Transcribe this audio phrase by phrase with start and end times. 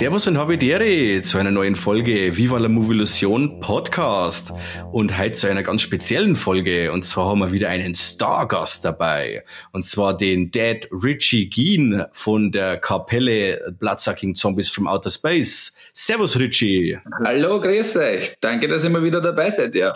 [0.00, 4.50] Servus und Habidere zu einer neuen Folge Viva la Movilusion Podcast
[4.92, 9.44] und heute zu einer ganz speziellen Folge und zwar haben wir wieder einen Stargast dabei
[9.72, 15.74] und zwar den Dad Richie Geen von der Kapelle Bloodsucking Zombies from Outer Space.
[15.92, 16.98] Servus Richie.
[17.22, 18.36] Hallo, grüß euch.
[18.40, 19.92] Danke, dass ihr mal wieder dabei seid, ja.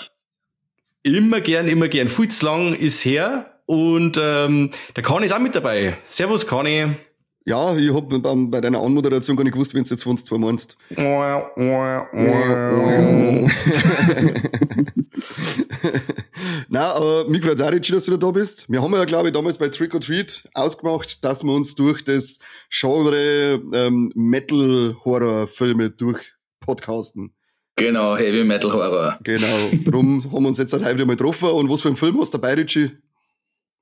[1.02, 2.08] Immer gern, immer gern.
[2.08, 5.96] Viel zu lang ist her und ähm, der Kani ist auch mit dabei.
[6.10, 6.94] Servus Kani.
[7.46, 10.38] Ja, ich hab bei deiner Anmoderation gar nicht gewusst, wenn du jetzt von uns zwei
[10.38, 10.78] meinst.
[16.68, 18.64] Na, aber mich freut auch, Richie, dass du da bist.
[18.70, 22.02] Wir haben ja, glaube ich, damals bei Trick or Treat ausgemacht, dass wir uns durch
[22.02, 22.38] das
[22.70, 26.20] Genre ähm, Metal-Horror-Filme durch
[26.60, 27.34] podcasten.
[27.76, 29.18] Genau, Heavy Metal Horror.
[29.22, 31.50] Genau, drum haben wir uns jetzt halt heute wieder mal getroffen.
[31.50, 32.92] Und was für ein Film hast du dabei, Richie?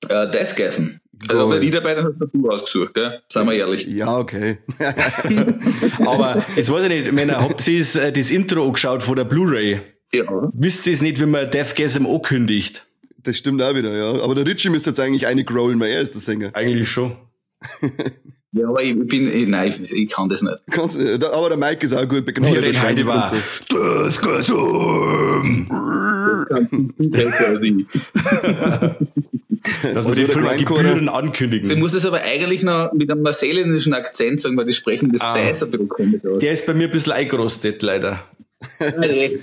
[0.09, 0.99] Äh, Deathgasm.
[1.29, 3.21] Also wenn ich dabei, dann hast du ausgesucht, gell?
[3.29, 3.87] Seien wir ehrlich.
[3.87, 4.59] Ja, okay.
[6.05, 9.25] Aber jetzt weiß ich nicht, Männer, habt ihr das, äh, das Intro angeschaut von der
[9.25, 9.81] Blu-ray?
[10.13, 10.25] Ja.
[10.53, 12.85] Wisst ihr es nicht, wenn man Deathgasm ankündigt?
[13.19, 14.23] Das stimmt auch wieder, ja.
[14.23, 16.51] Aber der Richie müsste jetzt eigentlich eine growlen, weil er ist der Sänger.
[16.55, 17.17] Eigentlich schon.
[18.55, 20.57] Ja, aber ich bin, ich, nein, ich, ich kann das nicht.
[20.71, 21.25] Kannst, du nicht.
[21.25, 22.49] aber der Mike ist auch gut Wir bekannt.
[22.55, 23.33] reden heute über
[27.01, 27.87] Deathgasm!
[29.83, 31.79] Dass wir Also den der Film Gebühren Du ankündigen.
[31.79, 35.35] musst es aber eigentlich noch mit einem neuseeländischen Akzent sagen, weil die sprechen das Ah.
[35.35, 35.37] ah.
[35.37, 36.39] ein bisschen komisch aus.
[36.41, 38.25] Der ist bei mir ein bisschen eingerostet, leider.
[38.99, 39.39] Nee.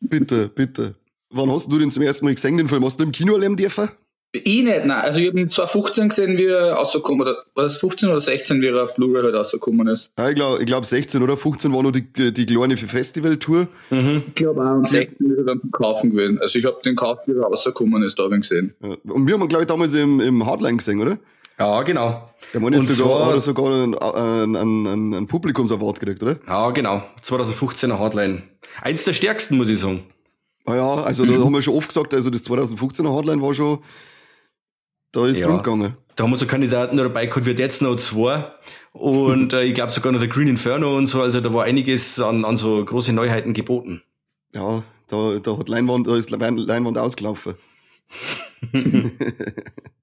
[0.00, 0.94] Bitte, bitte.
[1.30, 2.84] Wann hast du den zum ersten Mal gesehen, den Film?
[2.84, 3.88] Hast du im Kino erleben dürfen?
[4.32, 4.90] Ich nicht, nein.
[4.92, 8.62] Also ich habe ihn 2015 gesehen, wie er rausgekommen oder war das 15 oder 16,
[8.62, 10.12] wie er auf Blu-ray halt rausgekommen ist.
[10.16, 13.66] Ja, ich glaube ich glaub 16 oder 15 war noch die, die kleine Festivaltour.
[13.90, 14.74] Ich glaube auch.
[14.76, 16.38] Und 16 ist er dann zum Kaufen gewesen.
[16.40, 18.74] Also ich habe den gekauft, wie er rausgekommen ist, da habe ich gesehen.
[18.80, 18.96] Ja.
[19.12, 21.18] Und wir haben ihn, glaube ich, damals im, im Hardline gesehen, oder?
[21.58, 22.30] Ja, genau.
[22.54, 26.22] Der Mann ist Und sogar, zwar- hat er sogar einen, einen, einen, einen, Publikumsaward gekriegt,
[26.22, 26.36] oder?
[26.46, 27.02] Ja, genau.
[27.22, 28.42] 2015er Hardline.
[28.80, 30.04] Eins der stärksten, muss ich sagen.
[30.64, 33.80] Ah ja, also da haben wir schon oft gesagt, also das 2015er Hardline war schon,
[35.12, 35.48] da ist es Ja.
[35.50, 35.96] rumgegangen.
[36.16, 38.44] Da haben wir so Kandidaten dabei gehabt wie Dead Snow 2
[38.92, 41.22] und äh, ich glaube sogar noch der Green Inferno und so.
[41.22, 44.02] Also da war einiges an, an so große Neuheiten geboten.
[44.54, 47.54] Ja, da, da hat Leinwand, da ist Lein- Leinwand ausgelaufen.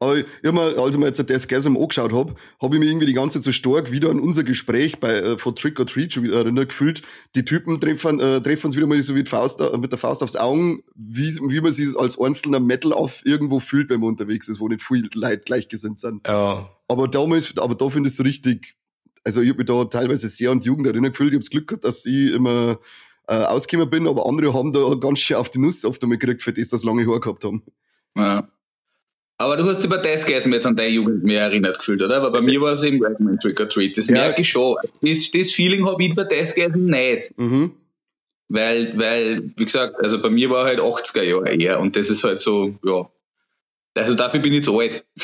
[0.00, 3.12] Aber mir, als ich mir jetzt das Gasm angeschaut habe, habe ich mir irgendwie die
[3.12, 6.24] ganze Zeit so stark wieder an unser Gespräch bei äh, von Trick or Treat schon
[6.24, 7.02] wieder erinnert gefühlt.
[7.34, 10.22] Die Typen treffen, äh, treffen uns wieder mal so die Faust, äh, mit der Faust
[10.22, 14.48] aufs Augen, wie, wie man sich als einzelner Metal auf irgendwo fühlt, wenn man unterwegs
[14.48, 16.26] ist, wo nicht viele Leute gleichgesinnt sind.
[16.26, 16.68] Ja.
[16.88, 18.76] Aber damals, aber da finde ich es so richtig,
[19.24, 21.30] also ich habe mich da teilweise sehr an die Jugend erinnert gefühlt.
[21.30, 22.78] Ich habe das Glück gehabt, dass ich immer
[23.28, 26.42] äh, ausgekommen bin, aber andere haben da ganz schön auf die Nuss oft einmal gekriegt,
[26.42, 27.62] für das, dass sie lange Haare gehabt haben.
[28.14, 28.48] Ja.
[29.38, 32.16] Aber du hast über das Gasm jetzt an deine Jugend mehr erinnert gefühlt, oder?
[32.16, 33.96] Aber bei mir war es eben Ragman Trick or Treat.
[33.98, 34.14] Das Ja.
[34.14, 34.76] merke ich schon.
[35.02, 37.36] Das, das Feeling habe ich bei das Gasm nicht.
[37.38, 37.72] Mhm.
[38.48, 42.24] Weil, weil, wie gesagt, also bei mir war halt 80er Jahre eher und das ist
[42.24, 43.10] halt so, ja.
[43.94, 45.04] Also dafür bin ich zu alt.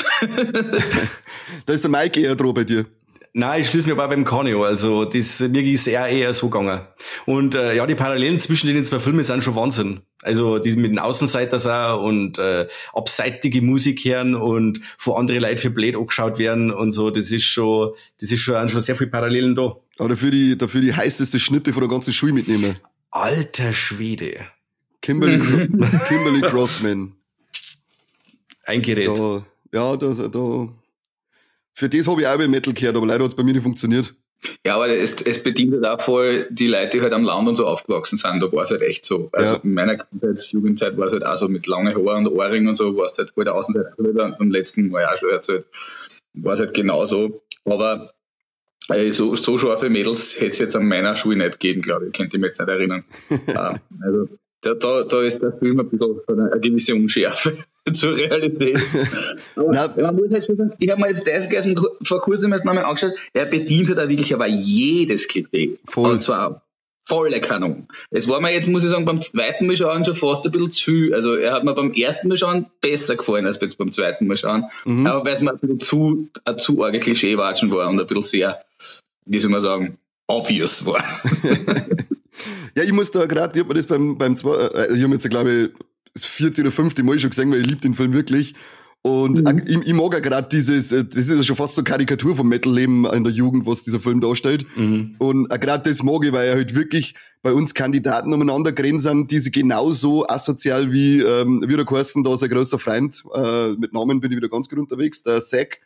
[1.66, 2.86] Da ist der Mike eher dran bei dir.
[3.34, 4.62] Nein, ich schließe mir aber beim an.
[4.62, 6.82] Also, das, mir ist eher, eher so gegangen.
[7.24, 10.00] Und äh, ja, die Parallelen zwischen den zwei Filmen sind schon Wahnsinn.
[10.22, 15.58] Also, die mit den Außenseiters auch und äh, abseitige Musik hören und von anderen Leuten
[15.58, 17.10] für blöd angeschaut werden und so.
[17.10, 19.76] Das ist schon, das ist schon, schon sehr viele Parallelen da.
[19.98, 22.76] Aber dafür die, dafür die heißeste Schnitte von der ganzen Schule mitnehmen.
[23.10, 24.46] Alter Schwede.
[25.00, 25.38] Kimberly,
[26.08, 27.14] Kimberly Crossman.
[28.64, 29.08] Eingerät.
[29.08, 30.68] Da, ja, da, da,
[31.74, 33.62] für das habe ich auch bei Metal gehört, aber leider hat es bei mir nicht
[33.62, 34.14] funktioniert.
[34.66, 37.54] Ja, aber es, es bedient halt auch voll die Leute, die halt am Land und
[37.54, 38.40] so aufgewachsen sind.
[38.42, 39.28] Da war es halt echt so.
[39.32, 39.60] Also Ja.
[39.62, 42.74] in meiner Kindheit, Jugendzeit war es halt auch so mit langen Haaren und Ohrringen und
[42.74, 43.92] so, war es halt voll der Außenseiter.
[43.98, 45.66] Wieder beim letzten Mal auch schon erzählt.
[46.34, 47.42] War es halt genauso.
[47.64, 48.14] Aber
[48.88, 52.12] äh, so, so scharfe Mädels hätte es jetzt an meiner Schule nicht gegeben, glaube ich.
[52.12, 53.04] Könnte ich mich jetzt nicht erinnern.
[53.54, 54.28] Ah, also,
[54.62, 57.56] da, da, da ist der Film ein bisschen eine gewisse Unschärfe
[57.92, 58.78] zur Realität.
[59.56, 62.64] Na- man muss halt schon sagen, ich habe mir jetzt das gestern vor kurzem erst
[62.64, 65.78] nochmal angeschaut, er bedient halt auch wirklich aber jedes Klischee.
[65.84, 66.12] Voll.
[66.12, 66.62] Und zwar
[67.04, 67.88] volle Kanon.
[68.10, 70.70] Es war mir jetzt, muss ich sagen, beim zweiten Mal schauen schon fast ein bisschen
[70.70, 71.14] zu viel.
[71.14, 74.66] Also er hat mir beim ersten Mal schauen besser gefallen als beim zweiten Mal schauen.
[74.84, 75.06] Mhm.
[75.06, 78.22] Aber weil es mir ein bisschen zu, ein zu arge Klischeewatschen war und ein bisschen
[78.22, 78.64] sehr,
[79.26, 81.02] wie soll man sagen, obvious war.
[82.74, 85.12] Ja, ich muss da gerade, ich hab mir das beim, beim zwei, äh, ich habe
[85.12, 85.70] jetzt, glaube ich,
[86.14, 88.54] das vierte oder fünfte Mal schon gesehen, weil ich liebe den Film wirklich.
[89.04, 91.82] Und auch, ich, ich mag ja gerade dieses, äh, das ist ja schon fast so
[91.82, 94.64] Karikatur vom Metal-Leben in der Jugend, was dieser Film darstellt.
[95.18, 99.26] Und auch gerade das mag ich, weil er halt wirklich bei uns Kandidaten umeinander grenzen,
[99.26, 103.70] die sich genauso asozial wie, ähm, wie der Carsten, da ist ein großer Freund, äh,
[103.72, 105.80] mit Namen bin ich wieder ganz gut unterwegs, der Zack,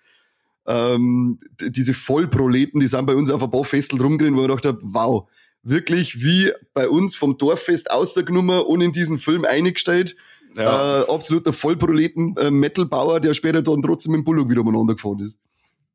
[0.67, 4.67] ähm, diese Vollproleten, die sind bei uns auf ein paar Festel rumgerannt, wo ich gedacht
[4.67, 5.28] habe, wow,
[5.68, 10.16] wirklich wie bei uns vom Dorffest ausgenommen und in diesen Film eingestellt.
[10.56, 11.02] Ja.
[11.02, 15.38] Äh, absoluter Vollproleten-Metalbauer, äh, der später dann trotzdem mit dem Bullock wieder umeinander gefahren ist.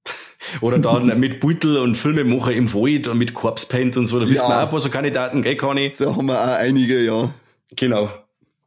[0.62, 4.20] Oder dann mit Beutel und Filmemacher im Wald und mit Corpse Paint und so.
[4.20, 4.30] Da ja.
[4.30, 5.94] wissen wir auch ein paar so Kandidaten, gell, Conny?
[5.98, 7.34] Da haben wir auch einige, ja.
[7.76, 8.10] Genau.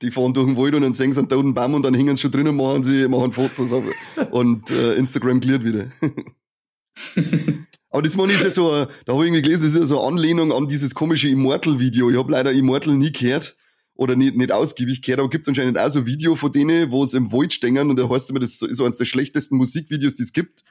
[0.03, 2.17] Die fahren durch den Wald und dann sehen sie einen toten Baum und dann hängen
[2.17, 3.73] sie schon drin und machen, sie, machen Fotos
[4.31, 5.87] und äh, Instagram cleart wieder.
[7.95, 8.71] Aber das meine ist ja so,
[9.05, 12.11] da habe ich irgendwie gelesen, das ist ja so eine Anlehnung an dieses komische Immortal-Video.
[12.11, 13.57] Ich habe leider Immortal nie gehört
[13.95, 16.91] oder nicht, nicht ausgiebig gehört, aber gibt es anscheinend auch so ein Video von denen,
[16.91, 19.57] wo es im Wald stehen und da heißt immer, das ist so eines der schlechtesten
[19.57, 20.65] Musikvideos, die es gibt.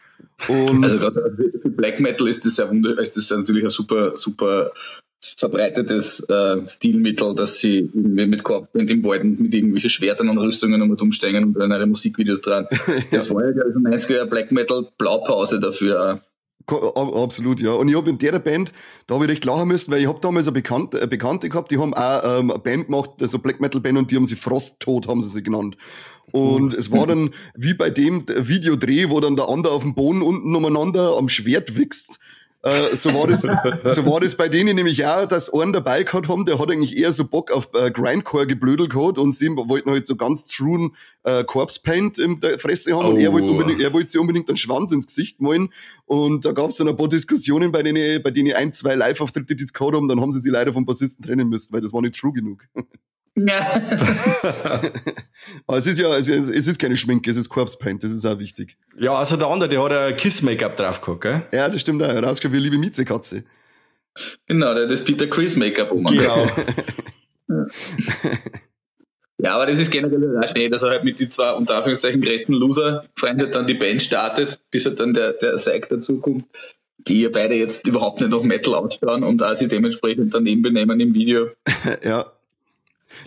[0.50, 4.74] Und also gerade für Black Metal ist das ja ist das natürlich ein super, super
[5.22, 10.82] verbreitetes äh, Stilmittel, dass sie mit Korb in dem Wald mit irgendwelchen Schwertern und Rüstungen
[10.82, 12.68] um umstehen und dann ihre Musikvideos dran.
[13.12, 16.22] Das war ja, glaube ich, ein 90er Black Metal Blaupause dafür.
[16.68, 17.72] Absolut, ja.
[17.72, 18.74] Und ich habe in der Band,
[19.08, 21.72] da habe ich recht lachen müssen, weil ich habe damals eine Bekannte, eine Bekannte gehabt,
[21.72, 24.36] die haben auch ähm, eine Band gemacht, also Black Metal Band, und die haben sie
[24.36, 25.78] Frosttod, haben sie sie genannt.
[26.32, 30.22] Und es war dann wie bei dem Videodreh, wo dann der andere auf dem Boden
[30.22, 32.20] unten umeinander am Schwert wächst.
[32.66, 36.30] Äh, so war das, so war das bei denen nämlich auch, dass einen dabei gehabt
[36.30, 39.92] haben, der hat eigentlich eher so Bock auf äh, Grindcore geblödelt gehabt und sie wollten
[39.92, 43.10] halt so ganz truen äh, Corpse Paint in der Fresse haben oh.
[43.10, 43.52] und er wollte oh.
[43.52, 45.74] unbedingt, er wollte sich unbedingt einen Schwanz ins Gesicht malen
[46.06, 49.58] und da gab es dann ein paar Diskussionen, bei denen, bei denen ein, zwei Live-Auftritte,
[49.58, 51.92] die es gehabt haben, dann haben sie sie leider vom Bassisten trennen müssen, weil das
[51.92, 52.64] war nicht true genug.
[53.36, 53.66] Ja.
[55.68, 58.12] Aber es ist ja, es ist, es ist keine Schminke, es ist Corpse Paint, das
[58.12, 58.78] ist auch wichtig.
[58.98, 61.42] Ja, also der andere, der hat ein Kiss-Make-up drauf gehabt, gell?
[61.52, 62.08] Ja, das stimmt auch.
[62.08, 63.44] Er hat ausgeschaut wie eine liebe Miezekatze.
[64.48, 66.04] Genau, der hat das Peter Chris Make-up um.
[66.04, 66.48] Genau.
[69.40, 72.22] ja, aber das ist generell auch schnell, dass er halt mit die zwei unter Anführungszeichen
[72.22, 76.46] größten Loser Freunde dann die Band startet, bis er dann der, der Seig dazukommt,
[77.00, 81.00] die ja beide jetzt überhaupt nicht nach Metal ausschauen und auch sie dementsprechend daneben benehmen
[81.00, 81.48] im Video.
[82.04, 82.32] ja.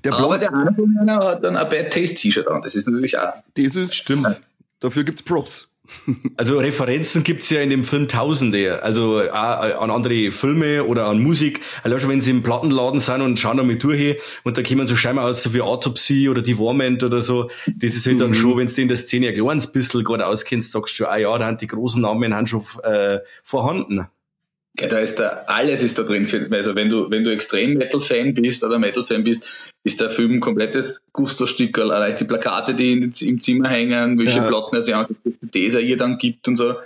[0.04, 2.62] Der Aber der ihnen hat dann ein Bad Taste T-Shirt an.
[2.62, 3.34] Das ist natürlich auch.
[3.54, 4.40] Das ist, stimmt.
[4.80, 5.68] Dafür gibt's Props.
[6.36, 11.22] Also Referenzen gibt's ja in dem Film tausende, also auch an andere Filme oder an
[11.22, 11.60] Musik.
[11.82, 14.86] Allein schon wenn sie im Plattenladen sind und schauen da mit durch und da kommen
[14.86, 17.50] so scheinbar aus so wie Autopsy oder Devorment oder so.
[17.66, 18.34] Das ist halt dann mhm.
[18.34, 21.36] schon, wenn du in der Szene ein kleines bisschen gerade auskennst, sagst du, ah ja,
[21.38, 24.06] da haben die großen Namen haben schon äh, vorhanden.
[24.78, 26.26] Ja, da ist da, alles ist da drin.
[26.52, 30.40] Also wenn du, wenn du extrem Metal-Fan bist oder Metal-Fan bist, ist der Film ein
[30.40, 31.78] komplettes Gusto-Stück.
[31.78, 34.46] Allein die Plakate, die in, im Zimmer hängen, welche ja.
[34.46, 36.76] Platten er sich anguckt, die er ihr dann gibt und so.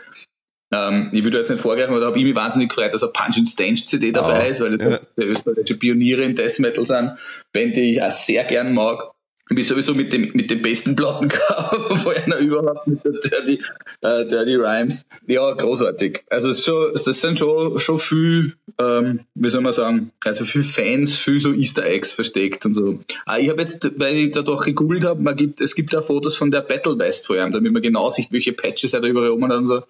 [0.73, 3.13] Ähm, ich würde jetzt nicht vorgreifen, aber da habe ich mich wahnsinnig gefreut, dass ein
[3.13, 5.01] Punch and Stange CD dabei oh, ist, weil ja.
[5.17, 7.19] der österreichische Pioniere im Death Metal sind.
[7.53, 9.11] Band, die ich auch sehr gern mag
[9.53, 13.61] wie sowieso mit dem, mit dem besten Plattencover vorher überhaupt mit der Dirty,
[14.01, 15.07] äh, Dirty Rhymes.
[15.27, 16.23] Ja, großartig.
[16.31, 21.19] Also schon, das sind schon, schon viel, ähm, wie soll man sagen, also viel Fans,
[21.19, 23.01] viel so Easter Eggs versteckt und so.
[23.27, 26.37] Ah, ich habe jetzt, weil ich da doch gegoogelt habe, gibt, es gibt da Fotos
[26.37, 29.31] von der Battle West vor allem, damit man genau sieht, welche Patches er da überall
[29.31, 29.83] oben hat und so.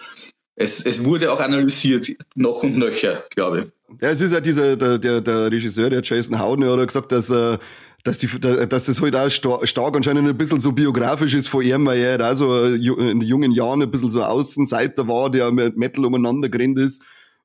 [0.57, 4.01] Es, es wurde auch analysiert, noch und nöcher, glaube ich.
[4.01, 7.31] Ja, es ist ja dieser, der, der, der Regisseur, der Jason Howden, hat gesagt, dass
[7.31, 7.59] äh,
[8.05, 11.87] dass, die, dass das halt auch stark anscheinend ein bisschen so biografisch ist von ihm,
[11.87, 15.77] weil er halt auch so in jungen Jahren ein bisschen so Außenseiter war, der mit
[15.77, 17.03] Metal umeinander gerannt ist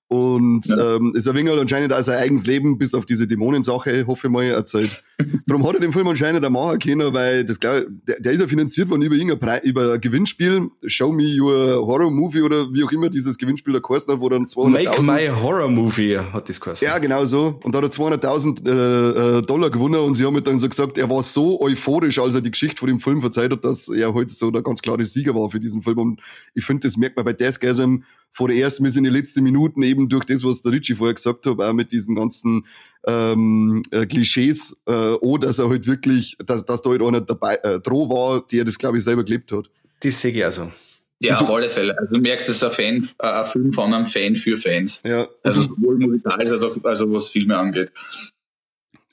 [0.08, 0.96] und ja.
[0.96, 4.32] ähm, ist ein wenig anscheinend auch sein eigenes Leben, bis auf diese Dämonensache, hoffe ich
[4.32, 5.04] mal, erzählt.
[5.48, 8.42] Darum hat er den Film anscheinend auch machen können, weil das glaub, der, der ist
[8.42, 12.84] ja finanziert worden über irgendein über ein Gewinnspiel, Show Me Your Horror Movie oder wie
[12.84, 14.70] auch immer dieses Gewinnspiel der geheißen hat, wo dann 200.000...
[14.70, 16.88] Make My Horror Movie hat das geheißen.
[16.88, 17.60] Ja, genau so.
[17.64, 20.98] Und da hat er 200.000 äh, äh, Dollar gewonnen und sie haben dann so gesagt,
[20.98, 24.14] er war so euphorisch, als er die Geschichte von dem Film verzeiht hat, dass er
[24.14, 25.98] heute so der ganz klare Sieger war für diesen Film.
[25.98, 26.22] Und
[26.54, 27.98] ich finde, das merkt man bei Deathgasm
[28.32, 31.14] vor der ersten bis in die letzten Minuten eben durch das, was der Ritchie vorher
[31.14, 32.66] gesagt hat, auch mit diesen ganzen
[33.08, 37.56] ähm, äh, Klischees, äh, oder dass er halt wirklich, dass, dass da halt einer dabei
[37.58, 39.70] äh, droh war, der das, glaube ich, selber gelebt hat.
[40.02, 40.72] Das sehe ich also.
[41.20, 41.98] Ja, auf alle Fälle.
[41.98, 45.02] Also du merkst, es ist ein, Fan, äh, ein Film von einem Fan für Fans.
[45.06, 45.28] Ja.
[45.44, 47.92] Also sowohl musikalisch als auch also was Filme angeht.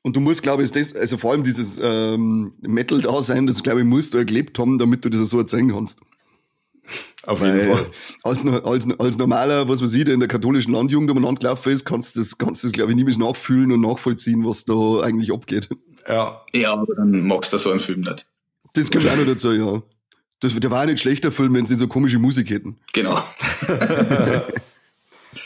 [0.02, 3.86] Und du musst, glaube ich, das, also vor allem dieses ähm, Metal-Dasein, das, glaube ich,
[3.86, 6.00] musst du erlebt haben, damit du das so erzählen kannst.
[7.24, 7.86] Auf jeden Weil Fall.
[8.22, 12.16] Als, als, als normaler, was ich, der in der katholischen Landjugend umeinander gelaufen ist, kannst
[12.16, 15.68] du das, kannst das, glaube ich, nie mehr nachfühlen und nachvollziehen, was da eigentlich abgeht.
[16.08, 16.42] Ja.
[16.52, 18.26] Ja, aber dann magst du so einen Film nicht.
[18.74, 19.82] Das kommt auch noch dazu, ja.
[20.40, 22.80] Das, der war ein nicht schlechter Film, wenn sie so komische Musik hätten.
[22.92, 23.18] Genau.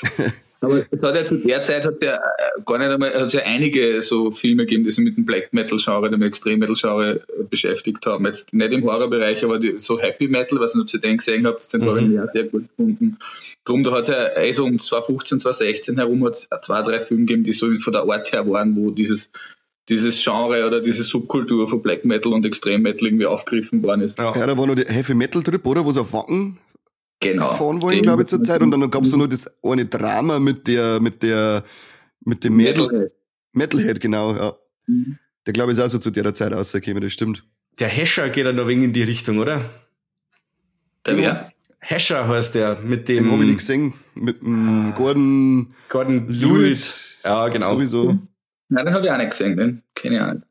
[0.67, 3.43] Aber es hat ja zu der Zeit hat ja äh, gar nicht einmal, hat ja
[3.43, 7.21] einige so Filme gegeben, die sich mit dem Black Metal Genre, dem Extrem Metal Genre
[7.21, 8.27] äh, beschäftigt haben.
[8.27, 11.47] Jetzt nicht im Horrorbereich, aber die, so Happy Metal, weiß nicht, ob ihr den gesehen
[11.47, 11.89] habt, den mhm.
[11.89, 13.17] habe ich ja sehr gut gefunden.
[13.65, 17.27] Drum, da hat es ja also um 2015, 2016 herum hat es zwei, drei Filme
[17.27, 19.31] gegeben, die so von der Art her waren, wo dieses
[19.89, 24.19] dieses Genre oder diese Subkultur von Black Metal und Extrem Metal irgendwie aufgegriffen worden ist.
[24.19, 25.85] Ja, ja da war noch der Heavy Metal Trip, oder?
[25.85, 26.59] Wo sie auf Wacken
[27.21, 27.55] genau.
[27.55, 28.63] fahren wollen, glaube ich, zur Zeit.
[28.63, 31.65] Und dann gab es noch das eine Drama mit der, mit der,
[32.21, 33.13] mit dem Metal, Metalhead,
[33.53, 34.57] Metalhead genau, ja.
[34.87, 35.19] Mhm.
[35.47, 37.45] Der glaube ich ist auch so zu der Zeit rausgekommen, das stimmt.
[37.79, 39.61] Der Hescher geht dann noch wegen in die Richtung, oder?
[41.07, 41.53] Der wer?
[41.79, 43.25] Hescher heißt der, mit dem.
[43.25, 46.95] Den habe ich nicht gesehen, mit dem Gordon, Gordon Lewitt.
[47.23, 47.75] Ja, genau.
[47.75, 48.19] Sowieso.
[48.69, 50.47] Nein, den habe ich auch nicht gesehen, den kenne ich auch nicht.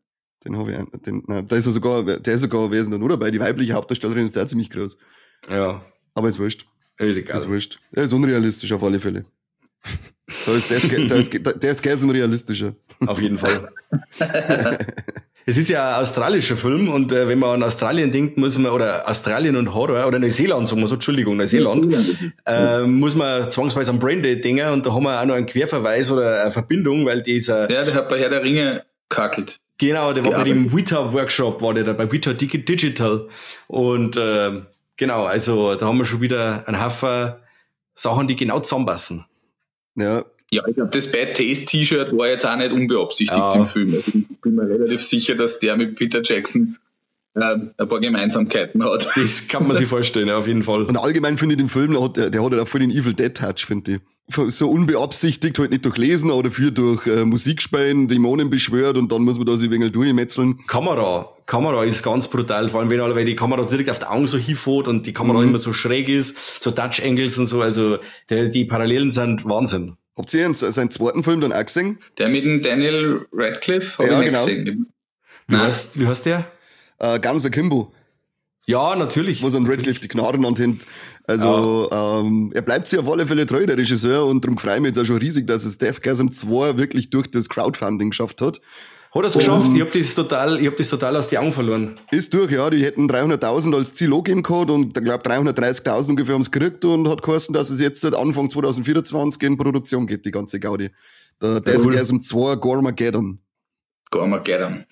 [0.45, 3.03] Den habe ich auch den, nein, da ist er sogar, der ist sogar gewesen dann,
[3.03, 3.19] oder?
[3.19, 4.98] Weil die weibliche Hauptdarstellerin ist der ziemlich groß.
[5.50, 5.81] Ja.
[6.15, 6.65] Aber ist wurscht.
[6.98, 7.38] Ist egal.
[7.38, 7.79] Ist wurscht.
[7.91, 9.25] Er ist unrealistisch auf alle Fälle.
[10.45, 12.74] Da ist der, der, ist, der ist ganz unrealistischer.
[13.05, 13.69] Auf jeden Fall.
[15.45, 18.72] es ist ja ein australischer Film und äh, wenn man an Australien denkt, muss man,
[18.72, 21.93] oder Australien und Horror, oder Neuseeland, sagen wir so, Entschuldigung, Neuseeland,
[22.48, 26.10] äh, muss man zwangsweise an Braindead denken und da haben wir auch noch einen Querverweis
[26.10, 27.69] oder eine Verbindung, weil dieser.
[27.72, 29.60] Ja, der hat bei Herr der Ringe kakelt.
[29.77, 33.27] Genau, der war bei dem Vita Workshop, war der da bei Vita Digital
[33.67, 34.62] und äh,
[34.98, 37.36] genau, also da haben wir schon wieder einen Haufen
[37.96, 39.25] Sachen, die genau zusammenpassen.
[39.96, 40.25] Ja.
[40.52, 43.56] Ja, ich glaube, das Bad Taste T-Shirt war jetzt auch nicht unbeabsichtigt ja.
[43.56, 43.96] im Film.
[43.96, 46.78] Also ich bin mir relativ sicher, dass der mit Peter Jackson
[47.34, 49.10] äh, ein paar Gemeinsamkeiten hat.
[49.16, 50.84] Das kann man sich vorstellen, ja, auf jeden Fall.
[50.84, 53.14] Und allgemein finde ich den Film, der hat, der hat halt auch voll den Evil
[53.14, 54.00] Dead Touch, finde ich.
[54.27, 59.12] So unbeabsichtigt, halt nicht durch Lesen, aber dafür durch äh, Musik spielen, Dämonen beschwört und
[59.12, 60.65] dann muss man da sich ein wenig durchmetzeln.
[60.65, 64.05] Kamera, Kamera ist ganz brutal, vor allem wenn alle, weil die Kamera direkt auf die
[64.05, 65.50] Augen so hinfährt und die Kamera mhm.
[65.50, 68.00] immer so schräg ist, so Touch Angles und so, also
[68.32, 69.96] die, die Parallelen sind Wahnsinn.
[70.17, 72.00] Habt ihr seinen zweiten Film dann auch gesehen?
[72.17, 74.46] Der mit dem Daniel Radcliffe habe ja, ich genau.
[74.46, 74.94] gesehen.
[75.48, 76.51] Wie heißt, wie heißt der?
[76.98, 77.91] Äh, Ganz Akimbo.
[78.67, 79.43] Ja, natürlich.
[79.43, 80.86] Wo so ein Radcliffe die Gnaden anhängt.
[81.27, 82.19] Also, ja.
[82.19, 84.89] ähm, er bleibt sich auf alle Fälle treu, der Regisseur, und darum freue ich mich
[84.89, 88.62] jetzt auch schon riesig, dass es Deathgasm 2 wirklich durch das Crowdfunding geschafft hat.
[89.15, 89.72] Hat er es geschafft?
[89.74, 92.00] Ich habe das total, ich hab das total aus den Augen verloren.
[92.12, 92.69] Ist durch, ja.
[92.69, 96.84] Die hätten 300.000 als Ziel angegeben gehabt und ich glaube 330.000 ungefähr haben es gekriegt
[96.84, 100.89] und hat geheißen, dass es jetzt seit Anfang 2024 in Produktion geht, die ganze Gaudi.
[101.41, 103.39] Der Deathgasm 2 Gormageddon.
[104.12, 104.86] Gormageddon.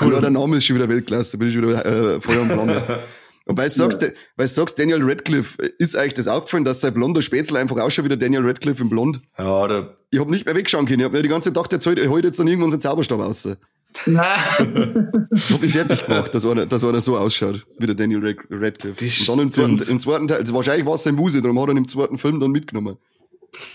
[0.00, 0.14] Cool.
[0.14, 3.00] Ja, der Name ist schon wieder Weltklasse, da bin ich wieder äh, Feuer und Flamme.
[3.48, 4.08] Und weil du sagst, ja.
[4.36, 8.04] weil sagst, Daniel Radcliffe, ist eigentlich das aufgefallen, dass sein blonder Spätzle einfach auch schon
[8.04, 9.20] wieder Daniel Radcliffe im Blond?
[9.38, 10.98] Ja, der Ich hab nicht mehr wegschauen können.
[10.98, 13.20] Ich hab mir die ganze Zeit gedacht, jetzt holt, holt jetzt dann irgendwann seinen Zauberstab
[13.20, 13.48] raus.
[14.04, 15.28] Nein.
[15.32, 19.04] ich hab mich fertig gemacht, dass einer, dass einer so ausschaut, wie der Daniel Radcliffe.
[19.04, 21.68] Und dann im zweiten, im zweiten Teil, also wahrscheinlich war es sein Muse, darum hat
[21.68, 22.96] er ihn im zweiten Film dann mitgenommen.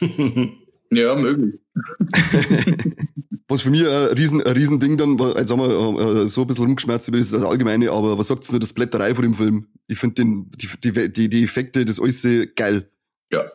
[0.91, 1.59] Ja, möglich.
[3.51, 6.41] was für mich ein riesen, ein riesen Ding dann war, jetzt haben wir äh, so
[6.41, 9.67] ein bisschen rumgeschmerzt über das Allgemeine, aber was sagt ihr das Blätterei von dem Film?
[9.87, 12.89] Ich finde die, die, die, die Effekte, das alles geil.
[13.31, 13.51] Ja,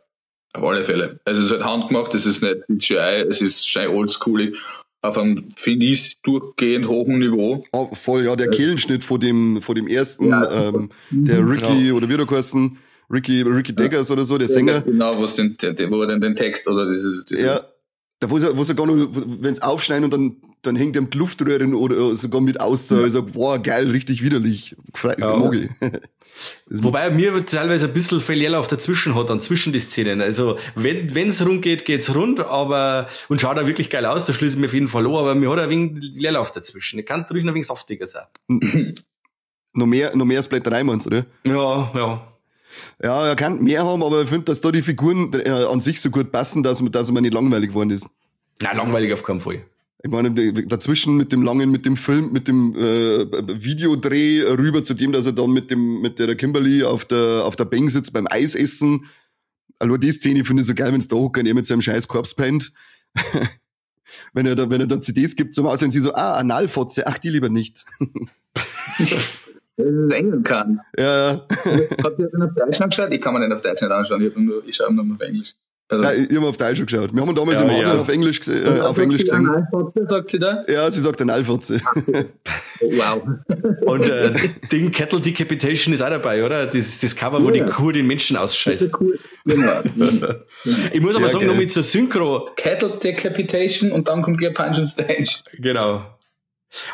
[0.52, 1.20] auf alle Fälle.
[1.24, 4.56] Also es ist halt handgemacht, es ist nicht CGI, es ist schön oldschoolig,
[5.02, 7.64] auf einem, finde ich, durchgehend hohen Niveau.
[7.72, 11.94] Oh, voll, ja, der Kehlenschnitt von dem, von dem ersten, ja, ähm, der Ricky, ja.
[11.94, 12.78] oder wie du heißen,
[13.10, 14.12] Ricky, Ricky Deggers ja.
[14.14, 14.80] oder so, der Sänger.
[14.80, 17.60] Genau, was den, der, wo er den Text, also dieses, dieses ja,
[18.20, 21.02] da wo sie, wo sie gar noch, wenn es aufschneiden und dann, dann hängt er
[21.02, 22.98] mit Luftröhren oder sogar mit aus, ja.
[22.98, 24.74] also, boah, geil, richtig widerlich.
[25.18, 25.36] Ja.
[25.36, 25.68] Mag ich.
[26.82, 30.22] Wobei mir teilweise ein bisschen viel Leerlauf dazwischen hat, dann zwischen die Szenen.
[30.22, 34.32] Also, wenn es rund geht, geht's rund, aber, und schaut auch wirklich geil aus, da
[34.32, 36.98] schließe ich mir auf jeden Fall an, aber mir hat ein wenig Leerlauf dazwischen.
[36.98, 38.24] Ich kann ruhig noch ein wenig saftiger sein.
[39.74, 41.26] noch mehr, noch mehr Splatterei meinst du, oder?
[41.44, 42.35] Ja, ja.
[43.02, 46.00] Ja, er kann mehr haben, aber ich finde, dass da die Figuren äh, an sich
[46.00, 48.08] so gut passen, dass, dass man nicht langweilig geworden ist.
[48.62, 49.62] Nein, langweilig auf keinen Fall.
[50.02, 53.26] Ich meine, dazwischen mit dem langen, mit dem Film, mit dem äh,
[53.64, 57.56] Videodreh rüber zu dem, dass er dann mit dem, mit der Kimberly auf der, auf
[57.56, 59.06] der Bank sitzt beim Eisessen.
[59.78, 61.82] Also die Szene finde ich so geil, wenn es da hoch und er mit seinem
[61.82, 62.72] scheiß Korps pennt.
[64.32, 67.18] wenn er da, wenn er dann CDs gibt zum Aussehen, sie so, ah, Analfotze, ach,
[67.18, 67.84] die lieber nicht.
[69.76, 70.80] dass es Englisch kann.
[70.98, 71.46] Ja, ja.
[72.02, 73.12] Habt ihr das auf Deutsch angeschaut?
[73.12, 75.54] Ich kann mir nicht auf Deutsch nicht anschauen, ich, nur, ich schaue nur auf Englisch.
[75.88, 77.14] Also, ja, ich habe auf Deutsch schon geschaut.
[77.14, 77.94] Wir haben damals ja, im ja.
[77.94, 79.48] auf Englisch, äh, auf Englisch gesehen.
[80.08, 80.64] sagt sie da?
[80.66, 81.80] Ja, sie sagt Analfotze.
[82.80, 83.22] wow.
[83.82, 84.32] Und äh,
[84.72, 86.66] Ding Kettle Decapitation ist auch dabei, oder?
[86.66, 87.64] Das, das Cover, wo ja.
[87.64, 89.00] die Kuh den Menschen ausscheißt.
[89.00, 89.20] Cool.
[89.44, 89.82] Genau.
[90.92, 92.48] ich muss aber sagen, noch mit zur Synchro.
[92.56, 95.36] Kettle Decapitation und dann kommt gleich Punch and Stage.
[95.58, 96.04] Genau.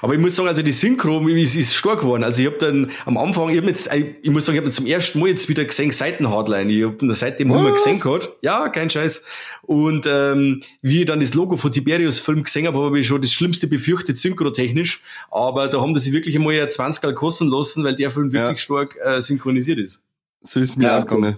[0.00, 2.24] Aber ich muss sagen, also die Synchro ist, ist stark geworden.
[2.24, 4.86] Also ich habe dann am Anfang, ich, hab jetzt, ich muss sagen, ich habe zum
[4.86, 6.70] ersten Mal jetzt wieder gesehen Seitenhardline.
[6.70, 8.30] Ich habe seitdem nicht mehr gesehen gehabt.
[8.42, 9.22] Ja, kein Scheiß.
[9.62, 13.20] Und ähm, wie ich dann das Logo von Tiberius Film gesehen habe, habe ich schon
[13.20, 15.02] das Schlimmste befürchtet, synchrotechnisch.
[15.30, 18.64] Aber da haben sie wirklich einmal 20 kosten lassen, weil der Film wirklich ja.
[18.64, 20.02] stark äh, synchronisiert ist.
[20.42, 21.36] So ist mir ja, auch gegangen.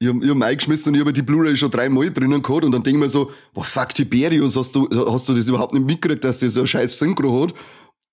[0.00, 2.72] Ich hab, ich hab eingeschmissen und ich habe die Blu-ray schon dreimal drinnen gehabt und
[2.72, 5.86] dann denke ich mir so, boah, fuck, Tiberius, hast du, hast du das überhaupt nicht
[5.86, 7.54] mitgekriegt, dass der so ein scheiß Synchro hat?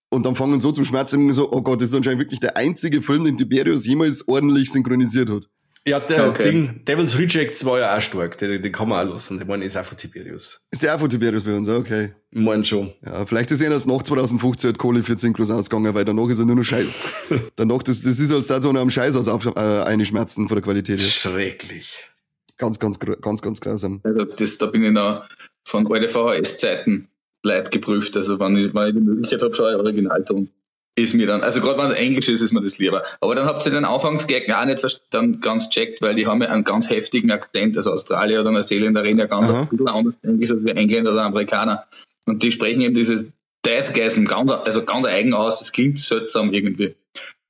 [0.09, 3.01] Und dann fangen so zum Schmerzen so, oh Gott, das ist anscheinend wirklich der einzige
[3.01, 5.47] Film, den Tiberius jemals ordentlich synchronisiert hat.
[5.87, 6.49] Ja, der okay.
[6.49, 9.37] Ding, Devil's Rejects war ja auch stark, den, den kann man auch lassen.
[9.37, 10.59] Der meine ist auch von Tiberius.
[10.71, 12.13] Ist der auch von Tiberius bei uns, okay.
[12.31, 12.91] Ich meine schon.
[13.05, 16.39] Ja, vielleicht ist er erst nach 2015 hat Kohle für Synchros ausgegangen, weil danach ist
[16.39, 17.29] er nur noch Scheiß.
[17.55, 20.55] danach, das, das ist als da so am Scheiß aus auf, äh, eine Schmerzen von
[20.55, 20.99] der Qualität.
[20.99, 21.07] Her.
[21.07, 22.09] Schrecklich.
[22.57, 24.01] Ganz, ganz, ganz, ganz grausam.
[24.03, 25.27] Also das, da bin ich noch
[25.63, 27.09] von alten VHS-Zeiten
[27.43, 28.17] leid geprüft.
[28.17, 30.49] Also wenn ich, wenn ich die Möglichkeit habe, schaue ich Originalton
[30.95, 33.03] ist mir dann, also gerade wenn es Englisch ist, ist mir das lieber.
[33.19, 36.49] Aber dann habt ihr den Anfangsgag auch nicht dann ganz checkt, weil die haben ja
[36.49, 40.51] einen ganz heftigen Akzent, also Australier oder Neuseeländer reden ja ganz ein bisschen anders Englisch
[40.51, 41.85] als wir Engländer oder Amerikaner.
[42.25, 43.25] Und die sprechen eben dieses
[43.65, 46.95] Deathgasm ganz, also ganz eigen aus, das klingt seltsam irgendwie.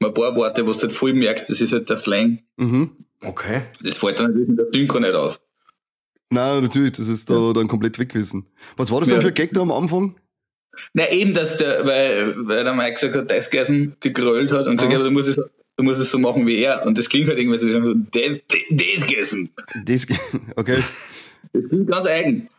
[0.03, 2.39] Ein paar Worte, wo du halt voll merkst, das ist halt der Slang.
[2.57, 2.91] Mhm.
[3.21, 3.61] Okay.
[3.81, 5.39] Das fällt dann natürlich mit der Synchro nicht auf.
[6.31, 8.47] Nein, natürlich, das ist da dann komplett weggewissen.
[8.77, 9.15] Was war das ja.
[9.15, 10.15] denn für Gag da am Anfang?
[10.94, 14.91] Na eben, dass der, weil, weil der Mike gesagt hat, Deathgasm gegrölt hat und gesagt,
[14.91, 16.86] ja, aber du musst es, du musst es so machen wie er.
[16.86, 17.94] Und das klingt halt irgendwie so,
[18.70, 19.50] Deathgasm.
[20.55, 20.84] Okay.
[21.53, 22.50] Das klingt ganz eigen.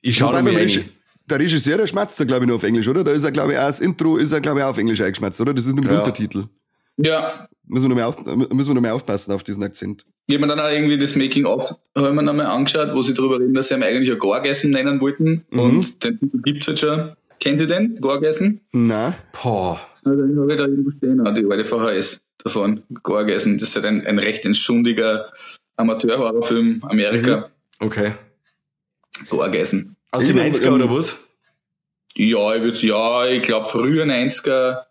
[0.00, 0.84] Ich schaue mir Reg
[1.28, 3.04] Der Regisseur, der schmerzt da, glaube ich, nur auf Englisch, oder?
[3.04, 5.00] Da ist er, glaube ich, auch das Intro ist er, glaube ich, auch auf Englisch
[5.00, 5.54] eingeschmerzt, oder?
[5.54, 5.98] Das ist nur mit ja.
[5.98, 6.48] Untertitel.
[6.96, 7.48] Ja.
[7.64, 10.04] Müssen wir, noch mehr auf, müssen wir noch mehr aufpassen auf diesen Akzent.
[10.26, 13.68] Ich habe mir dann auch irgendwie das Making-of nochmal angeschaut, wo sie darüber reden, dass
[13.68, 15.44] sie ihn eigentlich ein Gorgessen nennen wollten.
[15.50, 15.58] Mhm.
[15.58, 17.16] Und den gibt es halt schon.
[17.40, 18.60] Kennen Sie den, Gorgessen?
[18.70, 19.14] Nein.
[19.32, 19.80] Boah.
[20.04, 23.58] Also, den habe ich da irgendwo stehen, die alte VHS davon, Gorgessen.
[23.58, 25.32] Das ist halt ein, ein recht entschuldiger
[25.76, 27.50] Amateur-Horrorfilm, Amerika.
[27.80, 27.86] Mhm.
[27.86, 28.14] Okay.
[29.28, 29.96] Gorgessen.
[30.12, 31.28] Aus den 90er oder was?
[32.14, 34.82] Ja, ich würde ja, ich glaube früher 90er.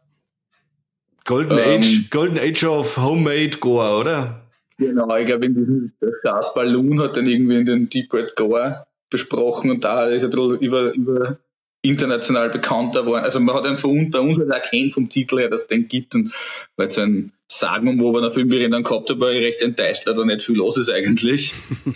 [1.26, 4.42] Golden ähm, Age, Golden Age of Homemade Gore, oder?
[4.78, 9.70] Genau, ich glaube, der Stars Balloon hat dann irgendwie in den Deep Red Gore besprochen
[9.70, 11.38] und da ist ein bisschen über, über
[11.84, 13.24] international bekannter geworden.
[13.24, 15.88] Also man hat ihn von, bei uns halt erkannt vom Titel her, dass es den
[15.88, 16.34] gibt und
[16.78, 20.14] weil es ein sagenumwobener Film wie ich dann gehabt habe, war ich recht enttäuscht, weil
[20.14, 21.54] da nicht viel los ist eigentlich.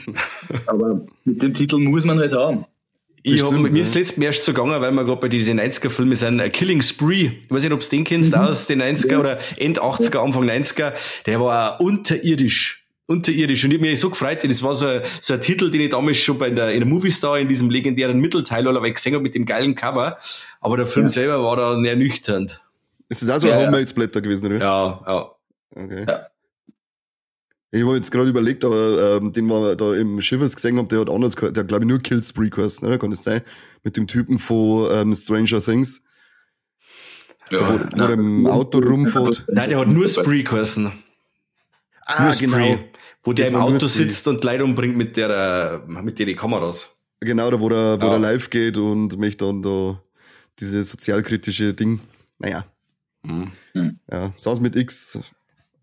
[0.65, 2.65] Aber mit dem Titel muss man halt haben.
[3.27, 6.15] Ich habe mir ist letztes Mal erst so gegangen, weil wir gerade bei diesen 90er-Filmen
[6.15, 7.31] sind, A Killing Spree.
[7.43, 8.41] Ich weiß nicht, ob du den kennst, mhm.
[8.41, 9.19] aus den 90er ja.
[9.19, 10.93] oder End 80er, Anfang 90er.
[11.25, 12.85] Der war unterirdisch.
[13.07, 13.63] Unterirdisch.
[13.65, 14.87] Und ich habe mich so gefreut, das war so,
[15.21, 17.71] so ein Titel, den ich damals schon bei der, in der Movie Star in diesem
[17.71, 20.17] legendären Mittelteil allerweil gesehen habe mit dem geilen Cover.
[20.61, 21.11] Aber der Film ja.
[21.11, 22.61] selber war dann ernüchternd.
[23.09, 24.57] Ist das auch so ein ja, Homemade-Splatter gewesen, oder?
[24.59, 25.31] Ja, ja.
[25.75, 26.05] Okay.
[26.07, 26.27] Ja.
[27.75, 31.01] Ich habe jetzt gerade überlegt, aber ähm, den wir da im Schiffers gesehen haben, der
[31.01, 32.97] hat anders gehört, der glaube ich nur Kill Spree geheißen, oder?
[32.97, 33.41] Kann das sein?
[33.83, 36.01] Mit dem Typen von ähm, Stranger Things.
[37.51, 39.43] Ja, wo, wo der im Auto rumfährt.
[39.49, 40.89] Nein, der hat nur Spree geheißen.
[42.05, 42.79] Ah, nur Spree, genau.
[43.23, 46.97] Wo der im Auto sitzt und Leute umbringt mit der, mit der Kameras.
[47.19, 48.09] Genau, da wo der, wo ja.
[48.11, 50.01] der live geht und mich dann da
[50.59, 51.99] diese sozialkritische Ding.
[52.39, 52.63] Naja.
[53.23, 53.51] Mhm.
[54.09, 55.19] Ja, saß mit X,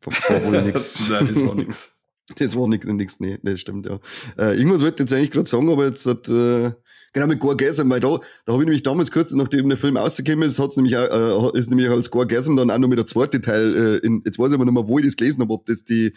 [0.07, 1.09] war wohl nix.
[1.09, 1.93] Nein, das war nix.
[2.37, 3.99] Das war nix, nix nee, das stimmt, ja.
[4.39, 6.71] Äh, irgendwas wollte ich jetzt eigentlich gerade sagen, aber jetzt hat, äh,
[7.13, 10.49] genau mit Gorgasm, weil da, da habe ich nämlich damals kurz, nachdem der Film rausgekommen
[10.49, 13.41] ist, hat's nämlich auch, äh, ist nämlich als Gorgasm dann auch noch mit der zweite
[13.41, 15.67] Teil, äh, in, jetzt weiß ich aber nicht mehr, wo ich das gelesen habe, ob
[15.67, 16.15] das die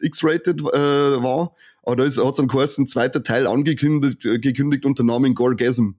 [0.00, 5.04] X-Rated äh, war, aber da ist, hat's am geheißen, zweiter Teil angekündigt, äh, gekündigt unter
[5.04, 5.90] Namen Gorgasm.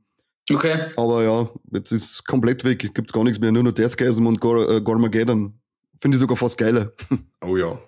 [0.52, 0.89] Okay.
[0.95, 4.69] Aber ja, jetzt ist komplett weg, gibt's gar nichts mehr, nur noch Deathgasm und Gor,
[4.69, 5.59] äh, Gormageddon.
[6.00, 6.92] Finde ich sogar fast geiler.
[7.42, 7.80] Oh ja.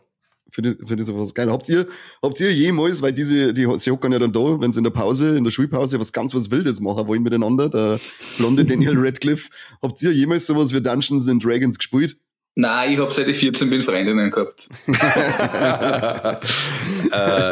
[0.50, 1.54] Finde find ich sogar fast geiler.
[1.54, 1.88] Habt ihr,
[2.22, 4.92] habt ihr jemals, weil diese, die, sie hocken ja dann da, wenn sie in der
[4.92, 8.00] Pause, in der Schulpause was ganz was Wildes machen wollen miteinander, der
[8.38, 9.50] blonde Daniel Radcliffe,
[9.82, 12.18] habt ihr jemals sowas wie Dungeons and Dragons gespielt?
[12.56, 14.68] Nein, ich habe seit ich 14 bin Freundinnen gehabt.
[14.88, 14.94] äh,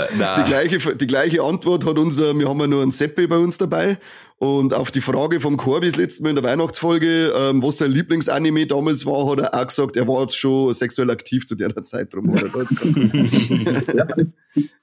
[0.10, 3.58] die, gleiche, die gleiche Antwort hat unser, wir haben ja nur einen Seppi bei uns
[3.58, 3.98] dabei.
[4.40, 7.92] Und auf die Frage vom Corby das letzte Mal in der Weihnachtsfolge, ähm, was sein
[7.92, 12.14] Lieblingsanime damals war, hat er auch gesagt, er war schon sexuell aktiv zu der Zeit
[12.14, 12.34] drum.
[12.34, 12.50] Hat er
[13.96, 14.08] ja,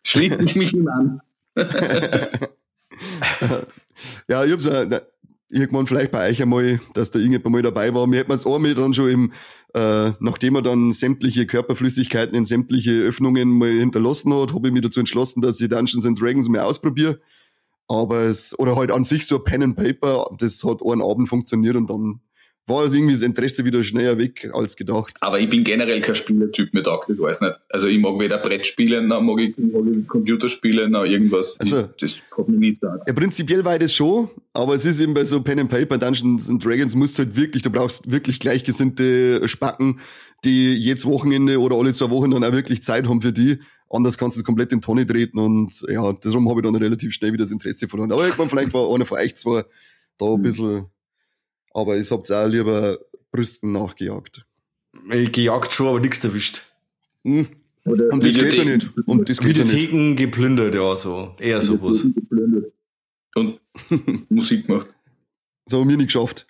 [0.02, 1.20] schließt mich ihm an.
[4.28, 5.00] ja, ich hab's, äh,
[5.50, 8.06] irgendwann vielleicht bei euch einmal, dass da irgendjemand mal dabei war.
[8.06, 9.32] Mir hätte man es einmal dann schon im,
[9.74, 14.82] äh, nachdem er dann sämtliche Körperflüssigkeiten in sämtliche Öffnungen mal hinterlassen hat, habe ich mich
[14.82, 17.20] dazu entschlossen, dass ich Dungeons and Dragons mal ausprobiere.
[17.88, 21.76] Aber es, oder halt an sich so Pen and Paper, das hat einen Abend funktioniert
[21.76, 22.20] und dann
[22.66, 25.14] war also irgendwie das Interesse wieder schneller weg als gedacht.
[25.20, 27.60] Aber ich bin generell kein Spielertyp mit auch, ich weiß nicht.
[27.68, 31.58] Also ich mag weder Brettspiele, noch mag ich, mag ich Computerspiele, noch irgendwas.
[31.60, 32.98] Also, das hat mich nicht da.
[33.06, 36.50] Ja, prinzipiell war das schon, aber es ist eben bei so Pen and Paper, Dungeons
[36.50, 40.00] and Dragons musst du halt wirklich, du brauchst wirklich gleichgesinnte Spacken,
[40.44, 43.58] die jedes Wochenende oder alle zwei Wochen dann auch wirklich Zeit haben für die.
[43.88, 47.12] Anders kannst du es komplett in Tonne treten und ja, darum habe ich dann relativ
[47.12, 48.10] schnell wieder das Interesse verloren.
[48.10, 49.66] Aber ich meine, vielleicht war einer von euch zwar
[50.18, 50.86] da ein bisschen,
[51.76, 52.98] aber ich hab's auch lieber
[53.30, 54.44] Brüsten nachgejagt.
[55.10, 56.62] Ich gejagt schon, aber nichts erwischt.
[57.22, 57.46] Hm.
[57.84, 58.88] Oder Und das geht's ja nicht.
[59.06, 60.16] Und das geht's ja nicht.
[60.16, 61.34] Geplündert, ja, so.
[61.38, 62.04] Eher sowas.
[63.34, 63.60] Und
[64.30, 64.88] Musik gemacht.
[65.66, 66.46] Das haben wir nicht geschafft.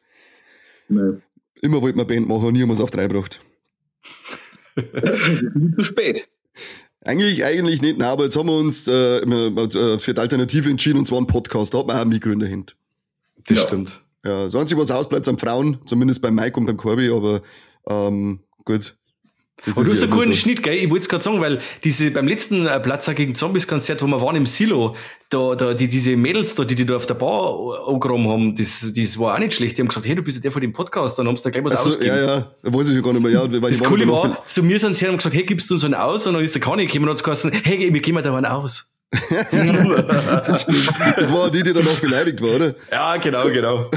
[0.89, 1.23] Nein.
[1.61, 3.41] Immer wollten wir Band machen, nie haben wir es auf drei gebracht.
[5.55, 6.29] Nie zu spät.
[7.03, 10.69] Eigentlich, eigentlich nicht, nein, aber jetzt haben wir uns äh, immer, äh, für die Alternative
[10.69, 11.73] entschieden, und zwar ein Podcast.
[11.73, 12.77] Da hat man auch ein Mikro in der Hand.
[13.47, 13.67] Das Ja.
[13.67, 14.03] stimmt.
[14.27, 17.43] Ja, Einzige, was ausbleibt, sind Frauen, zumindest beim Mike und beim Corby, aber
[17.89, 18.97] ähm, gut.
[19.65, 20.39] Das Aber du hast einen guten so.
[20.39, 20.75] Schnitt, gell?
[20.75, 24.21] Ich wollte es gerade sagen, weil diese beim letzten äh, Platzer gegen Zombies-Konzert, wo wir
[24.21, 24.95] waren im Silo,
[25.31, 28.93] da, da, die, diese Mädels da, die, die da auf der Bar angegraben haben, das,
[28.95, 29.79] das war auch nicht schlecht.
[29.79, 31.51] Die haben gesagt, hey, du bist ja der von dem Podcast, dann haben sie da
[31.51, 32.19] gleich was so, ausgegeben.
[32.19, 33.33] ja, ja, da weiß ich ja gar nicht mehr.
[33.33, 35.75] Ja, Das Coole war, zu mir sind sie her und haben gesagt, hey, gibst du
[35.75, 36.27] uns einen aus?
[36.27, 38.93] Und dann ist der Kani gekommen und hat gesagt, hey, wir geben da einen aus.
[41.17, 42.75] Das war die, die dann auch beleidigt war, oder?
[42.91, 43.91] ja, genau, genau.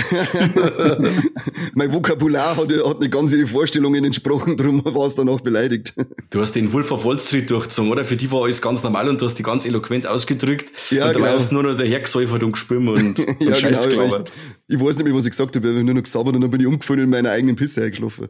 [1.74, 5.94] Mein Vokabular hat, hat nicht ganz ihre Vorstellungen entsprochen, darum war es dann auch beleidigt.
[6.30, 8.06] Du hast den Wolf of Wall Street durchgezogen, oder?
[8.06, 10.72] Für die war alles ganz normal und du hast die ganz eloquent ausgedrückt.
[10.92, 11.36] Ja, und dabei genau.
[11.36, 14.04] hast du nur noch dahergesäufert und gespürt und, und ja, Scheiß genau.
[14.04, 14.32] gelabert.
[14.68, 16.42] Ich, ich weiß nicht mehr, was ich gesagt habe, ich habe nur noch gesabbert und
[16.42, 18.28] dann bin ich umgefallen und in meiner eigenen Pisse eingeschlafen.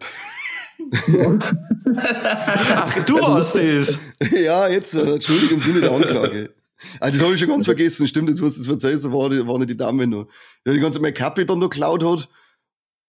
[2.76, 4.00] Ach, du warst das.
[4.32, 6.50] ja, jetzt, äh, Entschuldigung im Sinne der Anklage.
[7.00, 8.08] Ah, das habe ich schon ganz vergessen.
[8.08, 10.28] Stimmt, jetzt, was du es so war, war nicht die Dame noch.
[10.66, 12.30] Ja, die ganze Make-up dann noch geklaut hat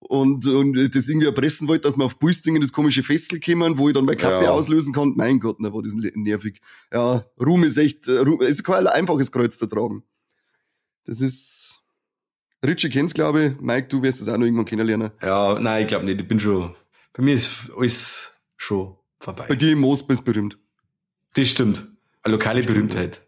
[0.01, 3.79] und, und das irgendwie erpressen wollte, dass wir auf Buisting in das komische Festel kommen,
[3.79, 4.51] wo ich dann meine Kappe Ja.
[4.51, 5.13] auslösen kann.
[5.17, 6.61] Mein Gott, da war das nervig.
[6.93, 10.03] Ja, Ruhm ist echt, äh, Ruhm, es ist kein einfaches Kreuz zu tragen.
[11.05, 11.81] Das ist,
[12.65, 13.61] Richie kennt's, glaube ich.
[13.61, 15.11] Mike, du wirst es auch noch irgendwann kennenlernen.
[15.23, 16.21] Ja, nein, ich glaube nicht.
[16.21, 16.75] Ich bin schon.
[17.13, 19.47] Bei mir ist alles schon vorbei.
[19.49, 20.59] Bei dir im Moos bist berühmt.
[21.35, 21.87] Das stimmt.
[22.23, 23.23] Eine lokale Berühmtheit.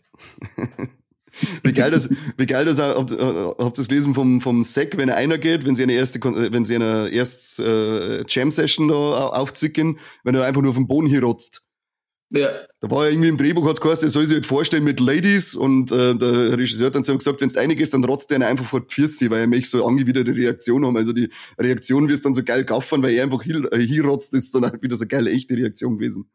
[1.62, 4.98] Wie geil das, wie geil das auch, habt, habt ihr das gelesen vom, vom Sack,
[4.98, 8.88] wenn er einer geht, wenn sie eine erste, äh, wenn sie eine erst äh, Jam-Session
[8.88, 11.62] da au- aufzicken, wenn er einfach nur auf den Boden hier rotzt.
[12.35, 12.50] Ja.
[12.80, 15.54] Da war ja irgendwie im Drehbuch hat's geheißen, er soll sich halt vorstellen mit Ladies
[15.54, 18.46] und äh, der Regisseur hat dann zu ihm gesagt, wenn du reingehst, dann rotzt der
[18.46, 20.96] einfach vor Füße, weil er möchte so angewiderte Reaktion haben.
[20.96, 24.32] Also die Reaktion wirst dann so geil gaffern, weil er einfach hier, äh, hier rotzt,
[24.35, 26.30] ist dann halt wieder so geile echte Reaktion gewesen.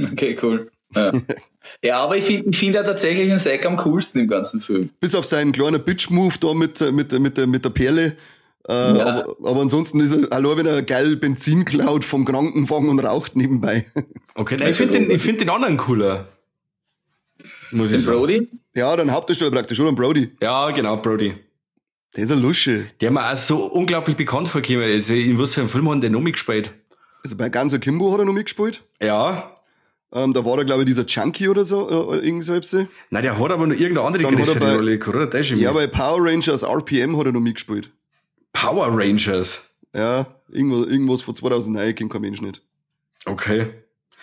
[0.00, 0.70] Okay, cool.
[0.94, 1.12] Ja,
[1.84, 4.90] ja aber ich finde ich find ja tatsächlich den Zack am coolsten im ganzen Film.
[5.00, 8.16] Bis auf seinen kleinen Bitch-Move da mit, äh, mit, mit, der, mit der Perle.
[8.68, 9.06] Äh, Ja.
[9.06, 13.36] aber, aber ansonsten ist er, allein wenn er geil Benzin klaut vom Krankenwagen und raucht
[13.36, 13.86] nebenbei.
[14.34, 16.26] Okay, nein, ich finde den, ich find den anderen cooler.
[17.70, 18.18] Muss ich Den sagen.
[18.18, 18.48] Brody?
[18.74, 19.92] Ja, dann Hauptdarsteller praktisch, oder?
[19.92, 20.30] Brody.
[20.40, 21.34] Ja, genau, Brody.
[22.16, 22.86] Der ist ein Lusche.
[23.02, 25.10] Der mir auch so unglaublich bekannt vorgekommen ist.
[25.10, 26.72] In was für einem Film hat der noch mitgespielt?
[27.24, 28.82] Also bei Ganser Kimbo hat er noch mitgespielt.
[29.02, 29.51] Ja.
[30.14, 32.86] Ähm, da war er, glaube ich, dieser Junkie oder so, äh, irgend so etwas.
[33.10, 35.26] Nein, der hat aber noch irgendeine andere Dann hat er größere bei- Rolle gehabt, oder?
[35.26, 37.90] Der ist Ja, bei Power Rangers RPM hat er noch mitgespielt.
[38.52, 39.64] Power Rangers.
[39.94, 42.62] Ja, irgendwas, irgendwas von 2009 kennt kein Mensch nicht.
[43.24, 43.68] Okay.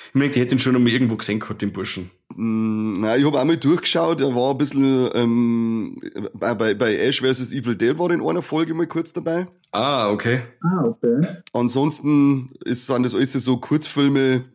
[0.10, 2.10] Ich meine, die hätte ihn schon noch mal irgendwo gesehen gehabt, den Burschen.
[2.36, 6.00] Mm, nein, ich habe einmal durchgeschaut, er war ein bisschen ähm,
[6.34, 7.52] bei, bei, Ash vs.
[7.52, 9.48] Evil Dead war er in einer Folge mal kurz dabei.
[9.72, 10.42] Ah, okay.
[10.64, 11.28] Ah, okay.
[11.54, 14.46] Ansonsten ist, sind das alles so Kurzfilme,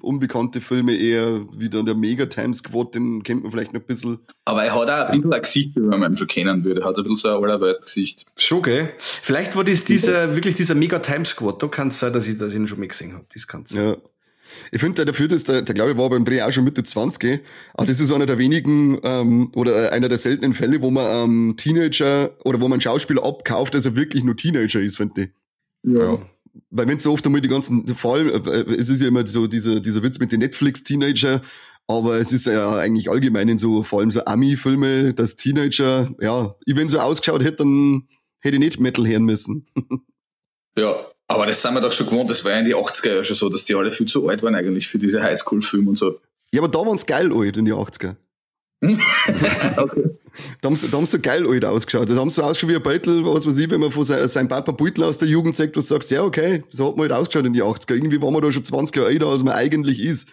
[0.00, 3.86] unbekannte Filme eher wie dann der Mega Time Squad, den kennt man vielleicht noch ein
[3.86, 4.18] bisschen.
[4.44, 6.80] Aber er hat auch ein bisschen ein Gesicht, wie man ihn schon kennen würde.
[6.80, 8.26] Er hat ein bisschen so ein Allerwelt-Gesicht.
[8.36, 8.92] Schon, gell?
[8.98, 11.62] Vielleicht war das dieser, wirklich dieser Mega Time Squad.
[11.62, 13.24] Da kann es sein, dass ich, dass ich ihn schon mal gesehen habe.
[13.32, 13.84] Das kann sein.
[13.84, 13.96] Ja.
[14.70, 17.40] Ich finde dafür, dass der, der glaube ich war beim Dreh auch schon Mitte 20,
[17.74, 21.06] aber das ist einer der wenigen ähm, oder äh, einer der seltenen Fälle, wo man
[21.10, 25.30] ähm, Teenager oder wo man Schauspieler abkauft, dass er wirklich nur Teenager ist, finde ich.
[25.84, 26.18] Ja.
[26.70, 29.46] Weil wenn so oft einmal die ganzen, vor allem, äh, es ist ja immer so
[29.46, 31.42] dieser, dieser Witz mit den Netflix-Teenager,
[31.86, 36.54] aber es ist ja eigentlich allgemein in so, vor allem so Ami-Filme, dass Teenager, ja,
[36.66, 38.08] ich wenn so ausgeschaut hätte, dann
[38.40, 39.66] hätte ich nicht Metal hören müssen.
[40.74, 42.30] Ja, aber das sind wir doch schon gewohnt.
[42.30, 44.42] Das war ja in die 80er ja schon so, dass die alle viel zu alt
[44.42, 46.18] waren eigentlich für diese Highschool-Filme und so.
[46.50, 48.16] Ja, aber da waren's geil alt in die 80er.
[48.82, 50.10] Okay.
[50.60, 52.08] Da haben, sie, da haben sie so geil alt ausgeschaut.
[52.08, 54.26] Da haben sie so ausgeschaut wie ein Beutel, was weiß ich, wenn man von se-
[54.28, 57.12] seinem Papa Beutel aus der Jugend sagt, was sagst, ja, okay, so hat man halt
[57.12, 57.94] ausgeschaut in die 80er.
[57.94, 60.28] Irgendwie waren wir da schon 20 Jahre älter, als man eigentlich ist.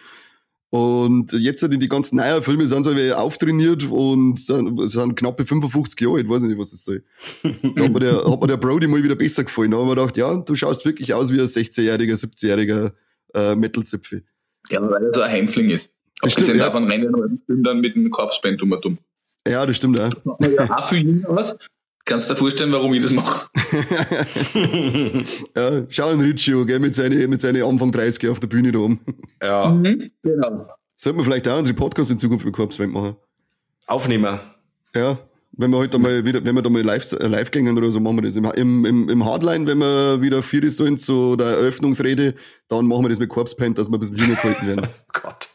[0.70, 5.44] Und jetzt sind die ganzen neuen Filme sind so wie auftrainiert und sind, sind knappe
[5.44, 7.02] 55 Jahre alt, weiß ich nicht, was das soll.
[7.42, 9.72] Da hat mir der, hat mir der Brody mal wieder besser gefallen.
[9.72, 12.92] Da haben wir gedacht, ja, du schaust wirklich aus wie ein 16-jähriger, 17-jähriger
[13.34, 14.22] äh, Metal-Zipfel.
[14.70, 15.92] Ja, weil er so ein Heimfling ist.
[16.22, 16.66] Das Abgesehen stimmt, ja.
[16.66, 18.98] davon rennen wir dann mit dem Korpsband um und um.
[19.48, 21.56] Ja, das stimmt man ja auch viel hin aus.
[22.04, 23.48] Kannst du dir vorstellen, warum ich das mache?
[25.56, 28.72] Ja, schau an Richie an, gell, mit seinen mit seine Anfang 30 auf der Bühne
[28.72, 29.00] da oben.
[29.42, 30.10] Ja, Mhm.
[30.22, 30.66] Genau.
[30.96, 33.16] Sollten wir vielleicht auch unsere Podcasts in Zukunft mit Korpsband machen.
[33.86, 34.40] Aufnehmer.
[34.94, 35.18] Ja,
[35.52, 38.16] wenn wir heute mal wieder, wenn wir da mal live, live gehen oder so, machen
[38.16, 38.36] wir das.
[38.36, 42.34] Im, im, im, Hardline, wenn wir wieder vier sind zu der Eröffnungsrede,
[42.68, 44.88] dann machen wir das mit Corpse dass wir ein bisschen jünger gehalten werden.
[44.88, 45.48] Oh Gott.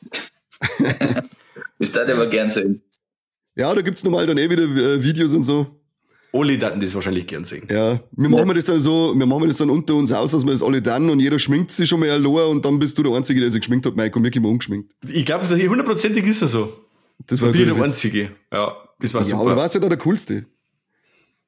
[1.79, 2.81] Das darf ich aber gern sehen.
[3.55, 5.81] Ja, da gibt's normal dann eh wieder äh, Videos und so.
[6.31, 7.67] Oli daten das wahrscheinlich gern sehen.
[7.71, 10.51] Ja, wir machen das dann so, wir machen das dann unter uns aus, dass wir
[10.51, 13.13] das alle dann und jeder schminkt sich schon mal allein und dann bist du der
[13.13, 14.91] Einzige, der sich geschminkt hat, Mike, und wir immer ungeschminkt.
[15.09, 16.73] Ich glaube, hundertprozentig ist er so.
[17.27, 17.83] Das war Ich bin ein der.
[17.85, 18.31] Einzige.
[18.51, 19.41] Ja, das war Ja, super.
[19.41, 20.45] aber du warst ja da der Coolste.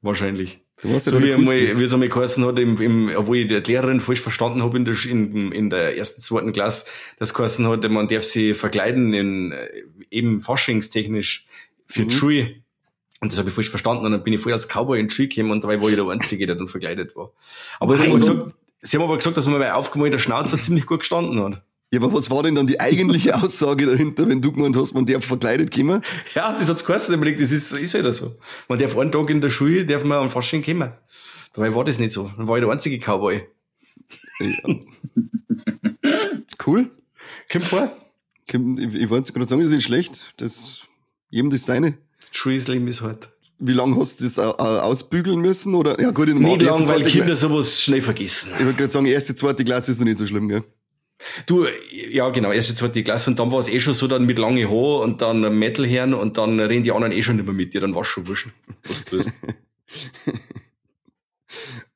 [0.02, 0.62] Wahrscheinlich.
[0.82, 3.56] Du ja So wie, einmal, wie es einmal geheißen hat, im, im, obwohl ich die
[3.56, 6.86] Lehrerin falsch verstanden habe in der, in, in der ersten, zweiten Klasse,
[7.18, 9.68] das geheißen hat, man darf sie verkleiden in, äh,
[10.12, 11.48] eben faschingstechnisch
[11.88, 12.08] für Mhm.
[12.10, 12.56] die Schule.
[13.22, 15.14] Und das habe ich falsch verstanden und dann bin ich voll als Cowboy in die
[15.14, 17.32] Schule gekommen und dabei war ich der Einzige, der dann verkleidet war.
[17.80, 20.86] Aber sie haben, Also- gesagt, sie haben aber gesagt, dass man bei aufgemalter Schnauze ziemlich
[20.86, 21.64] gut gestanden hat.
[21.94, 25.06] Ja, aber was war denn dann die eigentliche Aussage dahinter, wenn du gemeint hast, man
[25.06, 26.02] darf verkleidet kommen?
[26.36, 28.36] Ja, das hat's geheißen, gedacht, das ist, ist halt so.
[28.68, 30.92] Man darf einen Tag in der Schule, darf man am Fasching kommen.
[31.54, 32.30] Dabei war das nicht so.
[32.36, 33.42] Dann war ich der einzige Cowboy.
[34.40, 34.76] Ja.
[36.68, 36.90] cool.
[37.52, 37.96] Kommt vor.
[38.48, 40.20] Ich, ich wollte gerade sagen, das ist nicht schlecht.
[40.38, 40.82] Das,
[41.30, 41.98] jedem das seine.
[42.44, 43.30] Leben ist hart.
[43.60, 45.74] Wie lange hast du das au- au- ausbügeln müssen?
[45.74, 48.52] Oder, ja gut, in Nicht erste, lang, weil Kinder sowas schnell vergessen.
[48.60, 50.64] Ich wollte gerade sagen, erste, zweite Klasse ist noch nicht so schlimm, gell?
[51.48, 54.38] Du, ja genau, erste, zweite Klasse und dann war es eh schon so dann mit
[54.38, 57.74] lange Haar und dann Metalherren und dann reden die anderen eh schon nicht mehr mit
[57.74, 58.50] dir, dann war's schon wurscht,
[58.84, 59.32] was du tust.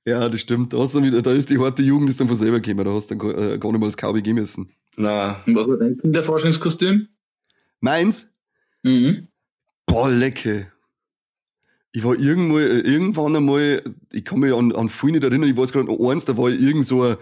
[0.06, 0.74] Ja, das stimmt.
[0.74, 2.86] Da, hast du dann wieder, da ist die harte Jugend ist dann von selber gekommen.
[2.86, 4.72] Da hast du dann gar, äh, gar nicht mal als Cowboy gehen müssen.
[4.98, 7.08] Na, Und was war dein Kinderforschungskostüm?
[7.82, 8.34] Meins?
[8.84, 9.28] Mhm.
[9.86, 10.72] Boah, lecke.
[11.92, 15.58] Ich war irgendwo, äh, irgendwann einmal, ich kann mich an, an viel nicht erinnern, ich
[15.58, 17.18] weiß gerade an eins, da war ich irgend so ein,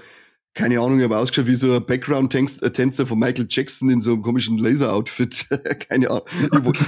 [0.54, 4.22] keine Ahnung, ich habe ausgeschaut wie so ein Background-Tänzer von Michael Jackson in so einem
[4.22, 5.46] komischen Laser-Outfit.
[5.90, 6.24] keine Ahnung.
[6.42, 6.80] Ich,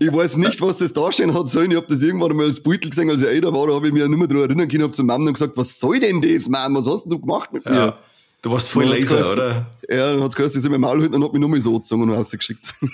[0.00, 1.70] ich, ich weiß nicht, was das darstellen hat sollen.
[1.70, 3.92] Ich habe das irgendwann einmal als Beutel gesehen, als ich älter war, da habe ich
[3.92, 6.48] mich ja nicht mehr daran erinnern können, habe zu Mama gesagt, was soll denn das,
[6.48, 6.74] Mann?
[6.74, 7.74] Was hast denn du gemacht mit mir?
[7.74, 7.98] ja.
[8.42, 9.38] Du warst voll Laser, geheißen.
[9.38, 9.66] oder?
[9.88, 12.04] Ja, dann hat's geheißen, ich soll mein Maul halten und hat mich nochmal so gezogen
[12.04, 12.74] und rausgeschickt.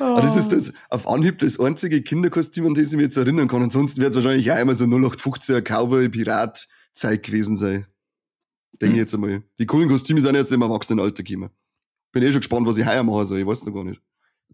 [0.00, 3.48] Aber das ist das, auf Anhieb das einzige Kinderkostüm, an das ich mich jetzt erinnern
[3.48, 3.62] kann.
[3.62, 7.86] Ansonsten wird es wahrscheinlich auch immer so 0815er Cowboy-Pirat-Zeit gewesen sein.
[8.80, 9.42] Denke ich jetzt einmal.
[9.58, 11.50] Die coolen Kostüme sind jetzt im Erwachsenenalter gekommen.
[12.12, 13.40] Bin eh schon gespannt, was ich heuer machen soll.
[13.40, 14.00] Ich weiß noch gar nicht.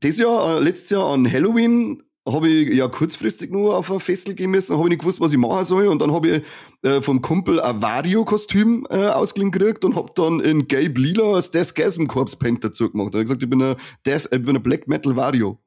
[0.01, 4.35] Das Jahr, äh, letztes Jahr an Halloween, habe ich ja kurzfristig nur auf ein Festel
[4.35, 5.87] gehen müssen, habe ich nicht gewusst, was ich machen soll.
[5.87, 10.41] Und dann habe ich äh, vom Kumpel ein Vario-Kostüm äh, ausgeliehen gekriegt und habe dann
[10.41, 13.15] in Gabe Lila das Deathgasm Corpse Paint dazu gemacht.
[13.15, 15.61] Da habe ich gesagt, ich bin ein, Death, ich bin ein Black Metal Vario.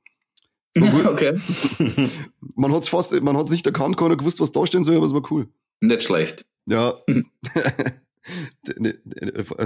[0.80, 1.40] Okay.
[2.56, 5.14] Man hat's fast, man hat's nicht erkannt, keiner gewusst, was da stehen soll, aber es
[5.14, 5.48] war cool.
[5.82, 6.46] Nicht schlecht.
[6.68, 6.94] Ja.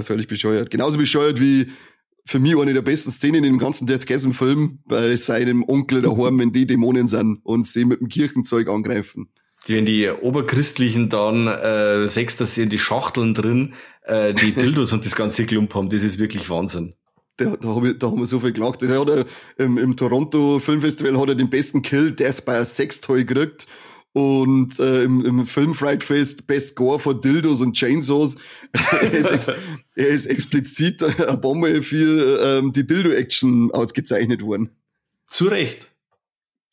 [0.04, 0.70] Völlig bescheuert.
[0.70, 1.66] Genauso bescheuert wie
[2.26, 6.66] für mich eine der besten Szenen im ganzen Deathgasm-Film bei seinem Onkel daheim, wenn die
[6.66, 9.28] Dämonen sind und sie mit dem Kirchenzeug angreifen.
[9.66, 14.92] Wenn die Oberchristlichen dann äh, sechs, dass sie in die Schachteln drin äh, die Dildos
[14.92, 16.94] und das ganze Klump haben, das ist wirklich Wahnsinn.
[17.36, 18.82] Da, da, hab ich, da haben wir so viel gelacht.
[18.82, 19.24] Der hat er,
[19.56, 23.66] im, im Toronto Filmfestival hat er den besten Kill Death by a Sextoy gekriegt.
[24.14, 28.36] Und äh, im, im Film Fright Fest Best Gore for Dildos und Chainsaws.
[29.02, 29.50] er, ist ex,
[29.96, 34.70] er ist explizit eine Bombe für ähm, die Dildo-Action ausgezeichnet worden.
[35.26, 35.88] Zu Recht.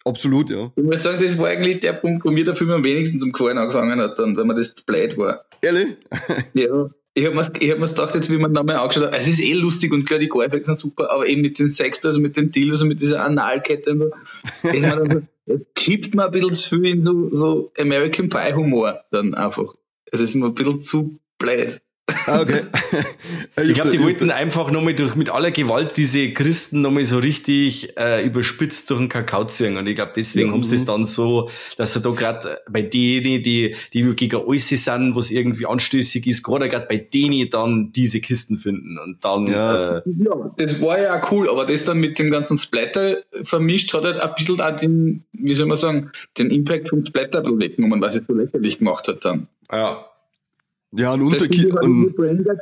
[0.05, 0.71] Absolut, ja.
[0.75, 3.31] Ich muss sagen, das war eigentlich der Punkt, wo mir der Film am wenigsten zum
[3.31, 5.45] Gefallen angefangen hat, dann, wenn man das zu blöd war.
[5.61, 5.97] Ehrlich?
[6.53, 6.89] Ja.
[7.13, 9.91] Ich habe mir hab gedacht, jetzt wie man nochmal angeschaut hat, es ist eh lustig
[9.91, 12.83] und klar, die Gore-Effekte sind super, aber eben mit den Sex, also mit den Dildos
[12.83, 14.13] und mit dieser Analkette, und
[14.63, 19.33] so, das, kippt mir ein bisschen zu viel in so, so American Pie Humor dann
[19.33, 19.75] einfach.
[20.11, 21.81] Also es ist mir ein bisschen zu blöd.
[22.25, 22.61] Ah, okay.
[23.61, 27.97] Ich glaube, die wollten einfach nochmal durch mit aller Gewalt diese Christen nochmal so richtig
[27.97, 29.77] äh, überspitzt durch den Kakao ziehen.
[29.77, 30.85] Und ich glaube, deswegen Ja, haben sie es mhm.
[30.87, 35.65] dann so, dass sie da gerade bei denen, die, die gegen alles sind, was irgendwie
[35.65, 38.97] anstößig ist, gerade gerade bei denen dann diese Kisten finden.
[38.97, 39.97] Und dann, Ja.
[39.97, 43.93] äh, Ja, das war ja auch cool, aber das dann mit dem ganzen Splatter vermischt
[43.93, 47.43] hat halt ein bisschen auch den, wie soll man sagen, den Impact vom Splatter ein
[47.43, 49.47] bisschen weggenommen, weil es so lächerlich gemacht hat dann.
[49.71, 50.05] ja.
[50.93, 51.77] Ja, ein Das Unterkiel.
[51.79, 52.13] ein-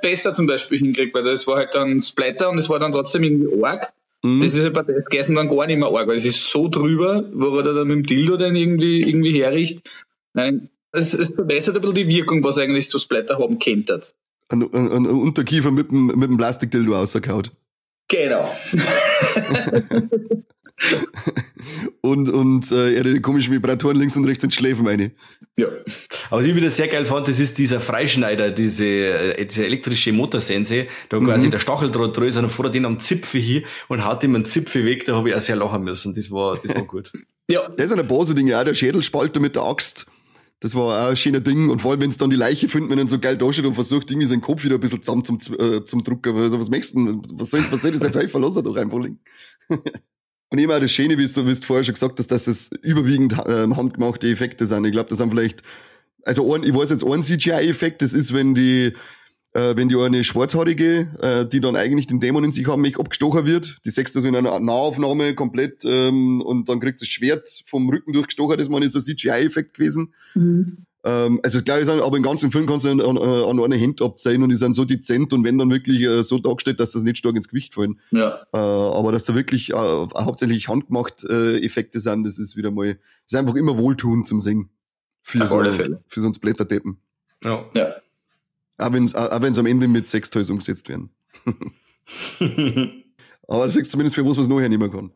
[0.02, 3.24] besser zum Beispiel hingekriegt, weil das war halt dann Splatter und es war dann trotzdem
[3.24, 3.92] irgendwie arg.
[4.24, 4.42] Mhm.
[4.42, 6.68] Das ist halt bei Death Gasm dann gar nicht mehr arg, weil es ist so
[6.68, 9.82] drüber, wo er da dann mit dem Dildo dann irgendwie, irgendwie herricht.
[10.34, 14.00] Nein, es, es verbessert ein bisschen die Wirkung, was eigentlich so Splatter haben könnte.
[14.50, 17.48] ein, ein, ein Unterkiefer mit dem, mit dem Plastikdildo rausgehauen.
[18.10, 18.52] Genau.
[22.02, 25.12] Und, und äh, er hat die komischen Vibratoren links und rechts in Schläfen meine.
[25.58, 25.68] Ja.
[26.30, 30.14] Aber was ich wieder sehr geil fand, das ist dieser Freischneider, diese, äh, diese elektrische
[30.14, 33.64] Motorsense, da quasi der Stacheldraht drin ist und dann fährt er den am Zipfel hin
[33.90, 36.16] und haut ihm einen Zipfel weg, da habe ich auch sehr lachen müssen.
[36.16, 37.12] Das war, das war gut.
[37.52, 40.06] Ja, Der ist eine Base-Ding, ja, der Schädelspalter mit der Axt.
[40.60, 41.72] Das war auch ein schöner Ding.
[41.72, 43.66] Und vor allem, wenn es dann die Leiche findet, wenn er so geil da steht
[43.66, 46.36] und versucht, irgendwie seinen Kopf wieder ein bisschen zusammen zum, äh, zum Drucken.
[46.36, 47.22] Also, was möchtest du denn?
[47.34, 48.40] Was soll, was soll das jetzt helfen?
[48.40, 49.20] Lass er doch einfach liegen.
[50.50, 52.72] und eben auch das Schöne, wie du, wie du vorher schon gesagt hast, dass das
[52.82, 54.86] überwiegend ähm, handgemachte Effekte sind.
[54.86, 55.62] Ich glaube, das sind vielleicht,
[56.24, 58.94] also ein, ich weiß jetzt ein CGI-Effekt, das ist, wenn die,
[59.54, 63.00] äh, wenn die eine Schwarzhaarige, äh, die dann eigentlich den Dämon in sich haben, mich
[63.00, 63.78] abgestochen wird.
[63.86, 67.88] Die sechst du so in einer Nahaufnahme komplett ähm, und dann kriegt das Schwert vom
[67.90, 68.58] Rücken durchgestochen.
[68.58, 70.14] Das ist ein CGI-Effekt gewesen.
[71.04, 74.02] Ähm, also glaube ich, aber im ganzen Film kannst du an, an, an einer Hand
[74.02, 77.04] abzeigen und die sind so dezent und wenn dann wirklich äh, so dargestellt, dass das
[77.04, 78.00] nicht stark ins Gewicht fallen.
[78.12, 78.42] ja.
[78.54, 82.96] Äh, aber dass da wirklich äh, hauptsächlich handgemacht äh, Effekte sind, das ist wieder mal,
[82.96, 84.70] das ist einfach immer wohltun zum Singen.
[85.22, 86.04] Für Auf so, alle Fälle.
[86.08, 86.98] für so ein Blätterdeppen.
[87.44, 87.66] Ja.
[87.74, 87.94] Ja.
[88.78, 91.12] Auch wenn auch wenn's am Ende mit Sextoys umgesetzt werden.
[93.48, 95.12] Aber das ist zumindest für was man es noch hernehmen kann.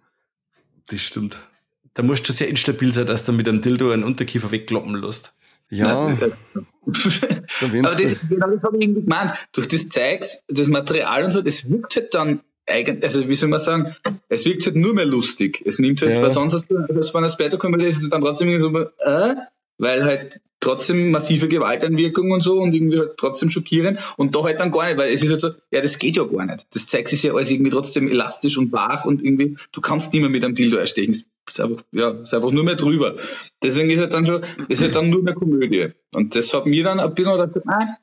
[0.88, 1.39] Das stimmt.
[1.93, 5.34] Da musst du sehr instabil sein, dass du mit einem Dildo einen Unterkiefer wegkloppen lässt.
[5.77, 5.95] Ja,
[6.86, 9.33] Aber das, genau das habe ich irgendwie gemeint.
[9.53, 13.49] Durch das Zeugs, das Material und so, das wirkt halt dann eigentlich, also wie soll
[13.49, 13.95] man sagen,
[14.29, 15.62] es wirkt halt nur mehr lustig.
[15.65, 16.21] Es nimmt halt, Ja.
[16.21, 19.36] weil sonst hast du, das bei einer Splatter-Komödie ist es dann trotzdem irgendwie so, äh,
[19.77, 24.60] weil halt trotzdem massive Gewalteinwirkung und so und irgendwie halt trotzdem schockierend und da halt
[24.60, 26.65] dann gar nicht, weil es ist halt so, ja, das geht ja gar nicht.
[26.73, 30.21] Das Zeugs ist ja alles irgendwie trotzdem elastisch und wach und irgendwie, du kannst nicht
[30.21, 31.12] mehr mit einem Dildo erstechen.
[31.12, 33.15] Es ist einfach, ja, ist einfach nur mehr drüber.
[33.62, 35.89] Deswegen ist halt dann schon, ist halt dann nur mehr Komödie.
[36.15, 37.97] Und das hat mir dann ein bisschen gedacht, ah,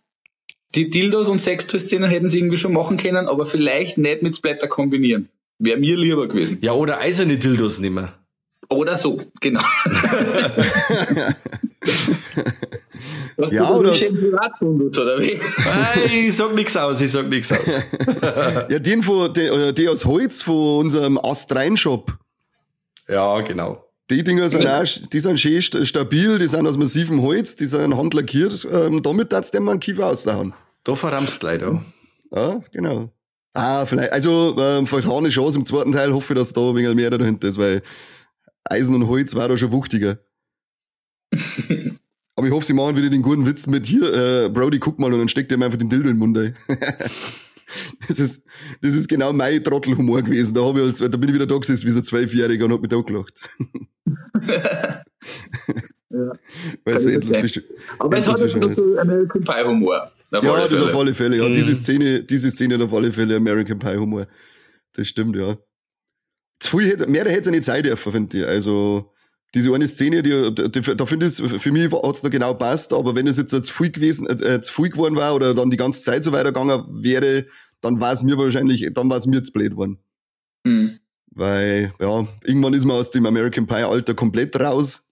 [0.74, 4.68] die Dildos und Sextoy-Szenen hätten sie irgendwie schon machen können, aber vielleicht nicht mit Splatter
[4.68, 5.30] kombinieren.
[5.58, 6.58] Wäre mir lieber gewesen.
[6.60, 8.08] Ja, oder eiserne Dildos nehmen.
[8.68, 9.62] Oder so, genau.
[13.40, 15.40] Was Ja, du oder oder s- Privatbundus, oder wie?
[15.58, 17.58] Nein, ich sag nix aus, ich sag nix aus.
[18.68, 22.16] Ja, den von, die, äh, die aus Holz von unserem Astrein-Shop.
[23.08, 23.84] Ja, genau.
[24.10, 27.66] Die Dinger sind auch, die sind schön st- stabil, die sind aus massivem Holz, die
[27.66, 28.66] sind handlackiert.
[28.72, 30.52] Ähm, damit darfst du mal einen Kiefer aussauen.
[30.84, 31.84] Da verrammst du leider.
[32.32, 33.12] Ja, genau.
[33.54, 36.52] Ah, vielleicht, also, ähm, vielleicht habe ich eine Chance im zweiten Teil, hoffe ich, dass
[36.52, 37.82] da ein wenig mehr dahinter ist, weil
[38.64, 40.18] Eisen und Holz war da schon wuchtiger.
[42.40, 45.12] Aber ich hoffe, sie machen wieder den guten Witz mit hier, äh, Brody, guck mal,
[45.12, 46.54] und dann steckt ihm einfach den Dildo in den Mund ein.
[48.08, 48.44] das ist,
[48.80, 50.54] das ist genau mein Trottelhumor gewesen.
[50.54, 52.72] Da, hab ich als, da bin ich wieder da gesessen wie so ein Zwölfjähriger und
[52.72, 53.42] hab mich da gelacht.
[56.12, 56.32] Ja.
[56.84, 57.62] Weil endlos bist.
[58.00, 58.74] Aber es hat ja bescheuert.
[58.74, 60.10] so American Pie Humor.
[60.32, 60.86] Ja, das Fälle.
[60.86, 61.48] auf alle Fälle, ja.
[61.48, 61.54] Mhm.
[61.54, 64.26] Diese Szene, diese Szene hat auf alle Fälle American Pie Humor.
[64.94, 65.56] Das stimmt, ja.
[66.58, 68.44] Zu viel hätte, mehr hätte es ja nicht sein dürfen, finde ich.
[68.44, 69.12] Also,
[69.54, 72.54] diese eine Szene, die, die, da finde ich, es- für mich hat es da genau
[72.54, 75.70] passt, aber wenn es jetzt zu viel gewesen, äh, zu viel geworden war oder dann
[75.70, 77.46] die ganze Zeit so weitergegangen wäre,
[77.80, 79.98] dann war es mir wahrscheinlich, dann war es mir zu blöd worden.
[80.64, 81.00] Mhm.
[81.32, 85.06] Weil, ja, irgendwann ist man aus dem American Pie Alter komplett raus.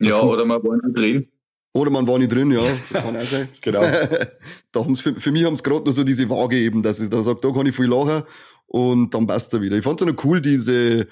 [0.00, 1.28] Ja, oder man war nicht drin.
[1.72, 2.62] Oder man war nicht drin, ja.
[2.62, 3.48] Das kann auch sein.
[3.62, 3.80] Genau.
[4.72, 7.10] da haben's für, für mich haben es gerade nur so diese Waage eben, dass ich
[7.10, 8.22] da sage, da kann ich viel lachen
[8.66, 9.76] und dann passt er wieder.
[9.76, 11.06] Ich fand's ja noch cool, diese,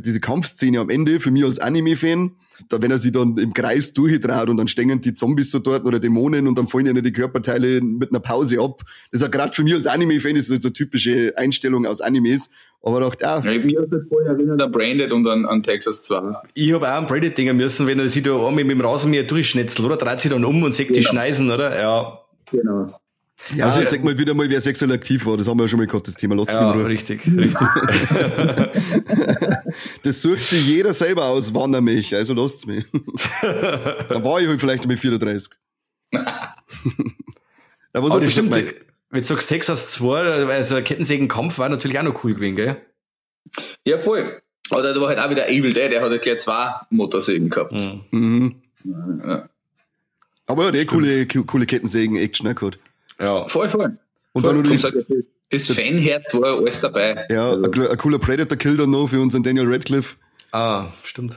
[0.00, 2.32] diese Kampfszene am Ende, für mich als Anime-Fan,
[2.68, 5.84] da wenn er sich dann im Kreis durchtraut und dann stehen die Zombies so dort
[5.86, 8.82] oder Dämonen und dann fallen ihnen die Körperteile mit einer Pause ab.
[9.10, 12.50] Das ist ja gerade für mich als Anime-Fan ist so eine typische Einstellung aus Animes.
[12.82, 15.62] Aber ich dachte, ah, Ja, mir hat das vorher erinnert an Branded und an, an
[15.62, 16.34] Texas 2.
[16.54, 19.24] Ich habe auch an Brady denken müssen, wenn er sich da einmal mit dem Rasenmäher
[19.24, 19.96] durchschnetzelt, oder?
[19.96, 21.08] Dreht sich dann um und sagt die Genau.
[21.08, 21.80] Schneisen, oder?
[21.80, 22.20] Ja.
[22.50, 22.94] Genau.
[23.54, 25.36] Ja, Also, jetzt sag mal wieder mal, wer sexuell aktiv war.
[25.36, 26.34] Das haben wir ja schon mal gehabt, das Thema.
[26.34, 26.88] Lasst Ja, mich in Ruhe.
[26.88, 27.68] richtig, richtig.
[30.02, 32.14] Das sucht sich jeder selber aus, wann er mich.
[32.14, 32.84] Also lasst's mich.
[33.42, 35.52] da war ich halt vielleicht mit 34.
[36.12, 36.54] Na,
[37.92, 38.84] was Aber das stimmt, gesagt, Mike?
[39.10, 42.76] wenn du sagst Texas 2, also Kettensägenkampf war natürlich auch noch cool gewesen, gell?
[43.86, 44.40] Ja, voll.
[44.70, 47.90] Oder da war halt auch wieder Evil Dead, der hat halt gleich zwei Motorsägen gehabt.
[48.10, 48.56] Mhm.
[49.26, 49.48] Ja.
[50.46, 52.78] Aber ja, der coole, coole Kettensägen-Action auch gehabt.
[53.18, 53.46] Ja.
[53.48, 53.98] Voll, voll.
[54.32, 54.62] Und voll.
[54.62, 55.06] dann sag ich,
[55.50, 57.26] das Fanherz war alles dabei.
[57.30, 60.16] ja, Also, ein, ein cooler Predator-Kill dann noch für unseren Daniel Radcliffe.
[60.52, 61.36] Ah, stimmt.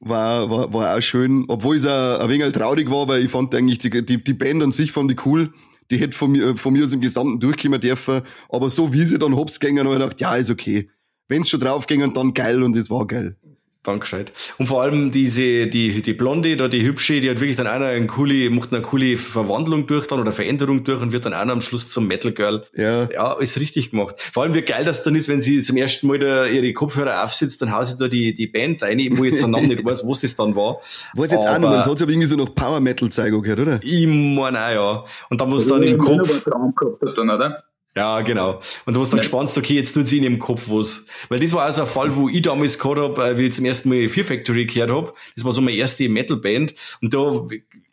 [0.00, 3.54] war, war, war auch schön, obwohl es auch ein wenig traurig war, weil ich fand
[3.54, 5.52] eigentlich die, die, die Band an sich fand ich cool.
[5.90, 8.22] Die hätte von mir, von mir aus im Gesamten durchkommen dürfen.
[8.48, 10.90] Aber so wie sie dann hops gingen, habe ich gedacht, ja, ist okay.
[11.28, 13.36] Wenn's schon draufgingen, dann geil und es war geil.
[13.84, 14.24] Dankeschön.
[14.56, 17.86] Und vor allem diese, die, die Blonde, da die hübsche, die hat wirklich dann einer
[17.86, 21.52] eine coole, macht eine coole Verwandlung durch dann oder Veränderung durch und wird dann einer
[21.52, 22.64] am Schluss zum Metal Girl.
[22.74, 23.08] Ja.
[23.10, 24.16] Ja, ist richtig gemacht.
[24.18, 27.22] Vor allem wie geil das dann ist, wenn sie zum ersten Mal da ihre Kopfhörer
[27.22, 29.84] aufsetzt, dann haut sie da die, die Band rein, wo ich jetzt den Namen nicht
[29.84, 30.80] weiß, was das dann war.
[31.14, 33.60] Weiß jetzt auch noch, das hat sich aber irgendwie so noch Power Metal zeigen gehört,
[33.60, 33.80] oder?
[33.82, 35.04] Ich meine auch, ja.
[35.28, 37.64] Und dann, was dann im Kopf, gehabt hat dann, oder?
[37.96, 38.60] Ja, genau.
[38.86, 41.06] Und du hast dann gespannt, okay, jetzt tut sie in ihrem Kopf was.
[41.28, 43.64] Weil das war also ein Fall, wo ich damals gehabt hab, äh, wie ich zum
[43.64, 45.16] ersten Mal Fear Factory gehört hab.
[45.36, 46.74] Das war so meine erste Metal-Band.
[47.00, 47.46] Und da,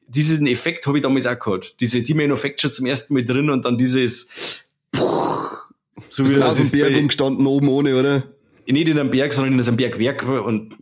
[0.08, 1.80] diesen Effekt habe ich damals auch gehabt.
[1.80, 4.28] Diese Demon Effect schon zum ersten Mal drin und dann dieses,
[6.10, 8.24] so wie das dem ist Berg umgestanden, oben ohne, oder?
[8.74, 10.76] Nicht in einem Berg, sondern in einem Bergwerk und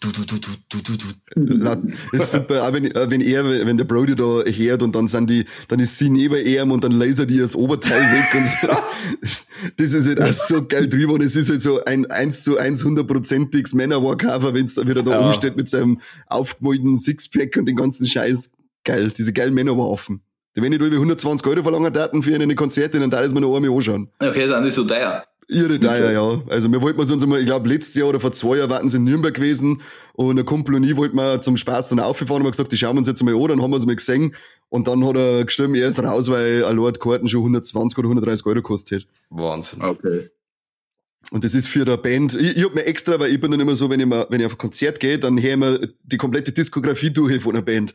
[0.00, 2.16] du, du, du, du, du, du, du.
[2.16, 5.44] Ist super, auch wenn, wenn er, wenn der Brody da hört und dann sind die,
[5.68, 9.46] dann ist sie neben ihm und dann laser die das Oberteil weg und so.
[9.76, 12.58] Das, ist halt auch so geil drüber und es ist halt so ein 1 zu
[12.58, 15.26] 1 hundertprozentiges Männerwalkover, wenn es da wieder da Ja.
[15.26, 18.50] umsteht mit seinem aufgemalten Sixpack und den ganzen Scheiß.
[18.84, 20.22] Geil, diese geilen Männerwaffen.
[20.54, 23.40] Wenn ich da über 120 Euro verlangen daten für eine Konzerte, dann darf ich mir
[23.40, 24.08] noch einmal anschauen.
[24.18, 25.24] Okay, sind die so teuer.
[25.50, 26.42] Irre teuer, ja.
[26.48, 28.98] Also wir wollten uns einmal, ich glaube letztes Jahr oder vor zwei Jahren warten sie
[28.98, 29.82] in Nürnberg gewesen
[30.12, 32.76] und ein Kumpel und ich wollten wir zum Spaß dann aufgefahren und haben gesagt, die
[32.76, 34.34] schauen wir uns jetzt mal an, dann haben wir es mal gesehen
[34.68, 38.08] und dann hat er gestimmt, er ist raus, weil ein Lord Karten schon 120 oder
[38.08, 39.08] 130 Euro gekostet hat.
[39.30, 39.82] Wahnsinn.
[39.82, 40.30] Okay.
[41.32, 43.60] Und das ist für der Band, ich, ich hab mir extra, weil ich bin dann
[43.60, 45.88] immer so, wenn ich, mal, wenn ich auf ein Konzert gehe, dann höre ich mir
[46.02, 47.92] die komplette Diskografie durch von der Band.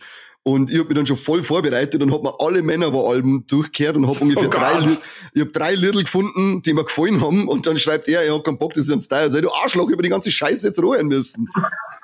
[0.47, 4.07] Und ich hab mich dann schon voll vorbereitet und hab mir alle Männeralben durchgehört und
[4.07, 4.61] hab ungefähr Oh Gott.
[4.61, 4.99] drei, Lied-
[5.33, 7.47] ich hab drei Liedl gefunden, die mir gefallen haben.
[7.47, 9.21] Und dann schreibt er, er hat keinen Bock, das ist am Style.
[9.21, 11.49] Also, du Arschloch, über die ganze Scheiße jetzt ruhen müssen.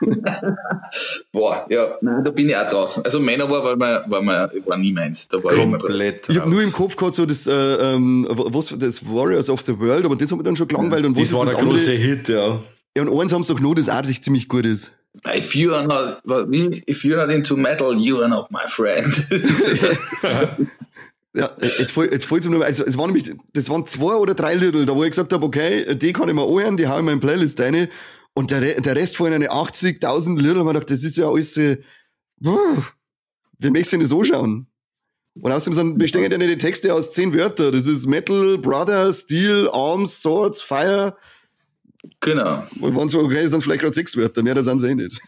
[1.31, 3.05] Boah, ja, nein, da bin ich auch draußen.
[3.05, 5.27] Also Männer war, war, mir, war, mir, war nie meins.
[5.27, 5.59] Da war ich.
[5.59, 6.27] Komplett.
[6.29, 6.51] Ich hab raus.
[6.51, 7.51] nur im Kopf gehabt, so das, äh,
[7.93, 11.05] ähm, was, das Warriors of the World, aber das hat mir dann schon gelangweilt.
[11.05, 11.91] Und was Das war ist der das große?
[11.93, 12.59] Hit, ja.
[12.97, 14.91] Ja, und eins haben sie doch noch, das eigentlich ziemlich gut ist.
[15.27, 19.13] If you're not, wie- if you're not into metal, you are not my friend.
[21.33, 21.49] Ja,
[21.79, 24.53] jetzt fällt jetzt fällt's mir nur, also es waren nämlich, das waren zwei oder drei
[24.53, 26.99] Liedl, da wo ich gesagt habe, okay, die kann ich mir anhören, die hau ich
[26.99, 27.87] in meine Playlist rein.
[28.33, 31.29] Und der, der Rest von eine 80.000 Liedl, hab ich mir gedacht, das ist ja
[31.29, 31.77] alles, äh,
[32.41, 34.67] möchtest du denn das anschauen?
[35.41, 37.71] Und außerdem sind, bestehen ja nicht die Texte aus zehn Wörtern.
[37.71, 41.15] Das ist Metal, Brother, Steel, Arms, Swords, Fire.
[42.19, 42.63] Genau.
[42.79, 44.95] Und waren so, okay, das sind vielleicht gerade sechs Wörter, mehr das sind sie eh
[44.95, 45.21] nicht.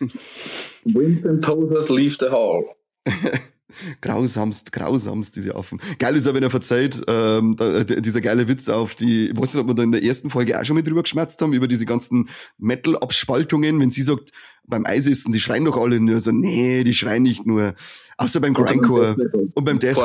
[0.84, 2.65] Vincent Tothers leave the hall.
[4.01, 5.80] Grausamst, grausamst, diese Affen.
[5.99, 9.53] Geil ist ja, wenn er verzeiht, ähm, da, dieser geile Witz auf die, ich weiß
[9.53, 11.67] nicht, ob wir da in der ersten Folge auch schon mit drüber geschmerzt haben, über
[11.67, 14.32] diese ganzen Metal-Abspaltungen, wenn sie sagt,
[14.65, 17.74] beim Eisessen, die schreien doch alle nur so, nee, die schreien nicht nur.
[18.17, 19.15] Außer beim Grindcore
[19.55, 19.97] und beim Death,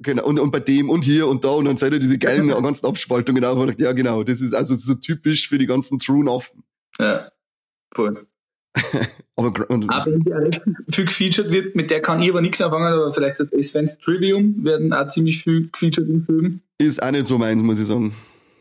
[0.00, 2.48] genau, und, und bei dem und hier und da und dann seid ihr diese geilen
[2.62, 5.98] ganzen Abspaltungen auch, und dachte, ja genau, das ist also so typisch für die ganzen
[5.98, 6.62] True Affen.
[6.98, 7.30] Ja,
[7.92, 8.27] voll.
[9.36, 10.60] Aber, und, Auch wenn die recht
[10.90, 14.64] viel gefeatured wird, mit der kann ich aber nichts anfangen, aber vielleicht das Sven's Trivium
[14.64, 16.60] werden auch ziemlich viel gefeatured im Film.
[16.78, 18.14] ist auch nicht so meins, muss ich sagen.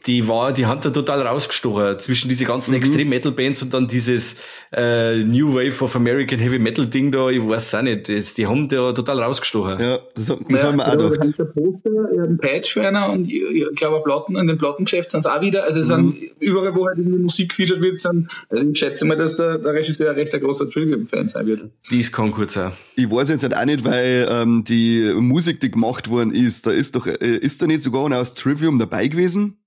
[0.05, 2.77] Die war, die hat da total rausgestochen zwischen diese ganzen Mhm.
[2.77, 4.35] Extreme Metal Bands und dann dieses
[4.71, 8.45] äh, New Wave of American Heavy Metal Ding da, ich weiß auch nicht, das, die
[8.47, 9.79] haben da total rausgestochen.
[9.79, 11.19] Ja, das, das haben wir auch genau, gedacht.
[11.19, 14.47] da hängt der Poster, er einen Patch für einer und ich, ich glaube, Platten, in
[14.47, 15.63] dem Plattengeschäft sind es auch wieder.
[15.63, 16.15] Also es Mhm.
[16.15, 19.57] sind überall, wo halt irgendwie Musik gefeatured wird, sind, also ich schätze mal, dass der,
[19.57, 21.69] der Regisseur ein recht ein großer Trivium-Fan sein wird.
[21.91, 22.71] Dies kann kurz sein.
[22.95, 26.71] Ich weiß jetzt halt auch nicht, weil ähm, die Musik, die gemacht worden ist, da
[26.71, 29.57] ist doch, äh, ist da nicht sogar einer aus Trivium dabei gewesen?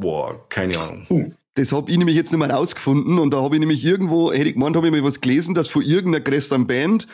[0.00, 1.34] Boah, keine Ahnung.
[1.54, 4.48] Das hab ich nämlich jetzt nicht mehr rausgefunden und da habe ich nämlich irgendwo, hätte
[4.48, 7.06] ich gemeint, habe ich mal was gelesen, dass von irgendeiner größeren Band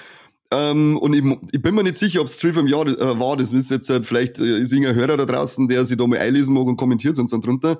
[0.51, 3.37] ähm, und ich, ich bin mir nicht sicher, ob es Trivium ja, äh, war.
[3.37, 6.19] Das ist jetzt halt, vielleicht äh, ist irgendein Hörer da draußen, der sich da mal
[6.19, 7.79] einlesen mag und kommentiert uns dann drunter.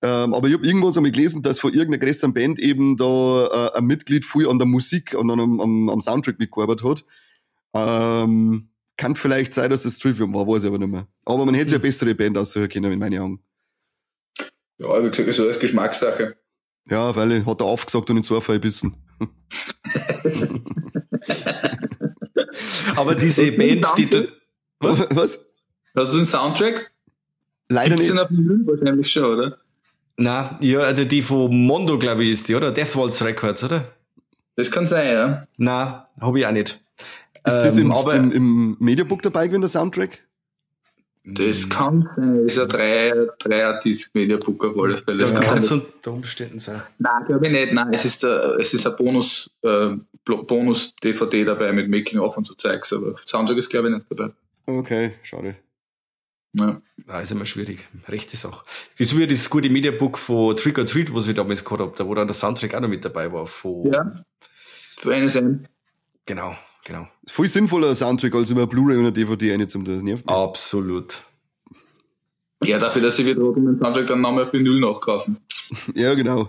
[0.00, 3.78] Ähm, aber ich habe irgendwas einmal gelesen, dass von irgendeiner größeren Band eben da äh,
[3.78, 7.04] ein Mitglied viel an der Musik und an am, am, am Soundtrack mitgearbeitet hat.
[7.74, 11.06] Ähm, kann vielleicht sein, dass das Trivium war, weiß ich aber nicht mehr.
[11.24, 13.40] Aber man hätte sich eine bessere Band aussuchen können, in meinen Augen.
[14.78, 16.36] Ja, wie gesagt, so als Geschmackssache.
[16.88, 18.96] Ja, weil er hat er aufgesagt und in zwei Fall gebissen.
[22.96, 24.24] Aber diese Band, die da,
[24.80, 25.06] Was?
[25.14, 25.44] Was?
[25.96, 26.90] Hast du den Soundtrack?
[27.68, 28.12] Leider Gibt's nicht.
[28.14, 29.58] den auf dem Vinyl wahrscheinlich schon, oder?
[30.16, 32.72] na, ja, also die von Mondo, glaube ich, ist die, oder?
[32.72, 33.84] Death Waltz Records, oder?
[34.56, 35.46] Das kann sein, ja.
[35.58, 36.80] Na, habe ich auch nicht.
[37.44, 40.24] Ist das Ähm, im, aber im, im Mediabook dabei gewesen, der Soundtrack?
[41.34, 42.42] Das kann sein.
[42.44, 45.18] Das ist ein 3 3 Disc Media Book auf alle Fälle.
[45.18, 45.80] Das kann sein.
[45.82, 46.82] unter Umständen sein.
[46.98, 47.72] Nein, glaube ich nicht.
[47.72, 49.90] Nein, es ist, der, es ist ein Bonus, äh,
[50.24, 54.32] Blo- Bonus-DVD dabei mit Making-of und so Zeugs, aber Soundtrack ist, glaube ich, nicht dabei.
[54.66, 55.56] Okay, schade.
[56.54, 56.80] Ja.
[57.06, 57.86] Da ist immer schwierig.
[58.08, 58.64] Rechte Sache.
[58.98, 61.92] Das ist wie dieses gute Mediabook von Trick or Treat, was wir damals gehabt haben,
[61.96, 63.46] da wo dann der Soundtrack auch noch mit dabei war.
[63.46, 64.14] Von, ja.
[64.96, 65.68] Für sein.
[66.26, 66.54] Genau,
[66.88, 67.06] genau.
[67.22, 70.34] Ist voll sinnvoller Soundtrack als immer Blu-ray und eine DVD eine zum das nervt mich.
[70.34, 71.22] Absolut.
[72.64, 75.38] Ja, dafür, dass sie wieder den Soundtrack dann nochmal für Null nachkaufen.
[75.94, 76.48] Ja, genau.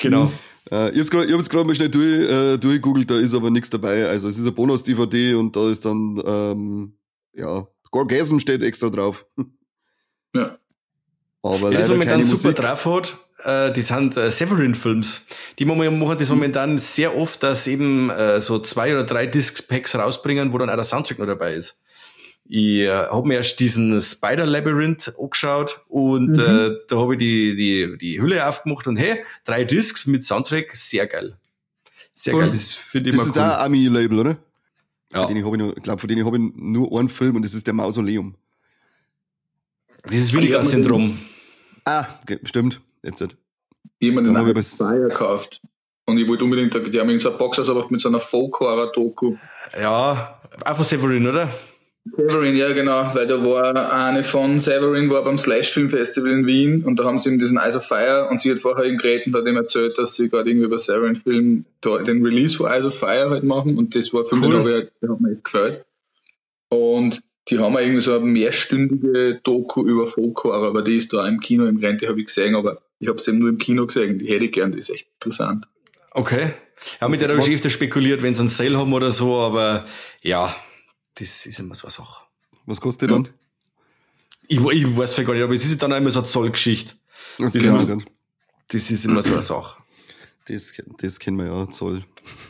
[0.00, 0.30] Genau.
[0.70, 4.06] Äh, ich ich hab's gerade mal schnell durch, äh, durchgegoogelt, da ist aber nichts dabei.
[4.06, 6.92] Also es ist ein Bonus-DVD und da ist dann, ähm,
[7.32, 9.24] ja, Gorgasm steht extra drauf.
[10.34, 10.58] Ja.
[11.42, 12.56] Aber Wer das leider momentan keine super Musik.
[12.56, 15.26] drauf hat, äh, die sind äh, Severin-Films.
[15.58, 20.52] Die machen das momentan sehr oft, dass eben äh, so zwei oder drei Disc-Packs rausbringen,
[20.52, 21.82] wo dann auch der Soundtrack noch dabei ist.
[22.52, 26.40] Ich äh, habe mir erst diesen Spider Labyrinth angeschaut und Mhm.
[26.40, 30.72] äh, da habe ich die, die, die Hülle aufgemacht und hey, drei Discs mit Soundtrack,
[30.74, 31.36] sehr geil.
[32.14, 32.40] Sehr Cool.
[32.42, 33.42] geil, das finde ich Das ist cool.
[33.42, 34.38] auch ein Ami-Label, oder?
[35.12, 35.20] ja.
[35.20, 37.66] Von denen ich nur, glaube, von denen habe ich nur einen Film und das ist
[37.66, 38.34] der Mausoleum.
[40.10, 41.18] Dieses Williger-Syndrom.
[41.84, 42.80] Ah, ge- stimmt.
[43.02, 43.20] Jetzt.
[43.22, 43.36] hat-
[44.00, 45.60] Jemand Iron was- Fire gekauft.
[46.06, 49.36] Und ich wollte unbedingt, die haben irgendeine Box ausgebracht mit so einer Folk-Horror-Doku.
[49.80, 50.40] Ja,
[50.74, 51.48] von Severin, oder?
[52.04, 56.46] Severin, ja genau, weil da war eine von Severin war beim Slash Film Festival in
[56.46, 58.96] Wien und da haben sie ihm diesen Eyes of Fire und sie hat vorher ihm
[58.96, 62.70] geredet und hat ihm erzählt, dass sie gerade irgendwie über Severin Film den Release von
[62.72, 64.52] Eyes of Fire halt machen und das war für mich, Cool.
[64.54, 65.84] den hab ich halt- der hat mir echt gefällt.
[66.70, 71.12] Und die haben auch irgendwie so eine mehrstündige Doku über Folk Horror, aber die ist
[71.12, 73.58] da im Kino im Rente, habe ich gesehen, aber ich habe sie eben nur im
[73.58, 75.66] Kino gesehen, die hätte ich gern, die ist echt interessant.
[76.12, 76.52] Okay.
[77.00, 79.36] Ja, mit der habe ich schon öfter spekuliert, wenn sie einen Sale haben oder so,
[79.36, 79.84] aber
[80.22, 80.54] ja,
[81.16, 82.24] das ist immer so eine Sache.
[82.66, 83.28] Was kostet die dann?
[84.48, 86.94] Ich, ich weiß vielleicht gar nicht, aber es ist dann auch immer so eine Zollgeschichte.
[87.38, 88.04] Das, Das wir dann.
[88.68, 89.82] Das ist immer so eine Sache.
[90.46, 92.04] das, das kennen wir ja, Zoll.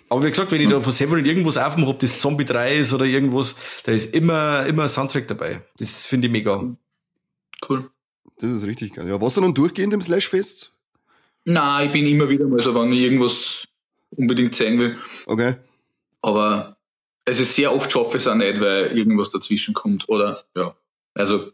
[0.08, 2.92] Aber wie gesagt, wenn ich da von Severin irgendwas aufmache, ob das Zombie 3 ist
[2.92, 3.54] oder irgendwas,
[3.84, 5.62] da ist immer, immer ein Soundtrack dabei.
[5.78, 6.64] Das finde ich mega.
[7.68, 7.90] Cool.
[8.38, 9.08] Das ist richtig geil.
[9.08, 10.72] Ja, warst du dann durchgehend im Slashfest?
[11.44, 13.68] Nein, ich bin immer wieder mal so, wenn ich irgendwas
[14.10, 14.98] unbedingt zeigen will.
[15.26, 15.56] Okay.
[16.22, 16.76] Aber
[17.24, 20.08] es ist sehr oft schaffe ich es auch nicht, weil irgendwas dazwischen kommt.
[20.08, 20.74] Oder ja.
[21.14, 21.52] Also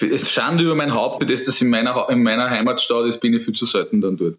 [0.00, 3.44] es schande über mein Haupt, für das in meiner, in meiner Heimatstadt ist, bin ich
[3.44, 4.38] viel zu selten dann dort.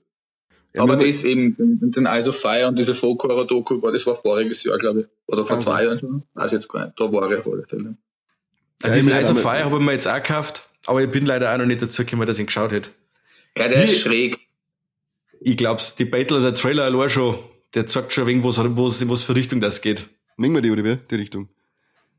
[0.74, 3.92] Ja, Aber das eben, den, den Eyes of Fire und diese Folk Horror Doku, war,
[3.92, 5.06] das war voriges Jahr, glaube ich.
[5.26, 5.66] Oder vor Okay.
[5.66, 6.24] zwei Jahren schon.
[6.36, 7.00] Weiß jetzt gar nicht.
[7.00, 7.98] Da war ich auf alle Fälle.
[8.84, 11.52] Ja, Diesen Eyes of Fire habe ich mir jetzt auch gekauft, aber ich bin leider
[11.54, 12.92] auch noch nicht dazu gekommen, dass ich ihn geschaut hätte.
[13.58, 14.38] Ja, der Wie- ist schräg.
[15.40, 17.38] Ich glaub's, die Battle, der Trailer allein schon,
[17.74, 20.08] der zeigt schon wegen, was, was, was für Richtung das geht.
[20.36, 20.98] Mengen wir die oder wie?
[21.10, 21.50] Die Richtung.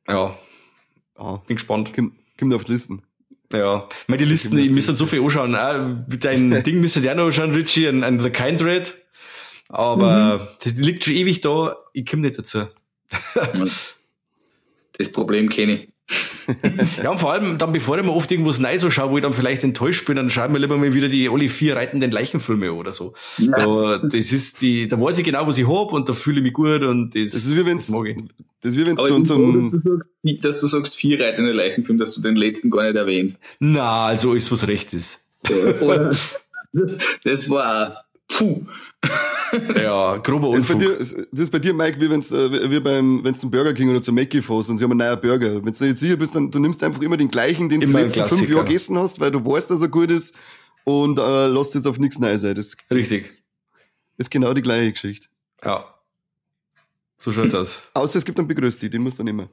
[0.08, 0.36] Ja,
[1.16, 1.92] Ah, bin gespannt.
[1.94, 3.02] kommt auf die Listen.
[3.52, 5.56] Ja, meine, die Listen, ich müsste so viel anschauen.
[5.56, 8.94] Auch dein Ding müsste ja noch anschauen, Richie, an, an The Kind Red.
[9.68, 12.68] Aber das liegt schon ewig da, ich komme nicht dazu.
[14.98, 15.88] Das Problem kenne ich.
[17.02, 19.22] Ja, und vor allem dann, bevor ich mir oft irgendwas Neues so schaue, wo ich
[19.22, 22.10] dann vielleicht enttäuscht bin, dann schaue ich mir lieber mal wieder die alle vier reitenden
[22.10, 23.12] Leichenfilme oder so.
[23.38, 26.42] Da, das ist die, da weiß ich genau, was ich hab und da fühle ich
[26.42, 28.16] mich gut und das, Das ist wie wenn's, das mag ich.
[28.62, 31.52] das ist wie wenn's froh, zum, dass, du sagst, wie- dass du sagst, vier reitende
[31.52, 33.40] Leichenfilm, dass du den letzten gar nicht erwähnst.
[33.60, 35.20] Na, also ist was recht ist.
[37.24, 38.62] Das war puh.
[39.82, 40.98] Ja, grober Das ist, bei Unfug.
[40.98, 43.90] dir, das ist bei dir, Mike, wie wenn's, äh, wie beim, wenn's zum Burger King
[43.90, 45.64] oder zum Mackie fährst und sie haben einen neuen Burger.
[45.64, 47.92] Wenn du nicht sicher bist, dann du nimmst einfach immer den gleichen, den du die
[47.92, 48.48] Immer letzten fünf.
[48.48, 50.34] Jahre gegessen hast, weil du weißt, dass er gut ist
[50.84, 52.54] und äh, lässt jetzt auf nichts neu sein.
[52.54, 53.42] Das, das Richtig.
[54.16, 55.28] ist genau die gleiche Geschichte.
[55.64, 55.84] Ja.
[57.18, 57.80] So schaut's aus.
[57.94, 59.48] Außer es gibt einen Begrüßti, den musst du nehmen.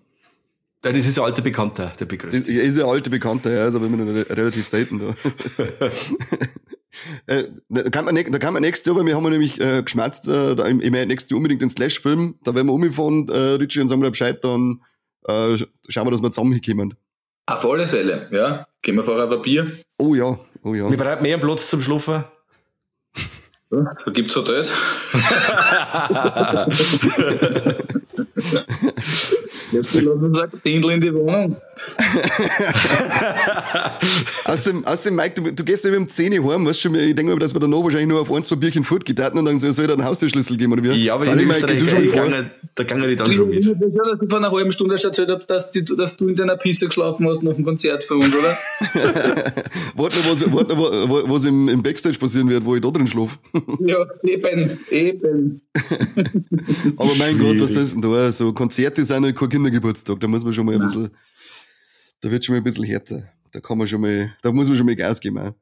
[0.83, 2.47] Ja, das ist ein alter Bekannter, der Das begrüßt.
[2.47, 5.15] ist ein alter Bekannter, ja, also wenn man re relativ selten da.
[7.27, 9.83] Äh, da kann man, da kann man nächstes Jahr, weil wir haben ja nämlich äh,
[9.83, 13.55] geschmerzt, äh, da, ich meine, nächstes Jahr unbedingt den Slash-Film, da werden wir umgefahren, äh,
[13.55, 14.81] Richie, und sagen wir Bescheid, dann
[15.27, 16.95] äh, schauen wir, dass wir zusammen hinkommen.
[17.47, 18.65] Auf alle Fälle, ja.
[18.81, 19.67] Gehen wir vorher ein Bier.
[19.97, 20.89] Oh ja, oh ja.
[20.89, 22.23] Wir brauchen mehr Platz zum Schlafen.
[23.69, 24.71] Da gibt's Hotels.
[29.75, 31.57] Jetzt lassen wir uns ein Zehntel in die Wohnung.
[34.45, 36.95] Außerdem, außerdem Mike, du, du gehst ja über um 10 Uhr heim, weißt du schon,
[36.95, 39.59] ich denke mal, dass wir danach wahrscheinlich nur auf ein, zwei Bierchen fortgetaten und dann
[39.59, 40.91] soll soll er einen Haustürschlüssel geben, oder wie?
[41.03, 43.59] Ja, aber in Freilich, Österreich, du schon ich gange, da gange ich dann schon mit.
[43.65, 46.17] Ich bin sicher, dass du vor einer halben Stunde erst erzählt hast, dass, die, dass
[46.17, 48.57] du in deiner Pisse geschlafen hast nach dem Konzert für uns, oder?
[49.95, 52.89] Warte noch, was, warte noch, wa- was im, im Backstage passieren wird, wo ich da
[52.89, 53.37] drin schlafe.
[53.85, 55.61] ja, eben, eben.
[56.97, 57.83] Aber mein Gott, was Schwierig.
[57.85, 58.31] ist denn da?
[58.31, 61.09] So Konzerte sind halt kein Kindergeburtstag, da muss man schon mal ein bisschen,
[62.21, 63.29] da wird schon mal ein bisschen härter.
[63.51, 65.39] Da kann man schon mal, da muss man schon mal Gas geben.
[65.39, 65.53] Auch.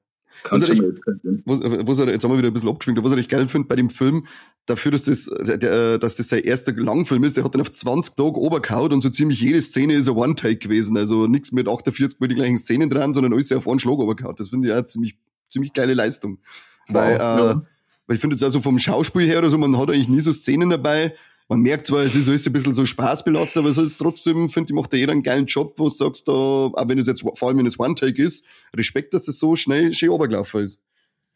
[0.49, 1.43] Was er kennen.
[1.45, 3.76] was, was er, jetzt haben wir wieder ein bisschen abgeschwingt, was ich geil finde bei
[3.76, 4.26] dem Film,
[4.66, 8.16] dafür, dass das, der, dass das sein erster Langfilm ist, der hat dann auf 20
[8.16, 10.97] Tage obergehaut und so ziemlich jede Szene ist ein One-Take gewesen.
[10.97, 14.39] Also nichts mit 48 mit die gleichen Szenen dran, sondern alles auf einen Schlag obergehaut.
[14.39, 15.18] Das finde ich auch ziemlich,
[15.49, 16.39] ziemlich geile Leistung.
[16.88, 17.66] Weil, äh, ja.
[18.08, 20.32] weil ich finde jetzt also vom Schauspiel her oder so, man hat eigentlich nie so
[20.32, 21.14] Szenen dabei.
[21.50, 24.72] Man merkt zwar, es ist alles ein bisschen so spaßbelastet, aber es ist trotzdem, finde
[24.72, 27.22] ich, macht da jeder einen geilen Job, wo du sagst, da, auch wenn es jetzt,
[27.22, 30.80] vor allem wenn es One-Take ist, Respekt, dass das so schnell, schön obergelaufen ist.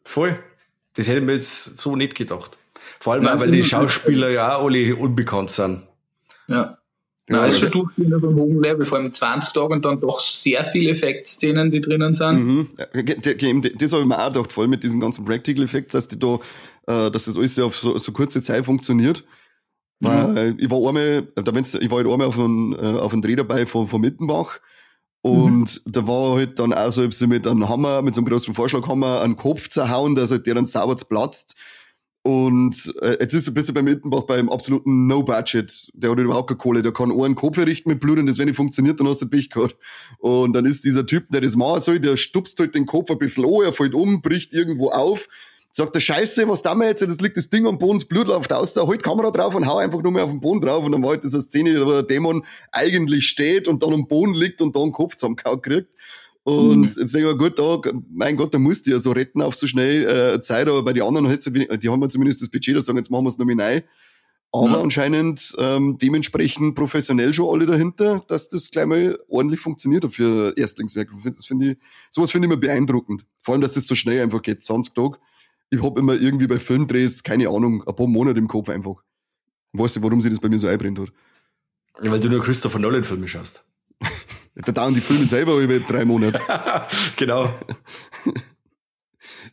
[0.04, 0.38] Voll.
[0.94, 2.56] Das hätte ich mir jetzt so nicht gedacht.
[3.00, 5.82] Vor allem Nein, auch, weil die nein, Schauspieler ja auch alle unbekannt sind.
[6.48, 6.78] Ja.
[7.30, 9.84] Ja, Ja, ist schon aber- durchgehend auf einem hohen Level, vor allem 20 Tage und
[9.84, 12.38] dann doch sehr viele Effektszenen, die drinnen sind.
[12.46, 12.68] Mhm.
[12.78, 16.18] Das habe ich mir auch gedacht, vor allem mit diesen ganzen Practical Effects, dass die
[16.18, 16.38] da,
[16.86, 19.24] äh, dass das alles ja auf so, so kurze Zeit funktioniert.
[20.00, 23.22] Weil ich war einmal, da wenn's, ich war halt einmal auf einem, äh, auf einem
[23.22, 24.60] Dreh dabei von, von Mittenbach.
[25.20, 28.28] Und da war halt dann auch so, hab sie mit einem Hammer, mit so einem
[28.28, 31.56] großen Vorschlaghammer einen Kopf zerhauen, dass halt der dann sauber platzt.
[32.22, 35.88] Und äh, jetzt ist ein bisschen bei Mittenbach beim absoluten No-Budget.
[35.94, 36.82] Der hat überhaupt keine Kohle.
[36.82, 39.28] Der kann einen Kopf errichten mit Blut und das, wenn nicht funktioniert, dann hast du
[39.28, 39.76] Pech gehabt.
[40.18, 43.18] Und dann ist dieser Typ, der das machen soll, der stupst halt den Kopf ein
[43.18, 45.28] bisschen an, er fällt um, bricht irgendwo auf,
[45.72, 47.02] sagt der Scheiße, was da wir jetzt?
[47.02, 49.66] Das liegt das Ding am Boden, das Blut läuft aus, da halt Kamera drauf und
[49.66, 50.84] hau einfach nur mehr auf den Boden drauf.
[50.84, 54.34] Und dann war halt diese Szene, wo der Dämon eigentlich steht und dann am Boden
[54.34, 55.88] liegt und da einen Kopf zusammengehauen kriegt.
[56.44, 56.84] Und Mhm.
[56.84, 57.78] jetzt denke ich mir, gut, da,
[58.10, 60.94] mein Gott, da musst du ja so retten auf so schnell äh, Zeit, aber bei
[60.94, 63.24] den anderen halt so wenig, die haben ja zumindest das Budget, da sagen, jetzt machen
[63.24, 63.84] wir es nominell.
[64.50, 64.80] Aber Ja.
[64.80, 71.10] anscheinend ähm, dementsprechend professionell schon alle dahinter, dass das gleich mal ordentlich funktioniert für Erstlingswerk.
[71.36, 71.76] Das finde ich,
[72.10, 73.26] sowas finde ich immer beeindruckend.
[73.42, 75.18] Vor allem, dass das so schnell einfach geht, 20 Tage.
[75.70, 79.02] Ich habe immer irgendwie bei Filmdrehs, keine Ahnung, ein paar Monate im Kopf einfach.
[79.72, 81.12] Ich weiß nicht, warum sich das bei mir so einbrennt hat.
[82.00, 83.64] Weil du nur Christopher Nolan-Filme schaust.
[84.60, 86.40] Da dauern die Filme selber über drei Monate.
[87.16, 87.48] genau.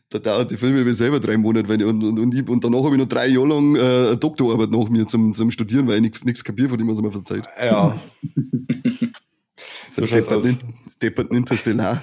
[0.08, 2.62] Da dauert die Filme über selber drei Monate, weil ich, und, und, und, ich, und
[2.62, 5.88] danach habe ich noch drei Jahre lang äh, eine Doktorarbeit nach mir zum, zum Studieren,
[5.88, 7.44] weil ich nichts kapiere, von dem was man verzeiht.
[7.60, 7.98] Ja.
[9.90, 10.46] so schaut's aus.
[11.02, 12.02] Depperten Interstellar.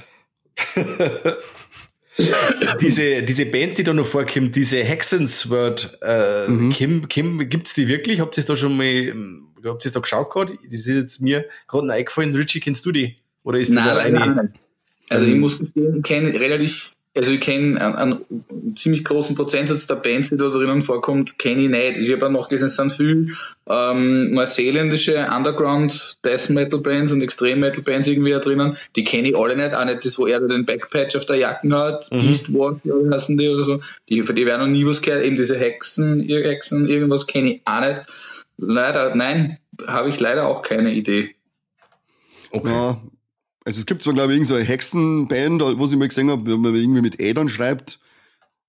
[2.82, 6.70] diese, diese Band, die da noch vorkommt, diese Hexensword, äh, Mhm.
[6.72, 8.20] Kim, Kim, gibt's die wirklich?
[8.20, 10.54] Habt ihr da schon mal, ähm, habt ihr da geschaut gerade?
[10.66, 12.36] Das ist jetzt mir gerade noch eingefallen.
[12.36, 13.18] Richie, kennst du die?
[13.44, 14.20] Oder ist das Nein, alleine?
[14.20, 14.54] nein, nein.
[15.10, 19.86] Also ich muss gestehen, ich kenne relativ, also ich kenne einen, einen ziemlich großen Prozentsatz
[19.86, 21.98] der Bands, die da drinnen vorkommt, kenne ich nicht.
[21.98, 23.34] Ich habe auch noch gesehen, es sind viel
[23.70, 28.78] ähm, neuseeländische Underground Death Metal Bands und Extreme Metal Bands irgendwie da drinnen.
[28.96, 31.38] Die kenne ich alle nicht, auch nicht das, wo er da den Backpatch auf der
[31.38, 32.22] Jacken hat, Mhm.
[32.22, 32.80] Beast Walk,
[33.12, 33.82] heißen die oder so.
[34.10, 35.24] Die, für die werden noch nie was gehört.
[35.24, 38.02] Eben diese Hexen, ihr Hexen, irgendwas kenne ich auch nicht.
[38.58, 41.36] Leider, nein, habe ich leider auch keine Idee.
[42.52, 42.70] Okay.
[42.70, 43.02] Ja,
[43.66, 46.52] also es gibt zwar, glaube ich, irgendeine so eine Hexenband, wo ich mal gesehen habe,
[46.52, 48.00] wo man irgendwie mit Ädern schreibt.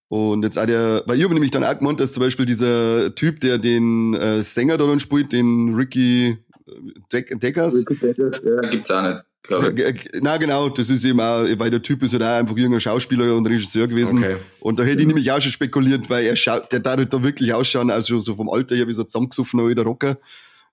[0.08, 3.14] Und jetzt auch der, weil ich habe nämlich dann auch gemeint, dass zum Beispiel dieser
[3.14, 6.38] Typ, der den äh, Sänger da dann spielt, den Ricky
[6.68, 6.72] äh,
[7.12, 9.80] Deck Deckers, Ja, gibt's auch nicht, glaube ich.
[9.80, 12.56] Äh, äh, Na genau, das ist eben auch, weil der Typ ist halt auch einfach
[12.56, 14.18] irgendein Schauspieler und Regisseur gewesen.
[14.18, 14.36] Okay.
[14.60, 17.22] Und da hätte ich nämlich auch schon spekuliert, weil er schaut, der darf halt da
[17.22, 20.18] wirklich ausschauen, also so vom Alter her wie so ein zusammengesoffener alter Rocker.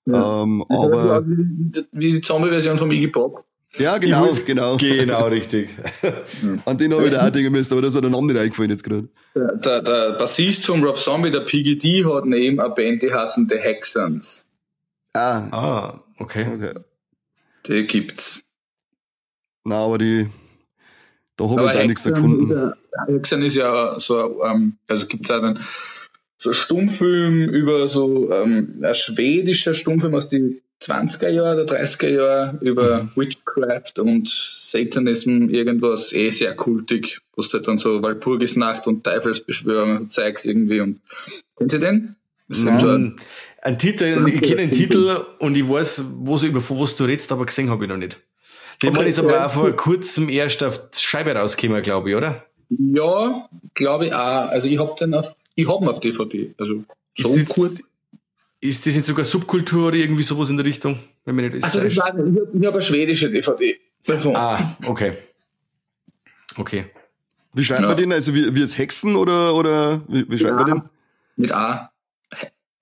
[0.06, 0.44] Ja.
[0.44, 3.46] Ähm, Ja, aber wie, wie die Zombie-Version von Iggy Pop.
[3.78, 4.78] Ja, genau, genau.
[4.78, 5.70] Genau, richtig.
[6.66, 8.72] An den habe ich da auch denken müssen, aber das war der Name nicht eingefallen
[8.72, 9.08] jetzt gerade.
[9.36, 13.58] Der, der, Bassist von Rob Zombie, der PGD, hat neben eine Band, die heißen The
[13.58, 14.46] Hexans.
[15.14, 16.46] Ah, Ah, okay.
[16.54, 16.74] okay.
[17.68, 18.44] Die gibt's.
[19.64, 20.28] Na, aber die,
[21.38, 22.50] da habe ich jetzt auch nichts Hexen, gefunden.
[22.50, 25.60] der- Hexen ist ja so, ähm, also gibt's auch einen
[26.42, 32.60] so Stummfilm über so ähm, ein schwedischer Stummfilm aus den 20er Jahren oder 30er Jahren
[32.62, 39.04] über Witchcraft und Satanism, irgendwas eh sehr kultig, wo es halt dann so Walpurgisnacht und
[39.04, 41.00] Teufelsbeschwörung zeigt irgendwie und
[41.58, 42.16] kennen Sie den?
[42.48, 43.16] Nein.
[43.62, 47.32] ein- Titel, ich kenne den Titel und ich weiß, wo so über was du redest,
[47.32, 48.20] aber gesehen habe ich noch nicht.
[48.82, 52.16] Den Okay, okay, ist aber auch vor kurzem erst auf die Scheibe rausgekommen, glaube ich,
[52.16, 52.44] oder?
[52.70, 54.50] Ja, glaube ich auch.
[54.50, 56.54] Also ich hab den auf, ich hab ihn auf DVD.
[56.58, 56.84] Also
[57.18, 57.80] so ist, das, kurz.
[58.62, 61.00] ist das jetzt sogar Subkultur oder irgendwie sowas in der Richtung?
[61.26, 61.64] Wenn mir nicht ist.
[61.66, 63.80] Also ich weiß nicht, ich habe hab eine schwedische DVD.
[64.06, 64.36] davon.
[64.36, 65.14] ah, okay.
[66.58, 66.86] Okay.
[67.54, 67.88] Wie schreibt Ja.
[67.88, 68.12] man den?
[68.14, 70.74] Also wie, wie es Hexen oder, oder wie, wie schreibt man Ja.
[70.76, 70.84] den?
[71.36, 71.92] Mit A.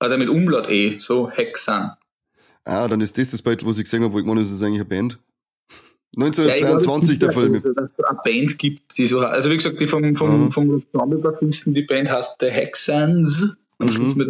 [0.01, 1.91] Oder mit Umlaut E, so Hexan.
[2.63, 4.61] Ah, dann ist das das Bild, was ich gesehen habe, wo ich meine, das ist
[4.61, 5.19] eigentlich eine Band.
[6.15, 7.75] Ja, ich 1922 der glaube, Film.
[7.75, 10.51] Dass es eine Band gibt, die so Also wie gesagt, die vom, vom, Mhm.
[10.51, 13.55] vom Zombie-Bassisten, die Band heißt The Hexans.
[13.77, 13.91] Am Mhm.
[13.91, 14.27] Schluss mit.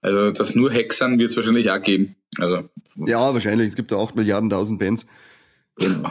[0.00, 2.16] Also das nur Hexan wird es wahrscheinlich auch geben.
[2.38, 2.68] Also
[3.06, 3.68] Ja, wahrscheinlich.
[3.68, 5.06] Es gibt da 8 Milliarden tausend Bands.
[5.76, 6.10] Genau.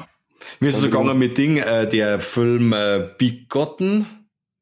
[0.59, 4.05] Mir ist es so gegangen mit Ding, äh, der Film äh, Bigotten.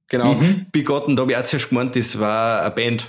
[0.08, 0.66] Genau, Mhm.
[0.72, 3.06] Bigotten, da habe ich auch zuerst gemeint, das war eine Band.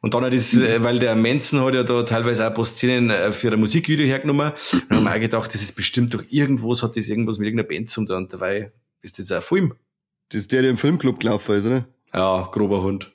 [0.00, 2.64] Und dann hat das, äh, weil der Manson hat ja da teilweise auch ein paar
[2.64, 4.52] Szenen äh, für ein Musikvideo hergenommen.
[4.72, 7.46] Und dann haben wir auch gedacht, das ist bestimmt doch irgendwas, hat das irgendwas mit
[7.46, 8.16] irgendeiner Band zu tun.
[8.16, 9.74] Und dabei ist das ein Film.
[10.30, 11.86] Das ist der, der im Filmclub gelaufen ist, oder?
[12.14, 13.12] Ja, grober Hund.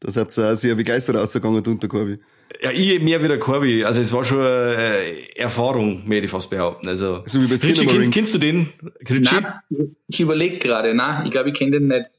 [0.00, 2.18] Das hat so auch sehr begeistert ausgegangen unter Korbi.
[2.62, 3.84] Ja, ich mehr wie der Corby.
[3.84, 6.88] Also es war schon äh, Erfahrung, mehr ich fast behaupten.
[6.88, 8.72] Also, So wie bei Richie, kenn, kennst du den?
[9.08, 9.34] Richie?
[9.34, 12.10] Nein, ich überlege gerade, nein, ich glaube, ich kenne den nicht.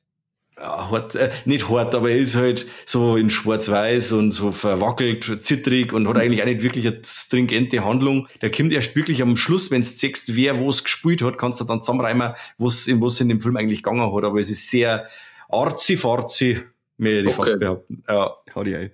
[0.60, 5.44] Ja, hart, äh, nicht hart, aber er ist halt so in schwarz-weiß und so verwackelt,
[5.44, 8.28] zittrig und hat eigentlich auch nicht wirklich eine stringente Handlung.
[8.42, 11.60] Der kommt erst wirklich am Schluss, wenn du siehst, wer wo es gespielt hat, kannst
[11.62, 14.24] du dann zusammenreimen, was in was in dem Film eigentlich gegangen hat.
[14.24, 15.06] Aber es ist sehr
[15.50, 16.60] arzi-farzi,
[16.98, 17.36] mehr ich Okay.
[17.36, 18.04] fast behaupten.
[18.10, 18.36] Ja.
[18.56, 18.92] Hau die ein.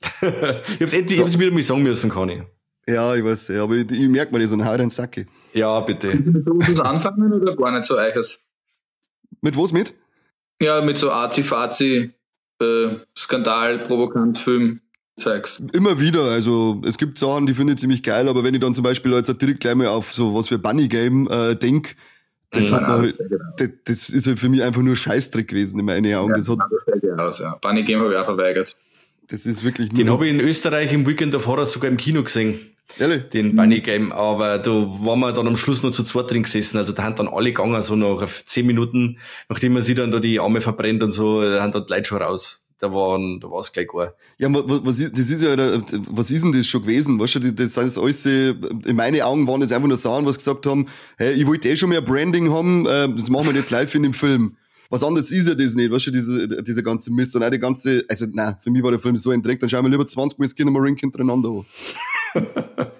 [0.00, 2.42] ich hab's endlich, ich hab's wieder mal sagen müssen, kann ich.
[2.86, 5.26] Ja, ich weiß, ja, aber ich, ich merke mir das und hau den Sacke.
[5.52, 6.08] Ja, bitte.
[6.10, 8.40] Kannst du mit sowas anfangen oder gar nicht so eiches?
[9.42, 9.94] Mit was mit?
[10.60, 12.10] Ja, mit so Azi-Fazi,
[12.60, 14.80] äh, Skandal, provokant Film,
[15.16, 15.62] Zeugs.
[15.72, 18.74] Immer wieder, also es gibt Sachen, die finde ich ziemlich geil, aber wenn ich dann
[18.74, 21.96] zum Beispiel jetzt direkt gleich mal auf so was für Bunny Game äh, denk,
[22.50, 23.18] das, hat man, halt-
[23.58, 26.34] das, das ist halt für mich einfach nur Scheißdreck gewesen in meinen Augen.
[26.34, 27.56] Das, hat, das ja aus, ja.
[27.60, 28.76] Bunny Game habe ich auch verweigert.
[29.28, 32.22] Das ist wirklich Den habe ich in Österreich im Weekend of Horror sogar im Kino
[32.22, 32.58] gesehen.
[32.98, 33.24] Ehrlich?
[33.28, 36.78] den Bunny Game, aber da waren wir dann am Schluss noch zu zweit drin gesessen,
[36.78, 39.18] also da haben dann alle gegangen, so nach zehn Minuten,
[39.50, 42.08] nachdem man sich dann da die Arme verbrennt und so, da haben dann die Leute
[42.08, 42.64] schon raus.
[42.80, 44.14] Da waren, da war es gleich gar.
[44.38, 47.18] Ja, wa- wa- was ist, das ist ja, der- was ist denn das schon gewesen?
[47.20, 48.54] Weißt du, das- sind das alles, äh,
[48.86, 50.86] in meinen Augen waren das einfach nur Sachen, was gesagt haben,
[51.18, 54.04] hey, ich wollte eh schon mehr Branding haben, äh, das machen wir jetzt live in
[54.04, 54.56] dem Film.
[54.90, 57.58] Was anderes ist ja das nicht, weißt du, diese, diese ganze Mist und auch die
[57.58, 60.06] ganze, also, nein, für mich war der Film so ein Dreck, dann schauen wir lieber
[60.06, 61.64] 20 Mal Skinner Marink hintereinander
[62.34, 62.86] an.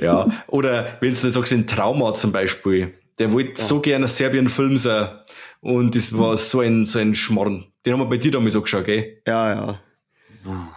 [0.00, 4.76] Ja, oder wenn du sagst, in Trauma zum Beispiel, der wollte so gerne ein Serbien-Film
[4.76, 5.08] sein
[5.60, 7.66] und das war so ein, so ein Schmarrn.
[7.84, 9.20] Den haben wir bei dir damals so geschaut, gell?
[9.26, 9.80] Ja, ja.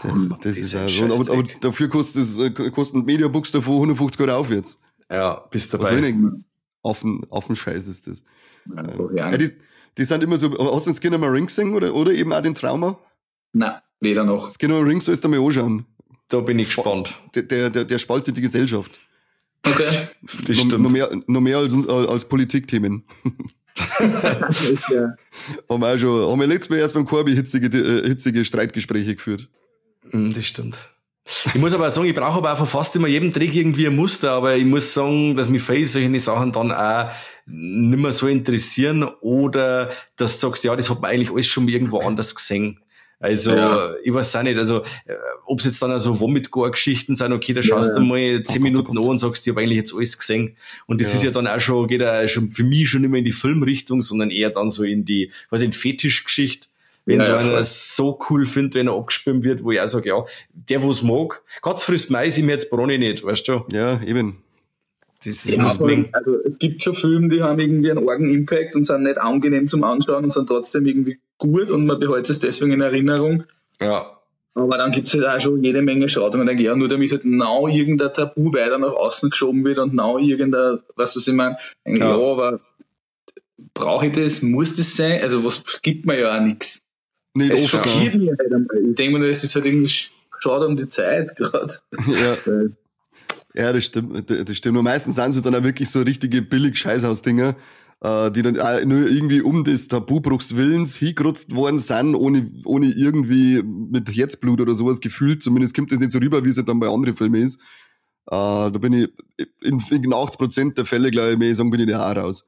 [0.02, 1.06] Das, das ist ein ja.
[1.06, 4.82] Aber, aber dafür kostet es, äh, kosten Mediabooks davor 150 Euro aufwärts.
[5.10, 6.02] Ja, bist dabei.
[6.02, 6.44] denn?
[6.84, 8.24] Affen, Affenscheiß ist das.
[8.76, 9.52] Ja, Ja, die,
[9.98, 12.54] die sind immer so, hast du den Skinner Marink gesehen oder, oder eben auch den
[12.54, 12.98] Trauma?
[13.54, 14.50] Nein, weder noch.
[14.52, 15.86] Skinner Marink sollst du mal anschauen.
[16.30, 17.18] Da bin ich gespannt.
[17.36, 19.00] Der, der, der, der spaltet die Gesellschaft.
[19.68, 19.84] Okay.
[20.48, 20.80] Das Noch, stimmt.
[20.80, 23.04] noch, mehr, noch mehr als, als Politikthemen.
[24.90, 25.16] ja.
[25.70, 29.16] Haben wir auch schon, haben wir letztes Mal erst beim Corby hitzige, äh, hitzige Streitgespräche
[29.16, 29.50] geführt.
[30.12, 30.90] Mm, Das stimmt.
[31.26, 33.88] Ich muss aber auch sagen, ich brauche aber auch von fast immer jedem Trick irgendwie
[33.88, 37.12] ein Muster, aber ich muss sagen, dass mich viele solche Sachen dann auch
[37.46, 41.68] nicht mehr so interessieren oder dass du sagst, ja, das hat man eigentlich alles schon
[41.68, 42.80] irgendwo anders gesehen.
[43.20, 43.94] Also, Ja.
[44.04, 45.14] ich weiß auch nicht, also, äh,
[45.46, 48.54] ob es jetzt dann also Vomit-Gore-Geschichten sind, okay, da schaust Ja, du mal zehn Oh
[48.54, 50.56] Gott, Minuten oh an und sagst, ich habe eigentlich jetzt alles gesehen.
[50.88, 51.18] Und das Ja.
[51.18, 54.02] ist ja dann auch schon, geht ja schon für mich schon mehr in die Filmrichtung,
[54.02, 56.68] sondern eher dann so in die, was in Fetischgeschichte.
[57.06, 57.60] Wenn Ja, so ja, einer voll.
[57.60, 60.24] es so cool findet, wenn er abgespielt wird, wo ich auch sage, ja,
[60.54, 63.66] der, wo es mag, ganz frisst Mais, ihm jetzt Broni nicht, weißt du?
[63.72, 64.44] Ja, eben.
[65.24, 66.10] Das Ja, muss mengen.
[66.14, 69.68] also es gibt schon Filme, die haben irgendwie einen argen Impact und sind nicht angenehm
[69.68, 73.44] zum Anschauen und sind trotzdem irgendwie gut und man behält es deswegen in Erinnerung.
[73.80, 74.18] Ja.
[74.54, 76.88] Aber dann gibt es halt auch schon jede Menge Schrott und man denkt, ja, nur
[76.88, 81.28] damit halt genau irgendein Tabu weiter nach außen geschoben wird und genau irgendein, was was
[81.28, 81.94] ich meine, ja.
[81.94, 82.10] Ja.
[82.20, 82.60] ja, aber
[83.74, 84.42] brauche ich das?
[84.42, 85.22] Muss das sein?
[85.22, 86.84] Also was gibt mir ja auch nichts.
[87.34, 88.90] Nicht Es schockiert mich halt einmal.
[88.90, 91.74] Ich denke mir, es ist halt irgendwie sch- schade um die Zeit gerade.
[92.08, 92.38] ja.
[93.54, 94.78] Ja, das stimmt, das stimmt.
[94.78, 97.54] Und meistens sind sie dann auch wirklich so richtige billig Scheißhausdinger,
[98.00, 102.86] äh, die dann auch nur irgendwie um des Tabubruchs Willens hingerutzt worden sind, ohne, ohne
[102.88, 105.44] irgendwie mit Herzblut oder sowas gefühlt.
[105.44, 107.60] Zumindest kommt das nicht so rüber, wie es halt dann bei anderen Filmen ist.
[108.28, 109.10] Äh, da bin ich
[109.62, 112.48] in, in 80% der Fälle, glaube ich, mehr sagen, bin ich da auch raus.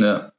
[0.00, 0.32] Ja.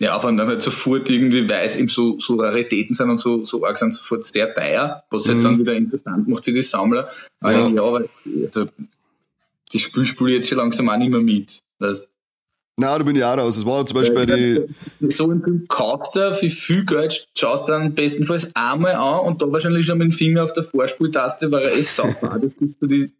[0.00, 3.18] Ja, vor allem dann halt sofort irgendwie, weil es eben so, so Raritäten sind und
[3.18, 5.42] so, so arg sind, sofort sehr teuer, was halt Mhm.
[5.42, 7.10] dann wieder interessant macht für die Sammler.
[7.40, 7.68] Aber Ja.
[7.68, 8.08] ja, ja weil
[8.46, 8.66] also,
[9.72, 11.60] das Spiel spiele ich jetzt schon langsam auch nicht mehr mit.
[11.78, 12.08] Weißt,
[12.78, 13.56] Nein, da bin ich auch raus.
[13.56, 14.74] Das war zum Beispiel bei den,
[15.10, 19.42] so einen Film kaufst du für viel Geld, schaust du dann bestenfalls einmal an und
[19.42, 22.70] da wahrscheinlich schon mit dem Finger auf der Vorspultaste, weil er eh sauber ist, bis
[22.80, 23.12] du die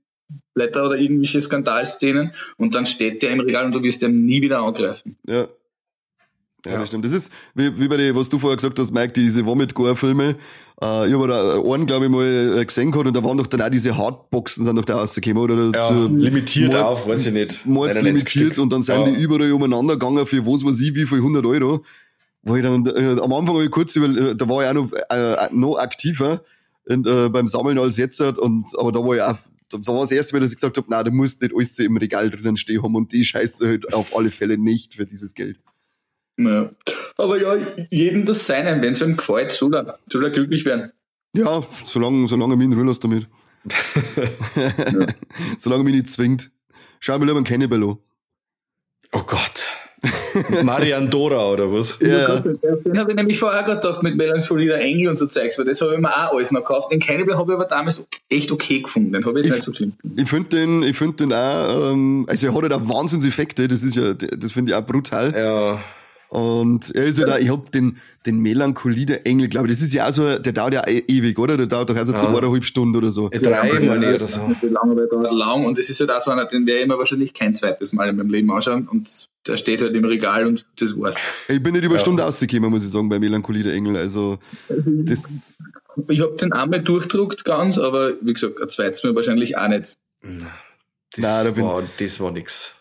[0.54, 4.40] Blätter oder irgendwelche Skandalszenen und dann steht der im Regal und du wirst den nie
[4.40, 5.18] wieder angreifen.
[5.26, 5.46] Ja.
[6.66, 6.78] Ja, Ja.
[6.80, 7.04] das stimmt.
[7.04, 10.36] Das ist, wie, wie bei den, was du vorher gesagt hast, Mike, diese Vomit-Gore-Filme.
[10.82, 13.46] Äh, ich habe da einen, glaube ich, mal äh, gesehen gehabt und da waren doch
[13.46, 15.70] dann auch diese Hardboxen sind doch da rausgekommen, oder?
[15.78, 17.64] Ja, zu- limitiert Mord- auf, weiß ich nicht.
[17.66, 19.04] Mords 99 limitiert und dann sind Ja.
[19.04, 21.82] die überall umeinander gegangen für was weiß ich, wie viel 100 Euro.
[22.42, 24.74] Wo ich dann, äh, am Anfang habe ich kurz über, äh, da war ich auch
[24.74, 26.42] noch, äh, noch aktiver
[26.88, 26.96] äh,
[27.28, 29.36] beim Sammeln als jetzt, und, aber da war ich auch
[29.72, 31.84] da war das erste Mal, dass ich gesagt habe, na, du musst nicht alles so
[31.84, 35.32] im Regal drinnen stehen haben und die scheiße halt auf alle Fälle nicht für dieses
[35.32, 35.60] Geld.
[36.46, 36.70] Ja.
[37.18, 37.56] Aber ja,
[37.90, 40.92] jedem das Seine, wenn es ihm gefällt, soll er, soll er glücklich werden.
[41.34, 43.28] Ja, solange, solange mich in Ruhe lässt damit.
[44.56, 45.06] ja.
[45.58, 46.50] Solange mich nicht zwingt.
[46.98, 47.98] Schau mir lieber einen Cannibal an.
[49.12, 49.68] Oh Gott.
[50.62, 51.98] Marian Dora oder was?
[52.00, 52.40] Ja.
[52.40, 55.66] Den habe ich nämlich vorher gerade gedacht mit Melancholie der Engel und so Zeugs, weil
[55.66, 56.90] das habe ich mir auch alles noch gekauft.
[56.90, 59.12] Den Cannibal habe ich aber damals echt okay gefunden.
[59.12, 59.92] Den habe ich, ich nicht so schlimm.
[60.16, 63.82] Ich finde den, ich finde den auch, ähm, also er hat halt auch Wahnsinnseffekte, das
[63.82, 65.34] ist ja, das finde ich auch brutal.
[65.36, 65.82] Ja.
[66.30, 69.82] Und er ist ja da, ich hab den, den Melancholie der Engel, glaube ich, das
[69.82, 71.56] ist ja auch so, der dauert ja e- ewig, oder?
[71.56, 72.20] Der dauert doch also ja.
[72.20, 73.28] zweieinhalb Stunden oder so.
[73.30, 74.40] Drei, ja, meine ich, oder so.
[74.62, 77.92] Lang, und das ist halt auch so einer, den werde ich mir wahrscheinlich kein zweites
[77.94, 81.16] Mal in meinem Leben anschauen und der steht halt im Regal und das war's.
[81.48, 82.00] Ich bin nicht über ja.
[82.00, 85.58] Stunde ausgekommen, muss ich sagen, bei Melancholie der Engel, also, das.
[86.06, 89.96] Ich hab den einmal durchdruckt ganz, aber wie gesagt, ein zweites Mal wahrscheinlich auch nicht.
[90.22, 90.34] Das,
[91.16, 92.72] Nein, da war, das war nix.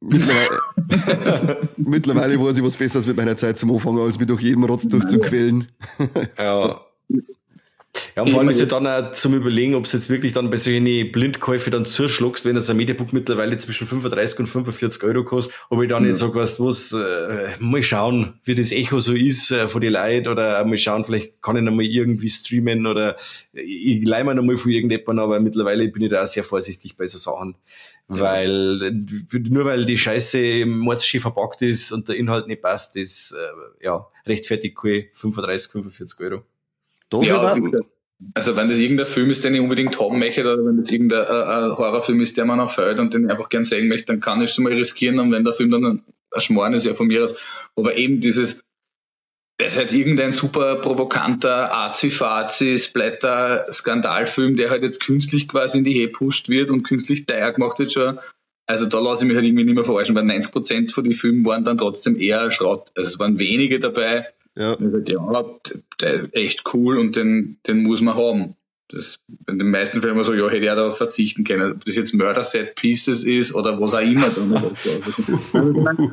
[0.00, 4.64] Mittlerweile, mittlerweile weiß ich was Besseres mit meiner Zeit zum Anfang, als mich durch jeden
[4.64, 5.68] Rotz durchzuquälen.
[6.38, 6.80] ja.
[8.14, 10.50] Ja, und vor allem ist ja dann auch zum Überlegen, ob es jetzt wirklich dann
[10.50, 15.24] bei solchen Blindkäufe dann zuschluckst, wenn das ein Mediabook mittlerweile zwischen 35 und 45 Euro
[15.24, 16.10] kostet, ob ich dann ja.
[16.10, 19.80] nicht sage, weißt du was, äh, mal schauen, wie das Echo so ist äh, von
[19.80, 23.16] den Leuten oder mal schauen, vielleicht kann ich noch mal irgendwie streamen oder
[23.52, 26.96] ich leih mir noch mal von irgendjemandem, aber mittlerweile bin ich da auch sehr vorsichtig
[26.96, 27.56] bei so Sachen.
[28.10, 29.04] Weil
[29.50, 33.84] nur weil die Scheiße im Mordsschiff verpackt ist und der Inhalt nicht passt, ist äh,
[33.84, 36.42] ja rechtfertigt 35, 45 Euro.
[37.22, 37.54] Ja,
[38.34, 41.22] also wenn das irgendein Film ist, den ich unbedingt haben möchte, oder wenn das irgendein
[41.22, 44.20] äh, Horrorfilm ist, der mir noch fällt und den ich einfach gern sehen möchte, dann
[44.20, 46.94] kann ich schon mal riskieren und wenn der Film dann ein, ein Schmarrn ist, ja
[46.94, 47.36] von mir aus.
[47.76, 48.64] Aber eben dieses,
[49.58, 55.84] es ist halt irgendein super provokanter Azi-Fazi, Splatter, Skandalfilm, der halt jetzt künstlich quasi in
[55.84, 58.18] die Hehe pusht wird und künstlich teuer gemacht wird schon.
[58.66, 61.44] Also da lasse ich mich halt irgendwie nicht mehr verarschen, weil 90% von den Filmen
[61.44, 62.92] waren dann trotzdem eher Schrott.
[62.94, 64.26] Also es waren wenige dabei,
[64.58, 64.72] ja.
[64.72, 68.56] Und ich sage, ja, echt cool und den, den muss man haben.
[68.90, 71.72] Das, in den meisten Fällen so, ja, hätte ich auch darauf verzichten können.
[71.72, 74.28] Ob das jetzt Murder Set Pieces ist oder was auch immer.
[74.30, 74.72] Dann also,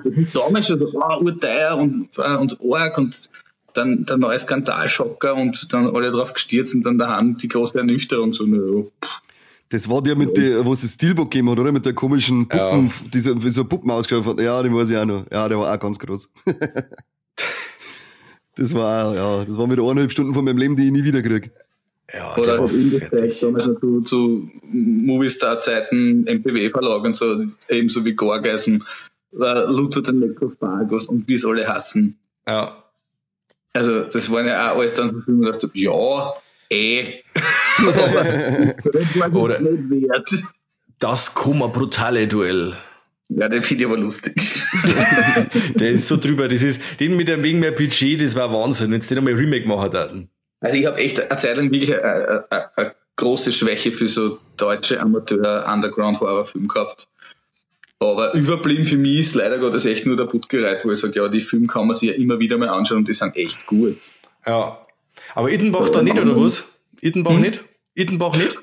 [0.03, 3.29] das ist damals schon, oh, urteuer und, äh, und arg und
[3.73, 8.33] dann der neue Skandalschocker und dann alle drauf gestürzt und dann daheim die große Ernüchterung.
[8.33, 8.83] So, na,
[9.69, 11.71] das war der mit der, wo es das Steelbook gegeben hat, oder?
[11.71, 12.93] Mit der komischen Puppen, ja.
[13.13, 14.39] diese, wie so Puppen ausgeschaut hat.
[14.39, 15.25] Ja, den weiß ich auch noch.
[15.31, 16.31] Ja, der war auch ganz groß.
[18.57, 21.21] Das war, ja, das war mit eineinhalb Stunden von meinem Leben, die ich nie wieder
[21.21, 21.51] kriege.
[22.13, 27.37] Ja, Oder habe ich gezeigt, noch zu, zu Movistar-Zeiten, MPW-Verlag und so,
[27.67, 28.83] ebenso wie Gorgeisen,
[29.31, 32.19] Luther den Necrophagus und wie es alle hassen.
[32.47, 32.83] Ja.
[33.73, 36.33] Also, das waren ja auch alles dann so Filme, dass du, ja,
[36.69, 37.21] eh.
[38.93, 40.29] das war Oder nicht wert.
[40.99, 42.77] Das Kummer brutale Duell.
[43.27, 44.35] Ja, den finde ich aber lustig.
[45.75, 46.47] der ist so drüber.
[46.47, 49.33] Das ist, den mit einem wegen mehr Budget, das war Wahnsinn, wenn es den einmal
[49.33, 50.29] Remake machen hätten.
[50.59, 54.39] Also ich habe echt eine Zeit lang wirklich eine, eine, eine, große Schwäche für so
[54.57, 57.07] deutsche Amateur-Underground-Horrorfilme gehabt.
[57.99, 61.29] Aber überblieben für mich ist leider Gottes echt nur der Puttgereit, wo ich sage, ja,
[61.29, 63.97] die Filme kann man sich ja immer wieder mal anschauen und die sind echt gut.
[64.45, 64.85] Ja.
[65.33, 66.77] Aber Ittenbach da nicht, oder was?
[66.99, 67.41] Ittenbach hm?
[67.41, 67.63] nicht?
[67.93, 68.57] Ittenbach nicht?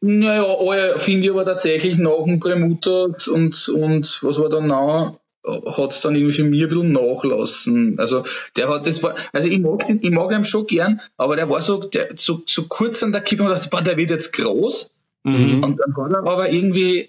[0.00, 5.18] Naja, alle finde ich aber tatsächlich nach dem Premutter und, und was war dann noch?
[5.46, 7.98] Hat es dann irgendwie für mich ein bisschen nachlassen.
[7.98, 8.24] Also
[8.56, 11.48] der hat das war, also ich mag den, ich mag ihn schon gern, aber der
[11.48, 14.90] war so, der, so, so kurz an der Kippe und dachte, der wird jetzt groß.
[15.24, 15.64] Mhm.
[15.64, 17.08] Und dann hat er aber irgendwie,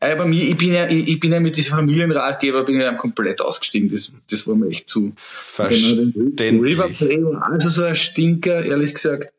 [0.00, 2.94] äh, bei mir, ich bin ja, ich, ich bin ja mit diesem Familienratgeber bin ja
[2.94, 3.90] komplett ausgestiegen.
[3.90, 5.12] Das, das war mir echt zu.
[5.16, 6.38] Verständlich.
[6.38, 9.32] Riverplay war also so ein Stinker, ehrlich gesagt.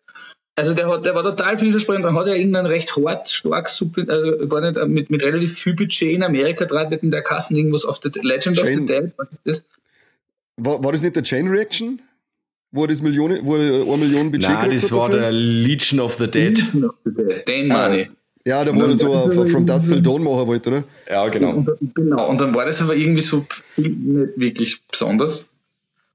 [0.59, 2.03] Also der, hat, der war total vielversprechend.
[2.03, 5.73] Dann hat er irgendein recht hart, stark, super, war nicht, äh, mit, mit relativ viel
[5.73, 9.11] Budget in Amerika dran, in der Kassen irgendwas auf The Legend Chain, of the Dead.
[9.45, 9.63] Das?
[10.57, 12.01] War, war das nicht der Chain Reaction?
[12.71, 15.21] Wo er das Millionen, wo er eine Million Budget Nein, das war dafür?
[15.21, 16.57] der Legion of the Dead.
[16.57, 17.47] Legion of the Dead.
[17.47, 18.09] Den ah, meine
[18.45, 20.83] Ja, da wurde so ein, From Dust Till Dawn machen wollte, oder?
[21.09, 21.51] Ja, genau.
[21.51, 22.29] Und, genau.
[22.29, 23.45] Und dann war das aber irgendwie so
[23.77, 23.97] nicht
[24.35, 25.47] wirklich besonders.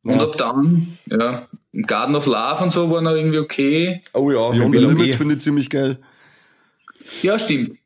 [0.05, 1.49] Und ab dann, ja,
[1.83, 4.03] Garden of Love und so war noch irgendwie okay.
[4.13, 5.99] Oh ja, Beyond the Limits finde ich ziemlich geil.
[7.23, 7.79] Ja, stimmt.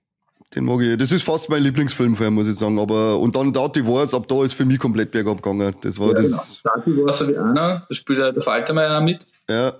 [0.55, 0.97] Den mag ich.
[0.97, 2.79] Das ist fast mein Lieblingsfilm von ihm, muss ich sagen.
[2.79, 5.75] Aber, und dann Dirty Wars, ab da ist für mich komplett bergab gegangen.
[5.83, 6.63] Das war ja, das.
[6.63, 6.75] Genau.
[6.77, 7.55] Dirty Wars habe ich auch noch.
[7.55, 9.27] Da spielt der Faltermeier auch mit.
[9.49, 9.75] Ja.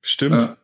[0.00, 0.56] Stimmt.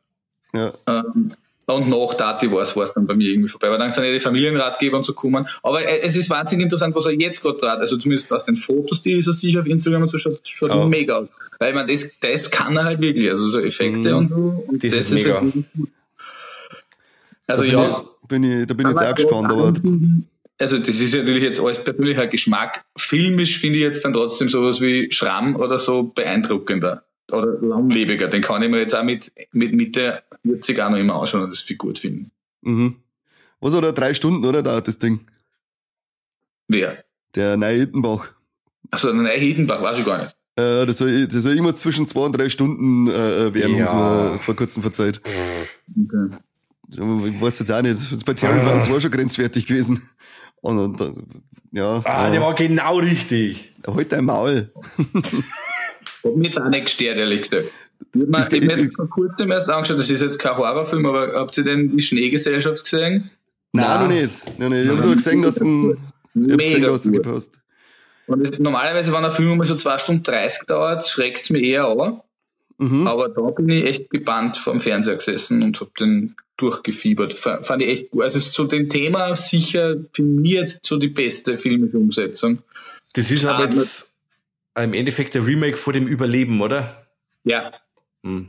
[0.54, 0.72] Ja.
[0.86, 1.02] ja.
[1.14, 1.34] Ähm,
[1.74, 3.68] und nach Dati war es dann bei mir irgendwie vorbei.
[3.68, 5.46] Aber dann sind ja die Familienratgeber und so kommen.
[5.62, 7.80] Aber äh, es ist wahnsinnig interessant, was er jetzt gerade trat.
[7.80, 10.86] Also zumindest aus den Fotos, die so sich auf Instagram und so schaut, schaut oh.
[10.86, 11.28] mega aus.
[11.58, 13.28] Weil man das, das kann er halt wirklich.
[13.28, 14.16] Also so Effekte mm.
[14.16, 14.64] und so.
[14.66, 15.40] Und das, das ist, mega.
[15.40, 15.52] Halt
[17.46, 18.04] Also da ja.
[18.22, 19.72] Ich, bin ich, da bin ich jetzt auch gespannt, aber.
[20.60, 22.84] Also das ist natürlich jetzt alles persönlicher Geschmack.
[22.96, 28.28] Filmisch finde ich jetzt dann trotzdem sowas wie Schramm oder so beeindruckender oder langlebiger.
[28.28, 31.50] Den kann ich mir jetzt auch mit, mit Mitte 40 auch noch immer anschauen und
[31.52, 32.30] das viel gut finden.
[32.62, 32.96] Mhm.
[33.60, 33.92] Was hat er?
[33.92, 34.62] Drei Stunden, oder?
[34.62, 35.20] Dauert das Ding?
[36.68, 37.04] Wer?
[37.34, 38.28] Der neue Hittenbach.
[38.90, 40.36] Achso, der neue Hittenbach, weiß ich gar nicht.
[40.56, 43.82] Äh, das, soll, das soll immer zwischen zwei und drei Stunden äh, werden, Ja.
[43.82, 45.20] uns mal vor kurzem verzeiht.
[45.24, 46.36] Okay.
[46.90, 46.98] Ich
[47.40, 47.96] weiß jetzt auch nicht.
[47.96, 50.08] Das ist bei Terrifier 2 schon grenzwertig gewesen.
[50.60, 51.12] Und, und äh,
[51.72, 52.00] ja.
[52.04, 53.74] Ah, der war genau richtig.
[53.86, 54.72] Halt dein Maul.
[56.24, 57.64] Hat mich jetzt auch nicht gestört, ehrlich gesagt.
[58.14, 58.30] Ich habe
[58.66, 61.96] mir, jetzt vor kurzem erst angeschaut, das ist jetzt kein Horrorfilm, aber habt ihr denn
[61.96, 63.30] die Schneegesellschaft gesehen?
[63.72, 64.00] Nein, Nein.
[64.00, 64.58] noch nicht.
[64.58, 64.84] Nein, nein.
[64.84, 65.96] Ich hab's aber gesehen, dass ein, ich
[66.52, 67.60] hab's gesehen, Mega dass gepostet.
[68.26, 71.60] Und das, normalerweise, wenn ein Film mal so 2 Stunden 30 dauert, schreckt es mir
[71.62, 72.20] eher an.
[72.78, 73.06] Mhm.
[73.08, 77.32] Aber da bin ich echt gebannt vom Fernseher gesessen und hab den durchgefiebert.
[77.34, 78.22] Fa- Fand ich echt gut.
[78.22, 82.58] Also zu dem Thema sicher für mich jetzt so die beste filmische Umsetzung.
[83.14, 84.12] Das ist aber Ah, jetzt
[84.84, 87.06] im Endeffekt der Remake vor dem Überleben, oder?
[87.44, 87.72] Ja.
[88.22, 88.48] Hm.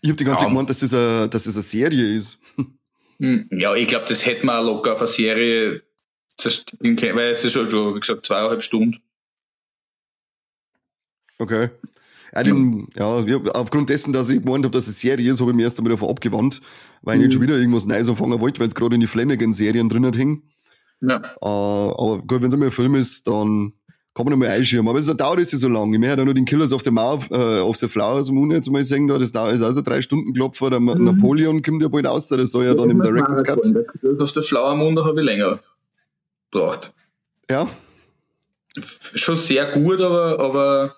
[0.00, 0.54] Ich hab die ganze Zeit Ja.
[0.54, 2.38] gemeint, dass das, eine, dass das eine Serie ist.
[3.18, 5.82] Hm, Ja, ich glaube, das hätte man auch locker auf eine Serie
[6.36, 8.98] zerstellen können, weil es ist halt schon, wie gesagt, zweieinhalb Stunden.
[11.38, 11.68] Okay.
[12.34, 15.50] Ja, den, ja, hab- aufgrund dessen, dass ich gemeint habe, dass es Serie ist, habe
[15.52, 16.60] ich mich erst einmal davon abgewandt,
[17.02, 17.24] weil ich Mhm.
[17.26, 20.18] nicht schon wieder irgendwas Neues anfangen wollte, weil es gerade in die Flanagan-Serien drin hat
[20.18, 20.50] hängen.
[21.00, 21.16] Ja.
[21.16, 23.72] Äh, aber gut, wenn es einmal ein Film ist, dann
[24.16, 24.88] kann man einmal einschirmen.
[24.88, 25.92] Aber es dauert jetzt so lang.
[25.92, 28.70] Ich möchte ja nur den Killers auf der Mauer, äh, auf der Flowers Moon jetzt
[28.70, 30.70] mal sehen, da, das dauert, ist also drei Stunden Klopfer.
[30.70, 31.04] Der Mhm.
[31.04, 33.60] Napoleon kommt ja bald aus, das soll ja dann im Director's Cut.
[34.02, 35.60] Das auf der Flower Moon, habe ich länger
[36.50, 36.92] gebraucht.
[37.50, 37.68] Ja,
[38.78, 40.94] Schon sehr gut, aber, aber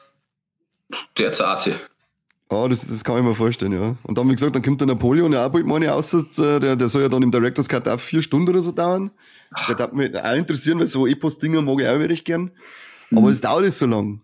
[1.19, 1.75] der zahlt sich.
[2.51, 3.95] Ja, das, das kann ich mir vorstellen, ja.
[4.05, 6.77] Und dann, wie gesagt, dann kommt der Napoleon ja auch bald meine aus, äh, der,
[6.77, 9.11] der soll ja dann im Director's Cut auch vier Stunden oder so dauern.
[9.69, 12.51] Der darf mich auch interessieren, weil so Epos-Dinger mag ich auch wirklich gern.
[13.15, 14.21] Aber es dauert so lang.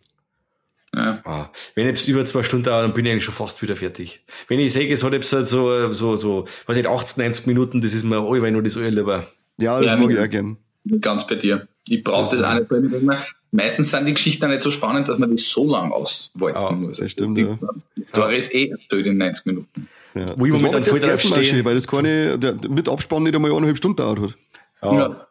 [0.95, 1.21] Ja.
[1.25, 4.23] Ah, wenn es über zwei Stunden dauert, dann bin ich eigentlich schon fast wieder fertig.
[4.47, 7.81] Wenn ich sehe, es hat jetzt halt so, so, so, weiß nicht, 80, 90 Minuten,
[7.81, 9.27] das ist mir allweil nur das Öl lieber.
[9.59, 10.57] Ja, das Ja, mag ich auch gern.
[11.01, 11.67] Ganz bei dir.
[11.89, 13.21] Ich brauche das auch nicht, mir,
[13.51, 16.99] meistens sind die Geschichten nicht so spannend, dass man die so lang auswalzen Ja, muss.
[16.99, 17.59] das stimmt, die, ja.
[17.97, 19.89] Die Story ist eh erzählt in 90 Minuten.
[20.15, 20.27] Ja.
[20.39, 21.65] Wo ich das momentan voll das drauf stehe.
[21.65, 24.35] weil das keine, der, mit Abspann nicht einmal eineinhalb Stunden dauert hat.
[24.83, 25.27] Ja, Ja.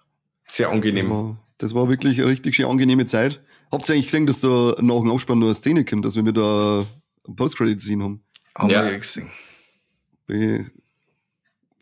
[0.46, 1.38] sehr Das angenehm.
[1.64, 3.42] Das war wirklich eine richtig schön angenehme Zeit.
[3.72, 6.24] Habt ihr eigentlich gesehen, dass da nach dem Abspann noch eine Szene kommt, dass wir
[6.32, 6.86] da
[7.36, 8.22] Post-Credit-Scene haben?
[8.56, 8.84] Haben Ja.
[8.84, 9.30] wir gesehen.
[10.28, 10.72] Bin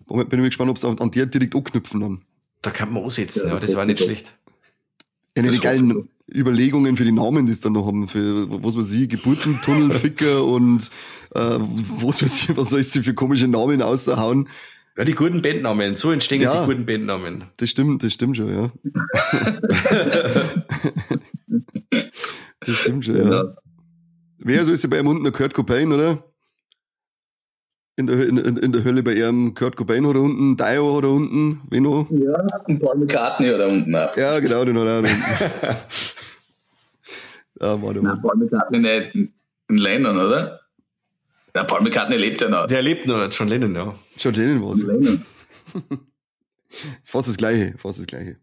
[0.07, 2.21] ich, bin ich gespannt, ob sie an der direkt anknüpfen dann.
[2.61, 4.37] Da kann man ansetzen, Ja, ja, das war nicht schlecht.
[5.35, 8.91] Die Das geilen Überlegungen für die Namen, die es dann noch haben, für was weiß
[8.91, 10.91] ich, Geburtentunnel, Ficker und
[11.33, 14.47] äh, was weiß ich, was soll ich sie für komische Namen aushauen.
[14.97, 16.59] Ja, die guten Bandnamen, so entstehen Ja.
[16.59, 17.45] die guten Bandnamen.
[17.57, 18.71] Das stimmt, das stimmt schon, ja.
[22.59, 23.23] das stimmt schon, ja.
[23.23, 23.55] Genau.
[24.39, 26.23] Wer so ist ja bei ihm unten der Kurt Cobain, oder?
[27.95, 31.03] In der, in, in, der Hölle bei ihrem Kurt Cobain hat er unten, Dio hat
[31.03, 32.09] er unten, noch?
[32.09, 34.17] Ja, und Paul McCartney da unten auch.
[34.17, 35.21] Ja, genau, den hat er auch unten.
[37.83, 38.19] warte Nein, mal.
[38.21, 39.31] Paul McCartney nicht in
[39.71, 40.59] in Lennon, oder?
[41.55, 42.67] Ja, Paul McCartney lebt ja noch.
[42.67, 43.93] Der lebt noch, John Lennon, ja.
[44.21, 44.85] Schon denen was.
[47.03, 48.37] Fast das Gleiche, fast das Gleiche.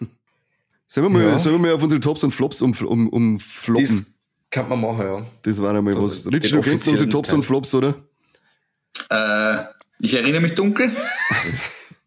[0.86, 1.38] Sollen wir mal, Ja.
[1.38, 3.84] sollen wir mal auf unsere Tops und Flops um, um, um floppen?
[3.84, 4.14] Das, Das
[4.50, 5.58] kann man machen, ja.
[5.58, 6.26] war einmal So, was.
[6.26, 7.38] Rich, du kennst unsere Tops Teil.
[7.38, 7.96] und Flops, oder?
[9.10, 9.64] Äh,
[10.00, 10.90] ich erinnere mich dunkel.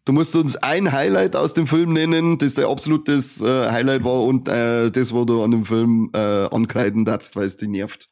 [0.04, 4.22] Du musst uns ein Highlight aus dem Film nennen, das dein absolutes äh, Highlight war
[4.24, 8.08] und äh, das, wo du an dem Film äh, ankreiden darfst, weil es dich nervt.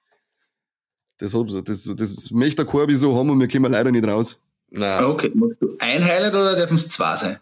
[1.17, 4.39] Das, das, das, das möchte der Corby so haben und wir kommen leider nicht raus.
[4.77, 7.39] Nein, Okay, machst du ein Highlight oder dürfen es zwei sein?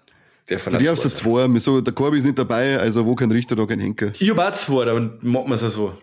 [0.49, 3.33] der Du darfst verletzt ja zwei, so, der Corby ist nicht dabei, also wo kein
[3.33, 4.13] Richter, da kein Henker.
[4.19, 5.97] Ich hab auch zwei, dann machen wir es ja so.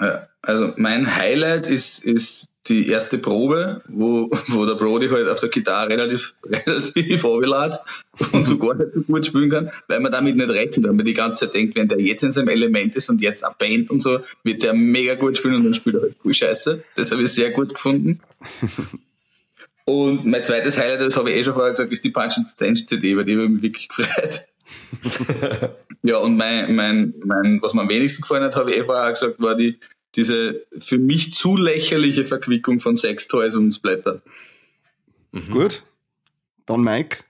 [0.00, 5.40] Ja, also mein Highlight ist, ist die erste Probe, wo, wo der Brody halt auf
[5.40, 7.80] der Gitarre relativ, relativ runterlädt
[8.32, 11.04] und so gar nicht so gut spielen kann, weil man damit nicht rechnet, weil man
[11.04, 13.90] die ganze Zeit denkt, wenn der jetzt in seinem Element ist und jetzt eine Band
[13.90, 16.84] und so, wird der mega gut spielen und dann spielt er halt cool Scheiße.
[16.94, 18.20] Das habe ich sehr gut gefunden.
[19.88, 22.46] Und mein zweites Highlight, das habe ich eh schon vorher gesagt, ist die Punch and
[22.50, 24.40] Stench CD, weil die habe ich mich wirklich gefreut.
[26.02, 29.06] Ja, und mein, mein, mein, was mir am wenigsten gefallen hat, habe ich eh vorher
[29.06, 29.78] auch gesagt, war die,
[30.14, 34.20] diese für mich zu lächerliche Verquickung von Sextoys und Splatter.
[35.50, 35.82] Gut?
[36.66, 37.24] Dann Mike.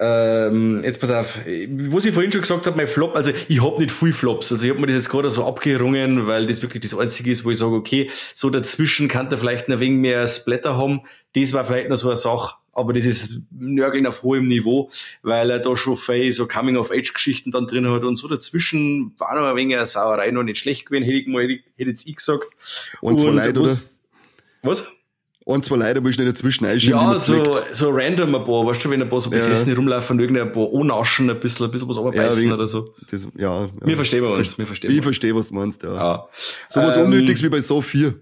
[0.00, 3.78] Ähm, jetzt pass auf, was ich vorhin schon gesagt habe, mein Flop, also ich hab
[3.78, 6.82] nicht viel Flops, also ich hab mir das jetzt gerade so abgerungen, weil das wirklich
[6.82, 9.98] das Einzige ist, wo ich sage, okay, so dazwischen kann der vielleicht noch ein wenig
[9.98, 11.00] mehr Splatter haben,
[11.34, 14.88] das war vielleicht noch so eine Sache, aber das ist Nörgeln auf hohem Niveau,
[15.22, 19.48] weil er da schon viel so Coming-of-Age-Geschichten dann drin hat und so dazwischen war noch
[19.48, 21.42] ein wenig eine Sauerei noch nicht schlecht gewesen, hätte ich mal,
[21.76, 22.46] hätte, ich gesagt.
[23.00, 23.76] Und zwar Leute, oder?
[24.62, 24.86] Was?
[25.48, 27.00] Ein, zwei Leute muss ich nicht dazwischen einschieben.
[27.00, 29.76] Ja, so, so random ein paar, weißt du, wenn ein paar so besessen ja.
[29.76, 32.94] rumlaufen, irgendein paar annaschen, ein bisschen, ein bisschen was runterbeißen ja, oder so.
[33.10, 33.68] Das, ja, ja.
[33.80, 35.94] Wir verstehen wir uns, wir verstehen Ich verstehe, was du meinst, ja.
[35.94, 36.28] ja.
[36.68, 38.14] So was ähm, Unnötiges wie bei So 4.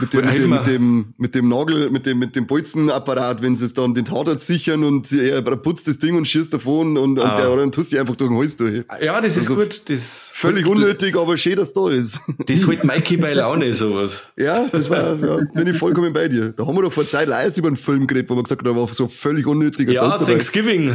[0.00, 3.56] Mit dem, mit dem, mit dem, mit dem Nagel, mit dem, mit dem Bolzenapparat, wenn
[3.56, 7.18] sie es dann den Tatort sichern und er putzt das Ding und schießt davon und,
[7.18, 7.30] ah.
[7.30, 8.84] und der anderen tust dich einfach durch den Hals durch.
[9.02, 9.82] Ja, das ist also gut.
[9.88, 12.20] Das völlig unnötig, aber schön, dass da ist.
[12.46, 14.22] Das holt Mikey bei Laune, sowas.
[14.36, 16.52] Ja, das war, ja, bin ich vollkommen bei dir.
[16.52, 18.74] Da haben wir doch vor Zeit live über einen Film geredet, wo wir gesagt haben,
[18.74, 20.94] da war so völlig unnötiger Ja, Tod Thanksgiving.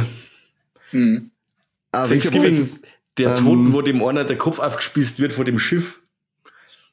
[0.90, 1.30] Hm.
[1.92, 2.66] Ah, Thanksgiving,
[3.18, 6.00] der ähm, Toten, wo dem einer der Kopf aufgespießt wird vor dem Schiff.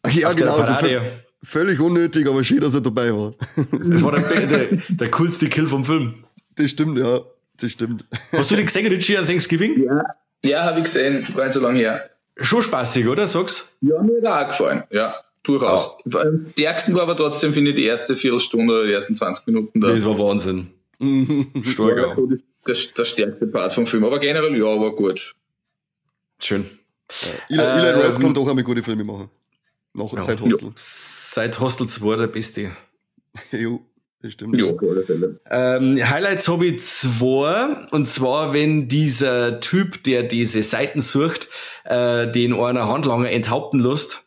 [0.03, 0.63] Ach ja, genau.
[0.65, 0.73] So
[1.43, 3.33] völlig unnötig, aber schön, dass er dabei war.
[3.71, 6.23] Das war der, der, der coolste Kill vom Film.
[6.55, 7.21] Das stimmt, ja.
[7.57, 8.05] Das stimmt.
[8.31, 9.83] Hast du den gesehen, Richie, an Thanksgiving?
[9.83, 10.03] Ja,
[10.43, 11.25] ja habe ich gesehen.
[11.35, 12.01] Gar nicht so lange her.
[12.37, 13.27] Schon spaßig, oder?
[13.27, 13.77] Sag's?
[13.81, 14.83] Ja, mir hat auch gefallen.
[14.89, 15.97] Ja, durchaus.
[16.13, 16.21] Ah.
[16.21, 19.79] Am stärksten war aber trotzdem, finde ich, die erste Viertelstunde oder die ersten 20 Minuten
[19.79, 19.89] da.
[19.89, 20.71] Das war Wahnsinn.
[21.63, 22.15] Stark, ja.
[22.65, 24.03] Das, das stärkste Part vom Film.
[24.05, 25.35] Aber generell, ja, war gut.
[26.39, 26.65] Schön.
[27.49, 27.61] Ja.
[27.77, 29.29] Eli, Eli ähm, kann doch einmal gute Filme machen.
[29.93, 30.21] Noch ja.
[30.21, 30.71] seit Hostel.
[31.33, 32.71] Seit Hostel 2 der beste.
[33.53, 33.85] jo,
[34.21, 34.57] das stimmt.
[34.57, 35.39] Jo, auf alle Fälle.
[35.49, 37.87] Ähm, Highlights habe ich zwei.
[37.91, 41.47] Und zwar, wenn dieser Typ, der diese Seiten sucht,
[41.85, 44.25] äh, den einer Handlanger enthaupten lässt.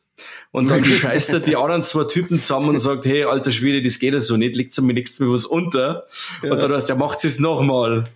[0.50, 3.98] Und dann scheißt er die anderen zwei Typen zusammen und sagt, hey, alter Schwede, das
[3.98, 6.06] geht ja so nicht, legt mir nichts mehr was unter.
[6.42, 6.52] Ja.
[6.52, 8.08] Und dann heißt er, macht es nochmal.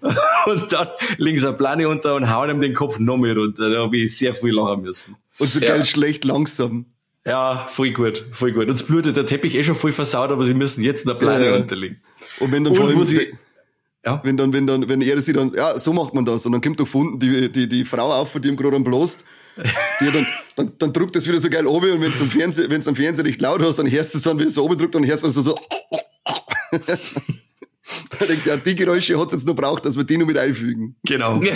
[0.47, 3.69] Und dann sie eine Plane unter und hauen ihm den Kopf noch mehr runter.
[3.69, 5.17] Da habe ich sehr viel lachen müssen.
[5.39, 5.75] Und so ja.
[5.75, 6.87] geil schlecht langsam.
[7.27, 8.69] Ja, voll gut, voll gut.
[8.69, 11.57] Uns blutet der Teppich eh schon voll versaut, aber sie müssen jetzt eine Plane ja,
[11.57, 12.01] unterlegen.
[12.41, 13.35] Und wenn dann und, vor allem, sie,
[14.05, 14.21] ja?
[14.25, 16.47] wenn dann, wenn dann, wenn er sie dann, ja, so macht man das.
[16.47, 18.85] Und dann kommt doch unten die, die, die Frau auf, von die ihm gerade am
[18.85, 19.25] bloßt.
[20.01, 22.71] Die dann, dann, dann drückt das wieder so geil oben und wenn es am Fernseher,
[22.71, 24.79] wenn es am Fernseher nicht laut hast, dann hörst du es dann wieder so oben
[24.79, 25.57] drückt und hörst du so, so
[28.19, 30.39] da denkt ja, die Geräusche hat es jetzt noch braucht, dass wir die noch mit
[30.39, 30.95] einfügen.
[31.05, 31.41] Genau.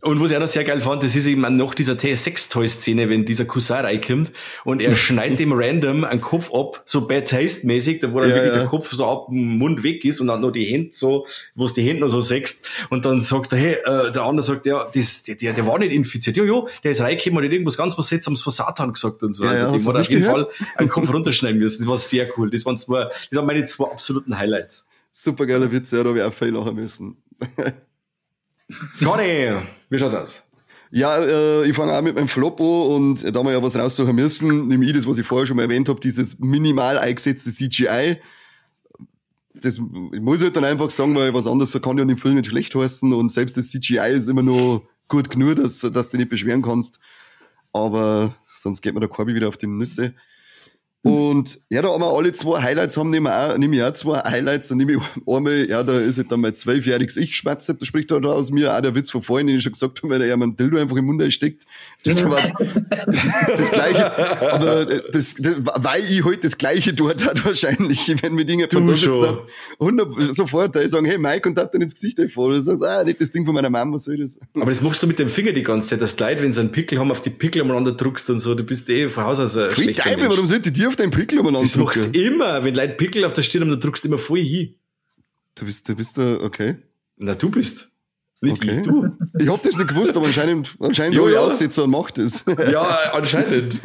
[0.00, 3.24] Und was ich auch noch sehr geil fand, das ist eben noch dieser Sextoy-Szene, wenn
[3.24, 4.30] dieser Cousin reinkommt
[4.64, 8.36] und er schneidet dem random einen Kopf ab, so Bad Taste-mäßig, da wo dann ja,
[8.36, 8.60] wirklich ja.
[8.60, 11.26] der Kopf so ab dem Mund weg ist und dann noch die Hände so,
[11.56, 14.44] wo es die Hände noch so sext und dann sagt er, hey, äh, der andere
[14.44, 16.36] sagt, ja, das, der, der war nicht infiziert.
[16.36, 19.32] Jo, jo, der ist reingekommen und hat irgendwas ganz was haben von Satan gesagt und
[19.32, 19.44] so.
[19.44, 20.46] Ja, also dem hat auf jeden Fall
[20.76, 21.82] einen Kopf runterschneiden müssen.
[21.82, 22.50] Das war sehr cool.
[22.50, 24.86] Das waren zwei, das waren meine zwei absoluten Highlights.
[25.10, 27.16] Super geiler Witz, ja, da habe ich auch viel lachen müssen.
[29.02, 29.56] Conny,
[29.90, 30.44] wie schaut's aus?
[30.90, 34.14] Ja, äh, ich fange auch mit meinem Flop an und da wir ja was raussuchen
[34.14, 38.16] müssen, nehme ich das, was ich vorher schon mal erwähnt habe, dieses minimal eingesetzte CGI.
[39.54, 42.46] Das ich muss halt dann einfach sagen, weil was anderes kann ja dem Film nicht
[42.46, 46.20] schlecht heißen und selbst das CGI ist immer nur gut genug, dass, dass du dich
[46.20, 47.00] nicht beschweren kannst.
[47.72, 50.14] Aber sonst geht mir der Korbi wieder auf die Nüsse.
[51.08, 53.92] Und ja, da haben wir alle zwei Highlights haben, nehmen wir auch, nehme ich auch
[53.92, 54.68] zwei Highlights.
[54.68, 58.10] Dann nehme ich einmal, ja, da ist halt dann mein zwölfjähriges Ich schmatzt, da spricht
[58.10, 60.36] da aus mir auch der Witz von vorhin, den ich schon gesagt habe, weil er
[60.36, 61.64] mein Dildo einfach im Mund einsteckt.
[62.04, 62.40] Das war
[63.06, 64.52] das, das Gleiche.
[64.52, 68.86] Aber das, das, weil ich halt das Gleiche dort hat wahrscheinlich, wenn mir Dinge von
[68.86, 69.46] da hat,
[69.80, 72.44] 100, sofort, da ich sagen, hey Mike, und hat dann ins Gesicht einfach.
[72.44, 74.38] Du sagst, ah, nicht das Ding von meiner Mama, was soll das?
[74.54, 76.72] Aber das machst du mit dem Finger die ganze Zeit, das Leid, wenn sie einen
[76.72, 79.56] Pickel haben, auf die Pickel umeinander druckst und so, du bist eh von Haus aus
[79.56, 82.64] ein schlechter Teufel, warum sollte ich dir auf deinen Pickel umeinander Das machst du immer.
[82.64, 84.74] Wenn Leute Pickel auf der Stirn haben, dann drückst du immer voll hin.
[85.54, 86.76] Du bist, du bist da, okay.
[87.16, 87.90] Na, du bist.
[88.40, 88.78] Nicht okay.
[88.78, 89.08] ich, du.
[89.40, 91.40] Ich hab das nicht gewusst, aber anscheinend, anscheinend jo, ja.
[91.40, 92.44] Aussitzer und macht das.
[92.70, 93.78] Ja, anscheinend.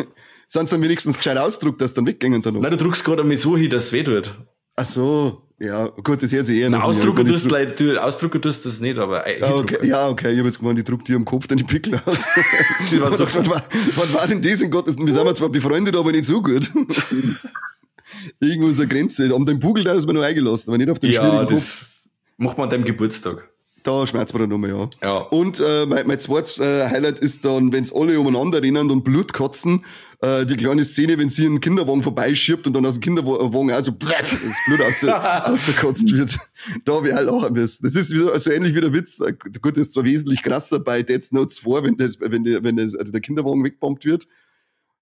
[0.48, 2.60] Sind dann wenigstens gescheit ausdruckt, dass dann weggehen dann?
[2.60, 4.36] Nein, du drückst gerade einmal so hin, dass es weh tut.
[4.76, 5.44] Ach so.
[5.60, 6.84] Ja, gut, das hört sich eher nach.
[6.84, 9.26] Ausdrucken tust, du, Ausdrucken tust das nicht, aber.
[9.26, 11.64] Äh, ja, okay, ja, okay, ich hab jetzt gemeint, ich druck dir am Kopf deine
[11.64, 12.28] Pickel aus.
[13.00, 13.64] was, was, war,
[13.96, 14.98] was war denn das in Gottes?
[14.98, 16.70] Wir sind zwar befreundet, aber nicht so gut.
[18.42, 19.34] Irgendwo ist eine Grenze.
[19.34, 22.58] An dem Bugel, da ist man noch eingelassen, aber nicht auf den Ja, das macht
[22.58, 23.48] man an deinem Geburtstag.
[23.84, 24.90] Da schmerzt man dann nochmal, ja.
[25.02, 25.18] ja.
[25.18, 29.34] Und äh, mein, mein zweites äh, Highlight ist dann, wenn's alle umeinander rennen und Blut
[29.34, 29.84] kotzen,
[30.24, 33.92] äh, die kleine Szene, wenn sie einen Kinderwagen vorbeischiebt und dann aus dem Kinderwagen also
[33.92, 35.04] das Blut raus,
[35.50, 36.38] rausgekotzt wird.
[36.86, 37.84] Da habe ich halt auch müssen.
[37.84, 39.22] Das ist so also ähnlich wie der Witz.
[39.62, 42.78] Gut, das ist zwar wesentlich krasser bei Dead Notes 2, wenn, das, wenn, der, wenn
[42.78, 44.30] das, der Kinderwagen wegbombt wird.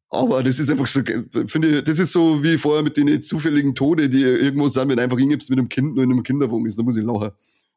[0.10, 1.02] Aber das ist einfach so,
[1.46, 5.00] finde ich, das ist so wie vorher mit den zufälligen Tode, die irgendwo sind, wenn
[5.00, 7.30] einfach hingibst mit einem Kind nur in einem Kinderwagen ist, da muss ich lachen.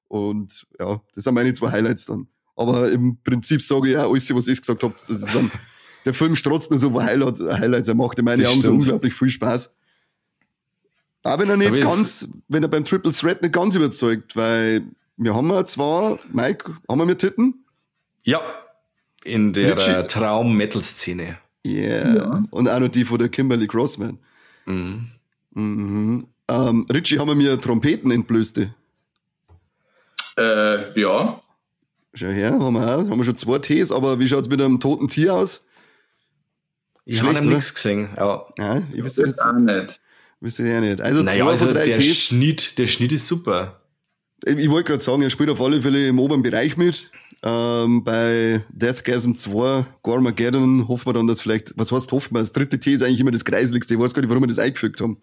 [0.09, 2.27] Und ja, das sind meine zwei Highlights dann.
[2.57, 5.51] Aber im Prinzip sage ich ja, alles, was ich gesagt habe, das ist dann,
[6.05, 9.31] der Film strotzt nur so Highlights, Highlights er macht in meinen Augen so unglaublich viel
[9.31, 9.75] Spaß.
[11.23, 14.37] Aber wenn er nicht Aber es- ganz, wenn er beim Triple Threat nicht ganz überzeugt,
[14.37, 14.83] weil
[15.17, 17.65] wir haben ja zwar, Mike, haben wir mit Titten?
[18.25, 18.41] Ja,
[19.25, 21.39] in der äh, Traum-Metal-Szene.
[21.67, 22.45] Yeah.
[22.51, 24.19] Und auch noch die von der Kimberly Crossman.
[24.67, 25.07] Mhm.
[25.53, 26.27] Mhm.
[26.49, 28.75] Ähm, Richie, haben wir mir Trompeten entblößte?
[30.39, 31.41] Äh, ja.
[32.13, 33.09] Schau her, haben wir auch.
[33.09, 35.65] Haben wir schon zwei Tees, aber wie schaut's mit einem toten Tier aus?
[37.05, 38.09] Ich habe nichts gesehen.
[38.17, 38.47] Ja.
[38.59, 40.01] Ja, ich wüsste jetzt, auch nicht.
[40.41, 41.01] wüsste ja nicht.
[41.01, 42.17] Also Naja, zwei also von drei der Tees.
[42.17, 43.81] Schnitt, der Schnitt ist super.
[44.45, 47.11] Ich, ich wollte gerade sagen, er spielt auf alle Fälle im oberen Bereich mit.
[47.43, 52.53] Ähm, bei Deathgasm 2, Gormageddon, hoffen wir dann, dass vielleicht, was heißt hoffen wir, das
[52.53, 53.95] dritte T ist eigentlich immer das Kreiseligste.
[53.95, 55.21] Ich weiß gar nicht, warum wir das eingefügt haben.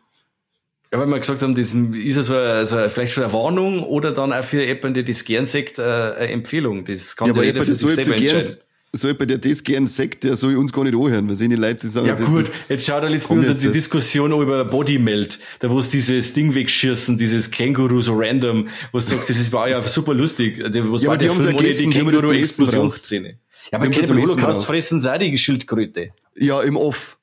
[0.93, 3.33] Ja, weil wir gesagt haben, das ist ja so, eine, so eine, vielleicht schon eine
[3.33, 6.85] Warnung oder dann auch für jemanden, der das gern sagt, äh, eine Empfehlung.
[6.85, 8.57] Das kann Ja, aber jeder für sich selber entscheiden.
[8.93, 11.27] So jemand, der das gern sagt, der soll uns gar nicht anhören.
[11.29, 13.47] Wir sehen die Leute, die sagen, Ja gut, das- jetzt schau dir jetzt bei uns
[13.49, 13.63] jetzt.
[13.63, 18.99] die Diskussion über Bodymelt, da wo es dieses Ding wegschießen, dieses Känguru so random, wo
[18.99, 20.59] du sagst, das ist, war ja super lustig.
[20.61, 23.37] Was Ja, war aber die der haben's Film ohne die haben Känguru-Explosionsszene?
[23.71, 26.09] Ja, aber haben zum Essen Holocaust fressen sie auch die Schildkröte.
[26.35, 27.17] Ja, im Off.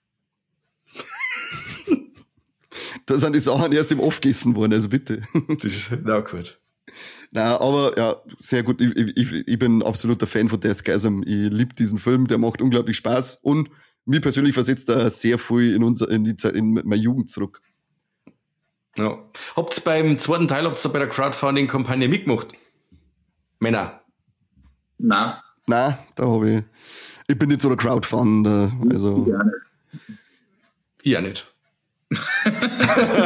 [3.07, 5.23] da sind die Sachen erst im Off gegessen worden, also bitte.
[5.49, 6.59] Das ist, na gut.
[7.31, 8.81] Na, aber ja, sehr gut.
[8.81, 11.23] Ich, ich, ich bin ein absoluter Fan von Deathgasm.
[11.23, 13.71] Ich liebe diesen Film, der macht unglaublich Spaß und
[14.07, 17.61] mir persönlich versetzt er sehr viel in unser, in die Zeit, in meine Jugend zurück.
[18.97, 19.19] Ja.
[19.55, 22.49] Habt's beim zweiten Teil, habt's da bei der Crowdfunding-Kampagne mitgemacht?
[23.61, 24.01] Männer.
[24.99, 26.63] Na, Na, da habe ich,
[27.29, 30.19] ich bin nicht so der Crowdfunder, also, ja nicht.
[31.03, 31.55] Ich auch nicht.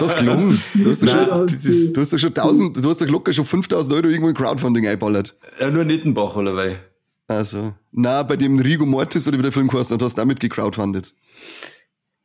[0.01, 0.61] Doch gelungen.
[0.75, 1.47] Du hast doch schon,
[1.93, 4.87] du hast doch schon 1000, du hast doch locker schon 5000 Euro irgendwo in Crowdfunding
[4.87, 5.37] einballert.
[5.61, 6.81] ja, nur Nittenbach, oder weil?
[7.29, 11.15] Also, na, bei dem Rigo Mortis oder wie der Film hat, hast du damit gecrowdfundet.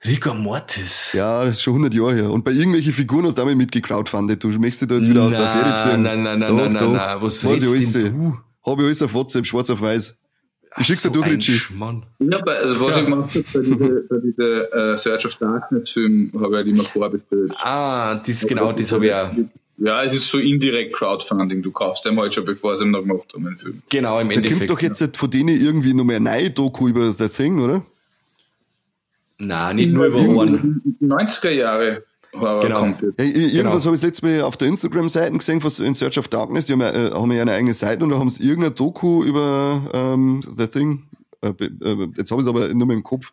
[0.05, 1.13] Rigor Mortis.
[1.13, 2.29] Ja, schon 100 Jahre her.
[2.31, 4.43] Und bei irgendwelchen Figuren hast du damit mitgecrowdfundet.
[4.43, 6.01] Du möchtest dich da jetzt wieder aus der Nein, Affäre ziehen.
[6.03, 7.17] nein, nein, nein, nein, nein, nein.
[7.21, 8.11] Was Weiß ich redst alles.
[8.11, 8.37] du?
[8.65, 10.17] Habe ich alles auf WhatsApp, schwarz auf weiß.
[10.79, 11.51] Ich schick's dir so durch, ein Richie.
[11.53, 12.03] Schmarrn.
[12.19, 13.01] Ja, bei, also was Ja.
[13.01, 16.67] ich gemacht habe, bei diesem bei diese, äh, Search of Darkness Film, habe ich halt
[16.67, 17.53] immer vorbestellt.
[17.59, 19.29] Ah, das, genau, das habe ich auch.
[19.79, 21.61] Ja, es ist so indirekt Crowdfunding.
[21.61, 23.81] Du kaufst den halt schon, bevor sie ihn noch gemacht haben, den Film.
[23.89, 24.69] Genau, im Da kommt Endeffekt.
[24.71, 27.83] doch jetzt von denen irgendwie noch mehr neue Doku über The Thing, oder?
[29.39, 30.81] Nein, nicht nur über einen.
[31.01, 32.03] 90er Jahre
[32.39, 32.85] Horror Genau.
[32.85, 32.91] Ja,
[33.25, 33.69] irgendwas Genau.
[33.71, 36.65] habe ich das letzte Mal auf der Instagram-Seite gesehen von In Search of Darkness.
[36.67, 39.23] Die haben ja, äh, haben ja eine eigene Seite und da haben sie irgendeine Doku
[39.23, 41.03] über ähm, The Thing.
[41.41, 43.31] Äh, äh, jetzt habe ich es aber nur mehr im Kopf.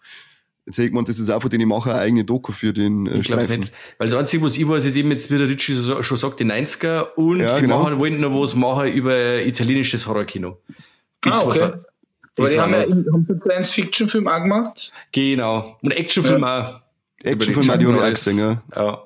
[0.67, 2.73] Jetzt hätte ich gemeint, das ist auch von denen, die machen eine eigene Doku für
[2.73, 3.61] den äh, Ich glaube Streifen.
[3.61, 3.73] nicht.
[3.99, 6.41] Weil das Einzige, was ich weiß, ist eben jetzt, wie der Ritchie so- schon sagt,
[6.41, 7.83] die 90er und Ja, sie genau.
[7.83, 10.59] machen, wollten noch was machen über italienisches Horrorkino.
[11.25, 11.61] Die Ah, okay.
[12.37, 14.93] Aber die haben ja haben sie einen Science-Fiction-Film auch gemacht.
[15.13, 15.77] Genau.
[15.83, 16.81] Und Actionfilm auch.
[17.25, 17.37] Die
[17.93, 18.25] ich auch Norris.
[18.25, 18.63] gesehen, ja.
[18.77, 19.03] Ja,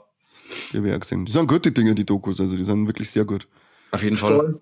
[0.72, 1.24] Die gesehen.
[1.24, 3.46] Die sind gute Dinge, die Dokus, also die sind wirklich sehr gut.
[3.92, 4.36] auf jeden Fall.
[4.36, 4.60] Voll.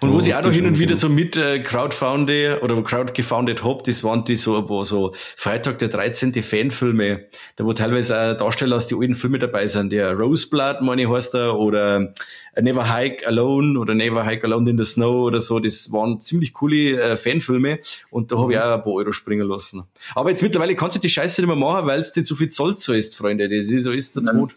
[0.00, 3.64] Und wo Oh, ich auch noch hin und wieder so mit äh, crowdfounded oder crowdgefoundet
[3.64, 6.34] hab, das waren die so, wo so Freitag der 13.
[6.34, 7.26] Fanfilme,
[7.56, 9.92] da wo teilweise auch Darsteller aus den alten Filmen dabei sind.
[9.92, 12.12] Der Roseblood, meine ich, heißt er, oder
[12.60, 15.58] Never Hike Alone oder Never Hike Alone in the Snow oder so.
[15.58, 17.78] Das waren ziemlich coole äh, Fanfilme
[18.10, 19.82] und da habe ich auch ein paar Euro springen lassen.
[20.14, 22.50] Aber jetzt mittlerweile kannst du die Scheiße nicht mehr machen, weil es dir zu viel
[22.50, 23.48] Zoll zahlst, Freunde.
[23.48, 24.24] Das ist, so ist der.
[24.24, 24.56] Tod.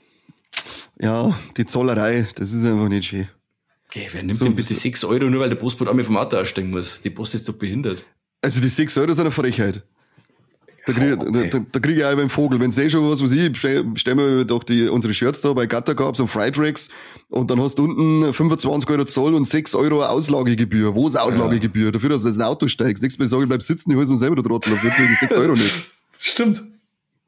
[1.00, 3.28] Ja, die Zollerei, das ist einfach nicht schön.
[3.96, 6.18] Okay, wer nimmt So- denn bitte so- 6 Euro, nur weil der Postbote einmal vom
[6.18, 7.00] Auto aussteigen muss?
[7.02, 8.04] Die Post ist doch behindert.
[8.42, 9.84] Also die 6 Euro sind eine Frechheit.
[10.88, 11.50] Da kriege okay.
[11.50, 12.60] da, da krieg ich auch beim Vogel.
[12.60, 15.94] Wenn eh schon was, was ich, bestellen wir doch die, unsere Shirts da bei Gatter
[15.94, 16.90] gab's und Fried Racks
[17.30, 20.96] und dann hast du unten 25 Euro Zoll und 6 Euro Auslagegebühr.
[20.96, 21.92] Wo ist Auslagegebühr?
[21.92, 23.02] Dafür, dass du ins Auto steigst.
[23.04, 24.74] Nächstes Mal sage ich, bleib sitzen, ich hol's mir selber, der Trottel.
[24.74, 25.88] Dafür zahl ich die 6 Euro nicht.
[26.18, 26.64] Stimmt.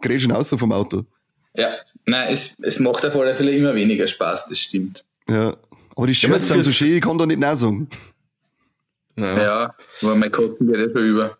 [0.01, 1.05] Grätschen aus vom Auto.
[1.53, 1.75] Ja,
[2.07, 5.05] nein, es, es macht auf alle Fälle immer weniger Spaß, das stimmt.
[5.29, 5.55] Ja.
[5.95, 7.87] Aber die Shirts sind so schön, ich kann da nicht nein sagen.
[9.17, 9.41] Ja.
[9.41, 11.37] Ja, aber mein Kotzen geht ja schon über.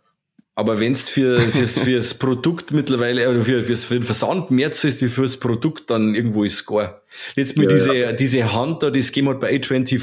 [0.58, 5.02] Aber wenn's für, fürs, fürs Produkt mittlerweile, oder für, fürs, für den Versand mehr zahlst
[5.02, 7.02] wie fürs Produkt, dann irgendwo ist es gar.
[7.36, 10.00] Letztes Mal Ja, diese, diese Hand da, das gehen halt bei A24,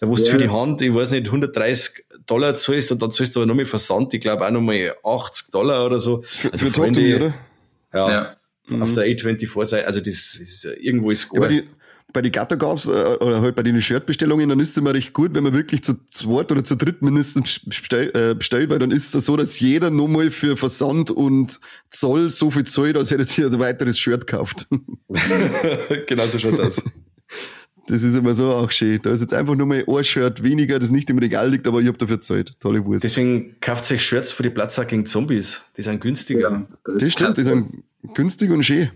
[0.00, 0.30] da wo du Ja.
[0.30, 3.64] für die Hand, ich weiß nicht, 130 Dollar zahlst und dann zahlst du aber nochmal
[3.64, 6.22] Versand, ich glaube auch nochmal 80 Dollar oder so.
[6.52, 7.34] Also für Me, oder?
[7.92, 8.08] Ja,
[8.70, 8.80] Ja.
[8.80, 11.50] auf der A24-Seite, also das ist, irgendwo ist es Ja, gar.
[12.12, 15.12] Bei, die Gatter gab's äh, oder halt bei den Shirtbestellungen, dann ist es immer recht
[15.12, 18.90] gut, wenn man wirklich zu zweit oder zu dritt mindestens bestell, äh, bestellt, weil dann
[18.90, 21.60] ist es so, dass jeder nochmal für Versand und
[21.90, 24.66] Zoll so viel zahlt, als hätte er sich ein weiteres Shirt gekauft.
[26.06, 26.82] genau so schaut's aus.
[27.86, 29.00] Das ist immer so auch schön.
[29.02, 31.80] Da ist jetzt einfach nur mal ein Shirt weniger, das nicht im Regal liegt, aber
[31.80, 32.54] ich hab dafür gezahlt.
[32.60, 33.02] Tolle Wurst.
[33.02, 35.62] Deswegen kauft euch Shirts für die Platzsack gegen Zombies.
[35.76, 36.68] Die sind günstiger.
[36.84, 37.82] das stimmt, die sind
[38.14, 38.90] günstig und schön.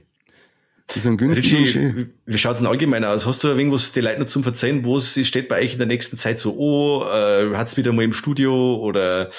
[0.90, 1.54] Die sind günstig.
[1.54, 3.26] Richie, wie schaut denn allgemein aus?
[3.26, 5.86] Hast du irgendwas die Leute noch zum Verzeihen, wo es steht bei euch in der
[5.86, 9.30] nächsten Zeit so, oh, äh, hat's wieder mal im Studio oder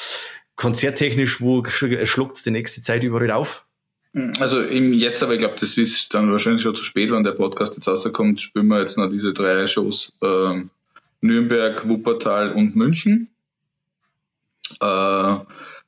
[0.55, 3.65] konzerttechnisch, wo schluckt's die nächste Zeit überall auf?
[4.39, 7.33] Also im jetzt, aber ich glaube, das ist dann wahrscheinlich schon zu spät, wenn der
[7.33, 10.13] Podcast jetzt rauskommt, spielen wir jetzt noch diese drei Shows.
[10.23, 10.69] Ähm,
[11.21, 13.29] Nürnberg, Wuppertal und München.
[14.79, 15.35] Äh,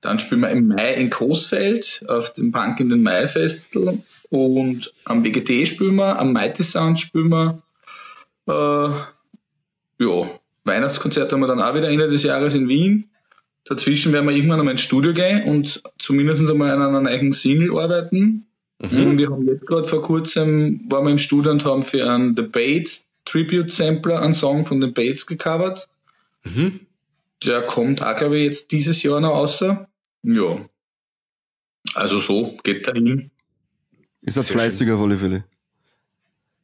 [0.01, 3.97] dann spielen wir im Mai in Coesfeld auf dem Punk in den Mai Festival
[4.29, 7.61] und am WGT spielen wir, am Mighty Sound spielen wir.
[8.47, 10.29] Äh, ja,
[10.63, 13.09] Weihnachtskonzert haben wir dann auch wieder Ende des Jahres in Wien.
[13.65, 17.77] Dazwischen werden wir irgendwann einmal ins Studio gehen und zumindest einmal an einer neuen Single
[17.77, 18.47] arbeiten.
[18.79, 19.17] Mhm.
[19.17, 22.43] Wir haben jetzt gerade vor kurzem, waren wir im Studio und haben für einen The
[22.43, 25.89] Bates Tribute Sampler einen Song von The Bates gecovert.
[26.43, 26.81] Mhm.
[27.45, 29.87] Der kommt auch, glaube ich, jetzt dieses Jahr noch außer.
[30.23, 30.65] Ja.
[31.93, 33.31] Also so, geht dahin.
[34.27, 35.43] Ist das fleißiger auf alle Fälle?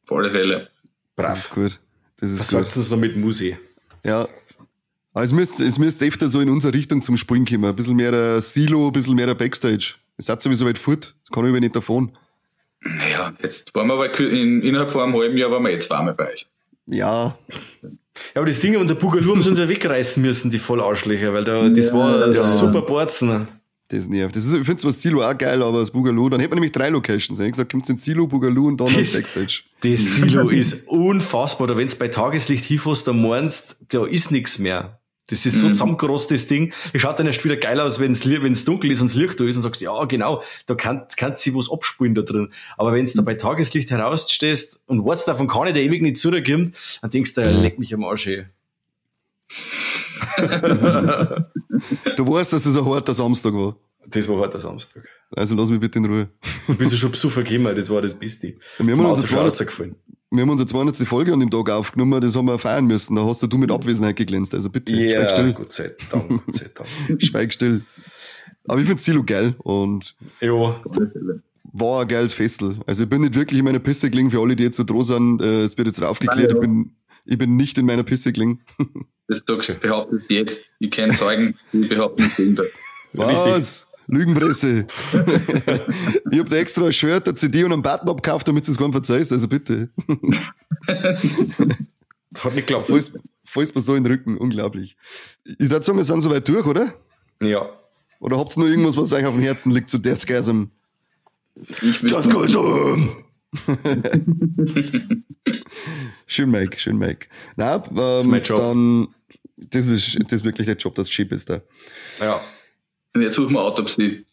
[0.10, 0.68] Auf alle Fälle.
[1.16, 1.30] Brav.
[1.30, 1.80] Das ist gut.
[2.20, 2.60] Das ist Was gut.
[2.66, 3.58] sagt das noch mit Musi?
[4.04, 4.28] Ja.
[5.14, 7.66] Aber es müsste, es müsste öfter so in unsere Richtung zum Spielen kommen.
[7.66, 9.96] Ein bisschen mehr der Silo, ein bisschen mehr der Backstage.
[10.18, 11.16] Es hat sowieso weit fort.
[11.24, 12.12] Das kann ich aber nicht davon.
[12.82, 16.16] Naja, jetzt waren wir aber in, innerhalb von einem halben Jahr waren wir jetzt zweimal
[16.16, 16.48] bei euch.
[16.88, 17.38] Ja.
[17.82, 17.90] Ja,
[18.36, 21.70] aber das Ding, unser Bugaloo haben sie uns ja wegreißen müssen, die Vollarschlöcher, weil da,
[21.70, 22.32] das Ja, war ja.
[22.34, 23.48] super Borzen.
[23.96, 24.36] Das nervt.
[24.36, 26.58] Das ist, ich finde zwar das Silo auch geil, aber das Boogaloo, dann hätte man
[26.58, 27.40] nämlich drei Locations.
[27.40, 29.62] Ich gesagt, kommt ins Silo, Boogaloo und dann Das- Backstage.
[29.82, 31.68] Das Silo ist unfassbar.
[31.68, 35.00] Da wenn du bei Tageslicht hinfährst, dann meinst, da ist nichts mehr.
[35.28, 36.74] Das ist so zusammengerosst, das Ding.
[36.92, 39.46] Es schaut dann erst wieder geil aus, wenn es dunkel ist und das Licht da
[39.46, 42.52] ist und sagst, ja, genau, da kann, kannst du was abspulen da drin.
[42.78, 46.74] Aber wenn du da bei Tageslicht herausstehst und wartest davon ich der ewig nicht zurückkommt,
[47.02, 48.46] dann denkst du, leck mich am Arsch, ey.
[52.16, 53.76] Du weißt, dass es ein harter Samstag war.
[54.08, 55.04] Das war heute Samstag.
[55.36, 56.30] Also lass mich bitte in Ruhe.
[56.68, 58.56] Du bist ja schon besuchen gekommen, das war das Beste.
[58.78, 59.96] Wir haben Vom uns Auto jetzt schon zwar- rausgefallen.
[60.32, 60.96] Wir haben unsere 200.
[61.08, 63.16] Folge an dem Tag aufgenommen, das haben wir feiern müssen.
[63.16, 64.54] Da hast du mit Abwesenheit geglänzt.
[64.54, 65.54] Also bitte, schweig Ja, still.
[65.54, 67.22] Gott sei Dank, Gott sei Dank.
[67.24, 67.82] Schweig still.
[68.68, 70.82] Aber ich finde Silo geil und Ja,
[71.72, 72.78] war ein geiles Festel.
[72.88, 75.04] Also ich bin nicht wirklich in meiner Pisse gelingen, für alle, die jetzt so droh
[75.04, 76.56] sind, äh, es wird jetzt aufgeklärt, Nein, ja.
[76.56, 76.96] ich bin,
[77.26, 78.62] ich bin nicht in meiner Pisse gelingen.
[79.42, 80.66] Das sagst, behauptet jetzt.
[80.80, 82.70] Ich kenne Zeugen, die behaupten das Gegenteil.
[83.14, 83.88] Was?
[84.08, 84.86] Lügenpresse.
[86.32, 88.78] ich hab da extra ein Shirt, eine CD und einen Button abgekauft, damit du es
[88.78, 89.90] gar nicht verzeihst, also bitte.
[90.88, 92.88] das hat nicht geklappt.
[92.88, 93.14] Falls,
[93.46, 94.98] falls mir so in den Rücken, unglaublich.
[95.46, 96.94] Ich würde sagen, wir sind soweit durch, oder?
[97.42, 97.70] Ja.
[98.20, 100.66] Oder habt ihr noch irgendwas, was euch auf dem Herzen liegt zu Deathgasm?
[101.82, 103.10] Ich will Deathgasm!
[106.26, 107.28] schön, Mike, schön, Mike.
[107.56, 108.58] Na, ähm, ist mein Job.
[108.58, 109.08] dann,
[109.58, 111.62] das ist, das ist wirklich der Job, das Chip ist da.
[112.20, 112.42] Ja,
[113.14, 114.26] Und jetzt suchen wir Autopsie.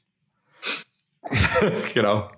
[1.95, 2.31] genau.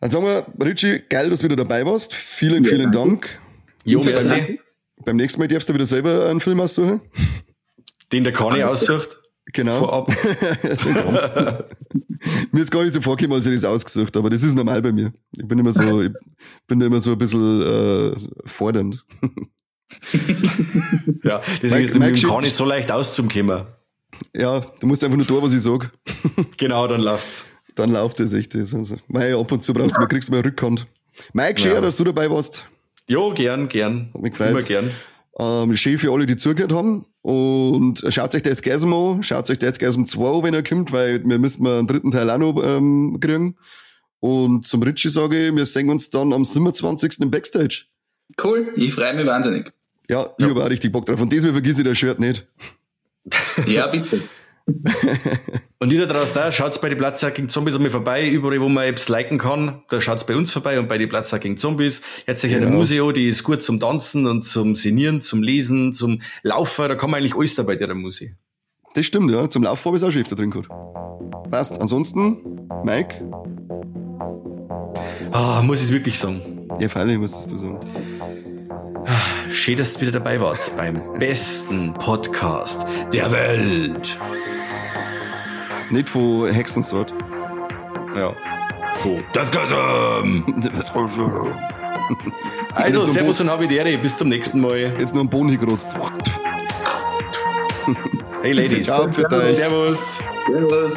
[0.00, 2.14] Dann sagen wir, Richie, geil, dass du wieder dabei warst.
[2.14, 3.28] Vielen, Ja, vielen danke.
[3.28, 3.40] Dank.
[3.84, 4.60] Jo, merci.
[5.04, 7.00] Beim nächsten Mal darfst du wieder selber einen Film aussuchen.
[8.12, 9.20] Den der Conny aussucht.
[9.52, 9.78] Genau.
[9.78, 10.12] Vorab.
[10.76, 11.64] So ein Kampf.
[12.52, 14.82] mir ist gar nicht so vorgekommen, als ich das ausgesucht habe, aber das ist normal
[14.82, 15.12] bei mir.
[15.32, 16.10] Ich bin immer so, ich
[16.66, 19.04] bin da immer so ein bisschen äh, fordernd.
[21.22, 23.66] Ja, deswegen ist dem schickt- Conny so leicht auszukommen.
[24.34, 25.90] Ja, du musst einfach nur tun, was ich sag.
[26.56, 27.44] Genau, dann läuft's.
[27.74, 28.54] Dann läuft das echt.
[28.56, 30.86] Also, mei, ab und zu brauchst du mal, kriegst du mal eine Rückhand.
[31.32, 31.80] Mike, schön, Ja.
[31.80, 32.66] dass du dabei warst.
[33.08, 34.10] Jo, gern, gern.
[34.12, 34.50] Hat mich gefreut.
[34.50, 34.90] Immer gern.
[35.38, 37.06] Ähm, schön für alle, die zugehört haben.
[37.22, 39.22] Und schaut euch Deathgasm an.
[39.22, 42.28] Schaut euch Deathgasm 2 an, wenn er kommt, weil wir müssen mal einen dritten Teil
[42.30, 43.56] auch noch ähm, kriegen.
[44.20, 47.20] Und zum Ritchie sage ich, wir sehen uns dann am 27.
[47.20, 47.84] im Backstage.
[48.42, 49.72] Cool, ich freue mich wahnsinnig.
[50.10, 51.20] Ja, ich habe auch richtig Bock drauf.
[51.20, 52.46] Und diesmal vergiss ich das Shirt nicht.
[53.66, 54.22] Ja, bitte.
[55.80, 58.84] Und ihr da draußen da, schaut's bei die Platzsackigen Zombies einmal vorbei, überall, wo man
[58.84, 59.82] Apps liken kann.
[59.90, 62.02] Da schaut's bei uns vorbei und bei die Platzsackigen Zombies.
[62.26, 62.78] Jetzt sich eine Genau.
[62.78, 66.88] Museo, die ist gut zum Tanzen und zum Sinieren, zum Lesen, zum Laufen.
[66.88, 68.34] Da kann man eigentlich alles dabei, der Musik.
[68.94, 69.48] Das stimmt, ja.
[69.48, 70.68] Zum Lauf habe ich auch schon öfter drin gehabt.
[71.50, 71.80] Passt.
[71.80, 73.22] Ansonsten, Mike,
[75.32, 76.40] Ah, muss ich wirklich sagen.
[76.80, 77.78] ja, freilich musstest du sagen.
[79.50, 84.18] Schön, dass ihr wieder dabei wart beim besten Podcast der Welt.
[85.90, 87.14] Nicht von Hexensword.
[88.14, 88.34] Ja.
[88.94, 89.20] Froh.
[89.32, 90.44] Das Gasam.
[92.74, 93.98] Also, Servus und Habitäre.
[93.98, 94.94] Bis zum nächsten Mal.
[94.98, 95.90] Jetzt noch einen Boden hingerotzt.
[98.40, 98.86] Hey, Ladies.
[98.86, 99.50] Ciao, für euch.
[99.50, 100.20] Servus.
[100.46, 100.94] Servus.